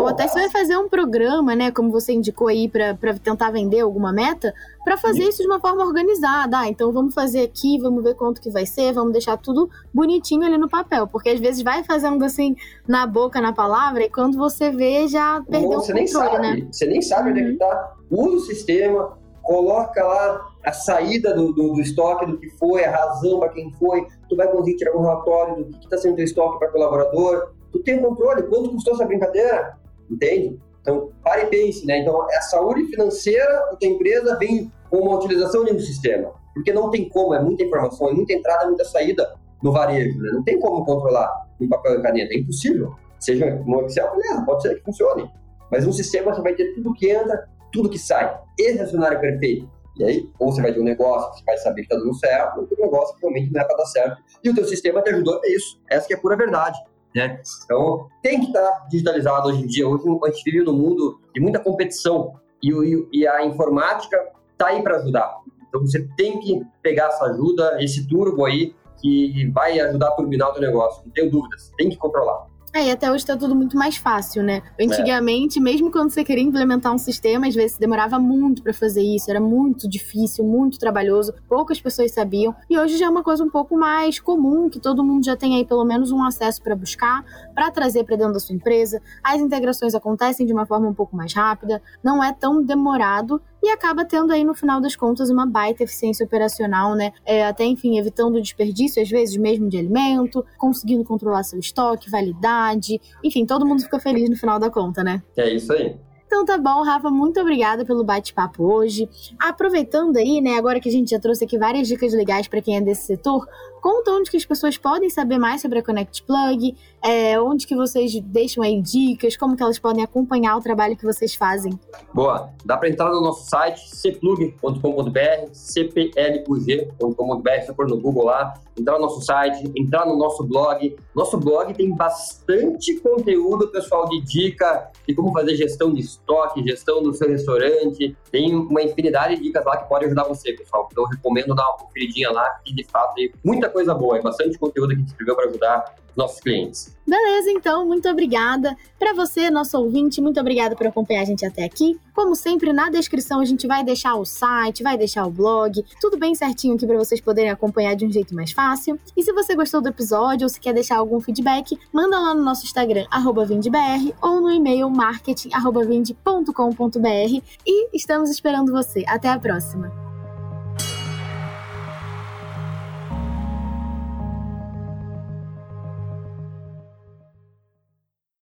Ou 0.00 0.08
até 0.08 0.26
você 0.26 0.40
vai 0.40 0.50
fazer 0.50 0.76
um 0.76 0.88
programa, 0.88 1.54
né, 1.54 1.70
como 1.70 1.90
você 1.90 2.12
indicou 2.12 2.48
aí, 2.48 2.68
para 2.68 2.94
tentar 3.22 3.50
vender 3.50 3.80
alguma 3.80 4.12
meta, 4.12 4.54
para 4.84 4.96
fazer 4.96 5.24
isso 5.24 5.42
de 5.42 5.46
uma 5.46 5.60
forma 5.60 5.84
organizada. 5.84 6.60
Ah, 6.60 6.68
então 6.68 6.92
vamos 6.92 7.14
fazer 7.14 7.42
aqui, 7.42 7.78
vamos 7.78 8.02
ver 8.02 8.14
quanto 8.14 8.40
que 8.40 8.50
vai 8.50 8.66
ser, 8.66 8.92
vamos 8.92 9.12
deixar 9.12 9.36
tudo 9.36 9.68
bonitinho 9.92 10.44
ali 10.44 10.56
no 10.56 10.68
papel. 10.68 11.06
Porque 11.06 11.30
às 11.30 11.40
vezes 11.40 11.62
vai 11.62 11.84
fazendo 11.84 12.24
assim 12.24 12.56
na 12.88 13.06
boca, 13.06 13.40
na 13.40 13.52
palavra, 13.52 14.04
e 14.04 14.10
quando 14.10 14.36
você 14.36 14.70
vê, 14.70 15.06
já 15.06 15.42
perdeu 15.48 15.70
Nossa, 15.70 15.92
o 15.92 15.94
controle, 15.94 16.08
você 16.08 16.18
nem 16.18 16.30
sabe, 16.30 16.38
né? 16.38 16.68
Você 16.70 16.86
nem 16.86 17.02
sabe 17.02 17.30
onde 17.30 17.40
é 17.40 17.44
que 17.44 17.50
uhum. 17.50 17.58
tá. 17.58 17.94
Usa 18.10 18.36
o 18.36 18.40
sistema, 18.40 19.18
coloca 19.42 20.02
lá 20.02 20.46
a 20.64 20.72
saída 20.72 21.34
do, 21.34 21.52
do, 21.52 21.74
do 21.74 21.80
estoque, 21.80 22.26
do 22.26 22.38
que 22.38 22.48
foi, 22.50 22.84
a 22.84 22.90
razão 22.90 23.40
para 23.40 23.48
quem 23.50 23.72
foi, 23.72 24.06
tu 24.28 24.36
vai 24.36 24.48
conseguir 24.48 24.76
tirar 24.76 24.96
um 24.96 25.00
relatório 25.00 25.64
do 25.64 25.78
que 25.78 25.84
está 25.84 25.98
sendo 25.98 26.16
teu 26.16 26.24
estoque 26.24 26.58
para 26.58 26.68
colaborador, 26.68 27.50
tu 27.72 27.80
tem 27.80 28.00
controle, 28.00 28.42
quanto 28.44 28.70
custou 28.70 28.94
essa 28.94 29.06
brincadeira, 29.06 29.76
entende? 30.10 30.58
Então, 30.80 31.10
pare 31.22 31.42
e 31.42 31.46
pense, 31.46 31.86
né? 31.86 31.98
Então, 31.98 32.22
a 32.22 32.40
saúde 32.42 32.84
financeira 32.86 33.76
da 33.80 33.86
empresa 33.86 34.36
vem 34.38 34.72
com 34.88 34.98
uma 34.98 35.16
utilização 35.16 35.64
de 35.64 35.72
um 35.72 35.78
sistema, 35.78 36.32
porque 36.54 36.72
não 36.72 36.90
tem 36.90 37.08
como, 37.08 37.34
é 37.34 37.40
muita 37.40 37.62
informação, 37.62 38.08
é 38.08 38.12
muita 38.12 38.32
entrada, 38.32 38.66
muita 38.66 38.84
saída 38.84 39.34
no 39.62 39.72
varejo, 39.72 40.18
né? 40.18 40.30
Não 40.32 40.42
tem 40.42 40.58
como 40.58 40.84
controlar 40.84 41.30
em 41.60 41.68
papel 41.68 41.98
e 41.98 42.02
caneta, 42.02 42.34
é 42.34 42.38
impossível. 42.38 42.94
Seja 43.18 43.62
no 43.66 43.82
Excel, 43.82 44.10
beleza, 44.10 44.42
pode 44.46 44.62
ser 44.62 44.76
que 44.76 44.84
funcione, 44.84 45.30
mas 45.70 45.86
um 45.86 45.92
sistema 45.92 46.34
você 46.34 46.40
vai 46.40 46.54
ter 46.54 46.74
tudo 46.74 46.94
que 46.94 47.10
entra, 47.10 47.46
tudo 47.70 47.90
que 47.90 47.98
sai. 47.98 48.40
Esse 48.58 48.78
é 48.78 48.84
o 48.84 48.88
cenário 48.88 49.20
perfeito. 49.20 49.68
E 49.98 50.04
aí, 50.04 50.30
ou 50.38 50.50
você 50.50 50.62
vai 50.62 50.72
ter 50.72 50.80
um 50.80 50.84
negócio 50.84 51.38
você 51.38 51.44
vai 51.44 51.58
saber 51.58 51.82
que 51.82 51.92
está 51.92 51.96
dando 51.96 52.14
certo, 52.14 52.60
ou 52.60 52.64
um 52.64 52.82
negócio 52.82 53.14
que 53.14 53.20
realmente 53.20 53.52
não 53.52 53.60
é 53.60 53.64
para 53.64 53.76
dar 53.76 53.84
certo. 53.84 54.22
E 54.42 54.48
o 54.48 54.54
teu 54.54 54.64
sistema 54.64 55.02
te 55.02 55.10
ajudou 55.10 55.36
a 55.36 55.40
ver 55.40 55.48
isso. 55.48 55.78
Essa 55.90 56.06
que 56.06 56.14
é 56.14 56.16
a 56.16 56.20
pura 56.20 56.36
verdade. 56.36 56.78
Né? 57.14 57.40
Então, 57.64 58.08
tem 58.22 58.40
que 58.40 58.46
estar 58.46 58.86
digitalizado 58.88 59.48
hoje 59.48 59.62
em 59.62 59.66
dia. 59.66 59.88
Hoje 59.88 60.04
a 60.24 60.30
gente 60.30 60.44
vive 60.44 60.64
num 60.64 60.72
mundo 60.72 61.20
de 61.34 61.40
muita 61.40 61.58
competição 61.58 62.34
e, 62.62 62.70
e, 62.70 63.08
e 63.12 63.26
a 63.26 63.44
informática 63.44 64.16
está 64.52 64.68
aí 64.68 64.82
para 64.82 64.96
ajudar. 64.96 65.40
Então, 65.68 65.80
você 65.80 66.06
tem 66.16 66.40
que 66.40 66.62
pegar 66.82 67.06
essa 67.08 67.24
ajuda, 67.26 67.76
esse 67.80 68.06
turbo 68.08 68.44
aí, 68.44 68.74
que 69.00 69.50
vai 69.52 69.80
ajudar 69.80 70.08
a 70.08 70.12
turbinar 70.12 70.50
o 70.50 70.52
teu 70.52 70.62
negócio. 70.62 71.02
Não 71.04 71.12
tenho 71.12 71.30
dúvidas. 71.30 71.72
Tem 71.76 71.88
que 71.88 71.96
controlar. 71.96 72.49
É, 72.72 72.86
e 72.86 72.90
até 72.90 73.08
hoje 73.10 73.18
está 73.18 73.36
tudo 73.36 73.54
muito 73.56 73.76
mais 73.76 73.96
fácil, 73.96 74.44
né? 74.44 74.62
Antigamente, 74.80 75.58
é. 75.58 75.62
mesmo 75.62 75.90
quando 75.90 76.10
você 76.10 76.22
queria 76.22 76.44
implementar 76.44 76.94
um 76.94 76.98
sistema, 76.98 77.48
às 77.48 77.54
vezes 77.54 77.76
demorava 77.76 78.16
muito 78.18 78.62
para 78.62 78.72
fazer 78.72 79.02
isso, 79.02 79.28
era 79.28 79.40
muito 79.40 79.88
difícil, 79.88 80.44
muito 80.44 80.78
trabalhoso, 80.78 81.34
poucas 81.48 81.80
pessoas 81.80 82.12
sabiam. 82.12 82.54
E 82.68 82.78
hoje 82.78 82.96
já 82.96 83.06
é 83.06 83.08
uma 83.08 83.24
coisa 83.24 83.42
um 83.42 83.50
pouco 83.50 83.76
mais 83.76 84.20
comum, 84.20 84.70
que 84.70 84.78
todo 84.78 85.02
mundo 85.02 85.24
já 85.24 85.36
tem 85.36 85.56
aí 85.56 85.64
pelo 85.64 85.84
menos 85.84 86.12
um 86.12 86.22
acesso 86.22 86.62
para 86.62 86.76
buscar, 86.76 87.24
para 87.54 87.72
trazer 87.72 88.04
para 88.04 88.14
dentro 88.14 88.34
da 88.34 88.40
sua 88.40 88.54
empresa. 88.54 89.02
As 89.22 89.40
integrações 89.40 89.94
acontecem 89.94 90.46
de 90.46 90.52
uma 90.52 90.64
forma 90.64 90.88
um 90.88 90.94
pouco 90.94 91.16
mais 91.16 91.34
rápida, 91.34 91.82
não 92.04 92.22
é 92.22 92.32
tão 92.32 92.62
demorado 92.62 93.42
e 93.62 93.70
acaba 93.70 94.04
tendo 94.04 94.32
aí 94.32 94.44
no 94.44 94.54
final 94.54 94.80
das 94.80 94.96
contas 94.96 95.30
uma 95.30 95.46
baita 95.46 95.84
eficiência 95.84 96.24
operacional, 96.24 96.94
né? 96.94 97.12
É, 97.24 97.46
até 97.46 97.64
enfim, 97.64 97.98
evitando 97.98 98.40
desperdício, 98.40 99.02
às 99.02 99.08
vezes 99.08 99.36
mesmo 99.36 99.68
de 99.68 99.78
alimento, 99.78 100.44
conseguindo 100.56 101.04
controlar 101.04 101.42
seu 101.42 101.58
estoque, 101.58 102.10
validade, 102.10 103.00
enfim, 103.22 103.44
todo 103.44 103.66
mundo 103.66 103.82
fica 103.82 103.98
feliz 103.98 104.28
no 104.28 104.36
final 104.36 104.58
da 104.58 104.70
conta, 104.70 105.02
né? 105.02 105.22
É 105.36 105.52
isso 105.52 105.72
aí. 105.72 105.96
Então 106.30 106.44
tá 106.44 106.56
bom, 106.56 106.84
Rafa, 106.84 107.10
muito 107.10 107.40
obrigada 107.40 107.84
pelo 107.84 108.04
bate-papo 108.04 108.62
hoje. 108.62 109.08
Aproveitando 109.36 110.16
aí, 110.16 110.40
né, 110.40 110.56
agora 110.56 110.78
que 110.78 110.88
a 110.88 110.92
gente 110.92 111.10
já 111.10 111.18
trouxe 111.18 111.42
aqui 111.42 111.58
várias 111.58 111.88
dicas 111.88 112.14
legais 112.14 112.46
para 112.46 112.62
quem 112.62 112.76
é 112.76 112.80
desse 112.80 113.02
setor, 113.02 113.48
conta 113.80 114.10
onde 114.12 114.30
que 114.30 114.36
as 114.36 114.44
pessoas 114.44 114.76
podem 114.76 115.08
saber 115.10 115.38
mais 115.38 115.62
sobre 115.62 115.78
a 115.78 115.82
Connect 115.82 116.22
Plug, 116.22 116.76
é, 117.02 117.40
onde 117.40 117.66
que 117.66 117.74
vocês 117.74 118.12
deixam 118.20 118.62
aí 118.62 118.80
dicas, 118.80 119.36
como 119.36 119.56
que 119.56 119.62
elas 119.62 119.78
podem 119.78 120.04
acompanhar 120.04 120.56
o 120.56 120.60
trabalho 120.60 120.96
que 120.96 121.04
vocês 121.04 121.34
fazem. 121.34 121.72
Boa, 122.12 122.50
dá 122.64 122.76
para 122.76 122.88
entrar 122.88 123.10
no 123.10 123.20
nosso 123.20 123.48
site 123.48 123.80
cplug.com.br, 123.90 125.50
cplug.com.br, 125.52 127.50
se 127.64 127.74
for 127.74 127.88
no 127.88 127.96
Google 127.98 128.24
lá, 128.24 128.54
entrar 128.78 128.94
no 128.94 129.00
nosso 129.00 129.22
site, 129.22 129.70
entrar 129.76 130.06
no 130.06 130.16
nosso 130.16 130.44
blog. 130.44 130.96
Nosso 131.14 131.38
blog 131.38 131.72
tem 131.74 131.94
bastante 131.94 132.98
conteúdo, 133.00 133.68
pessoal, 133.68 134.08
de 134.08 134.20
dica 134.22 134.90
de 135.06 135.14
como 135.14 135.32
fazer 135.32 135.56
gestão 135.56 135.92
de 135.92 136.00
estoque, 136.00 136.62
gestão 136.62 137.02
do 137.02 137.12
seu 137.12 137.28
restaurante. 137.28 138.16
Tem 138.30 138.54
uma 138.54 138.82
infinidade 138.82 139.36
de 139.36 139.42
dicas 139.42 139.64
lá 139.64 139.76
que 139.76 139.88
pode 139.88 140.06
ajudar 140.06 140.24
você, 140.24 140.52
pessoal. 140.52 140.88
Então, 140.90 141.04
recomendo 141.04 141.54
dar 141.54 141.68
uma 141.68 141.78
conferidinha 141.78 142.30
lá, 142.30 142.44
que 142.64 142.74
de 142.74 142.84
fato 142.84 143.14
tem 143.14 143.32
muita 143.44 143.68
coisa 143.70 143.94
boa, 143.94 144.18
é 144.18 144.22
bastante 144.22 144.58
conteúdo 144.58 144.90
que 144.90 144.94
a 144.94 144.98
gente 144.98 145.08
escreveu 145.08 145.36
para 145.36 145.48
ajudar 145.48 145.94
nossos 146.16 146.40
clientes. 146.40 146.96
Beleza, 147.06 147.50
então, 147.50 147.86
muito 147.86 148.08
obrigada. 148.08 148.76
Para 148.98 149.14
você, 149.14 149.50
nosso 149.50 149.78
ouvinte, 149.78 150.20
muito 150.20 150.38
obrigada 150.38 150.76
por 150.76 150.86
acompanhar 150.86 151.22
a 151.22 151.24
gente 151.24 151.44
até 151.44 151.64
aqui. 151.64 151.98
Como 152.14 152.36
sempre, 152.36 152.72
na 152.72 152.90
descrição 152.90 153.40
a 153.40 153.44
gente 153.44 153.66
vai 153.66 153.82
deixar 153.82 154.14
o 154.14 154.24
site, 154.24 154.82
vai 154.82 154.96
deixar 154.96 155.26
o 155.26 155.30
blog, 155.30 155.84
tudo 156.00 156.18
bem 156.18 156.34
certinho 156.34 156.74
aqui 156.74 156.86
para 156.86 156.98
vocês 156.98 157.20
poderem 157.20 157.50
acompanhar 157.50 157.94
de 157.94 158.06
um 158.06 158.12
jeito 158.12 158.34
mais 158.34 158.52
fácil. 158.52 158.98
E 159.16 159.22
se 159.22 159.32
você 159.32 159.54
gostou 159.54 159.80
do 159.80 159.88
episódio 159.88 160.44
ou 160.44 160.48
se 160.48 160.60
quer 160.60 160.74
deixar 160.74 160.98
algum 160.98 161.20
feedback, 161.20 161.78
manda 161.92 162.18
lá 162.18 162.34
no 162.34 162.42
nosso 162.42 162.64
Instagram, 162.64 163.06
vindebr, 163.46 164.14
ou 164.22 164.40
no 164.40 164.50
e-mail 164.50 164.88
marketing.vinde.com.br 164.90 167.42
e 167.66 167.96
estamos 167.96 168.30
esperando 168.30 168.72
você. 168.72 169.04
Até 169.06 169.28
a 169.28 169.38
próxima! 169.38 170.09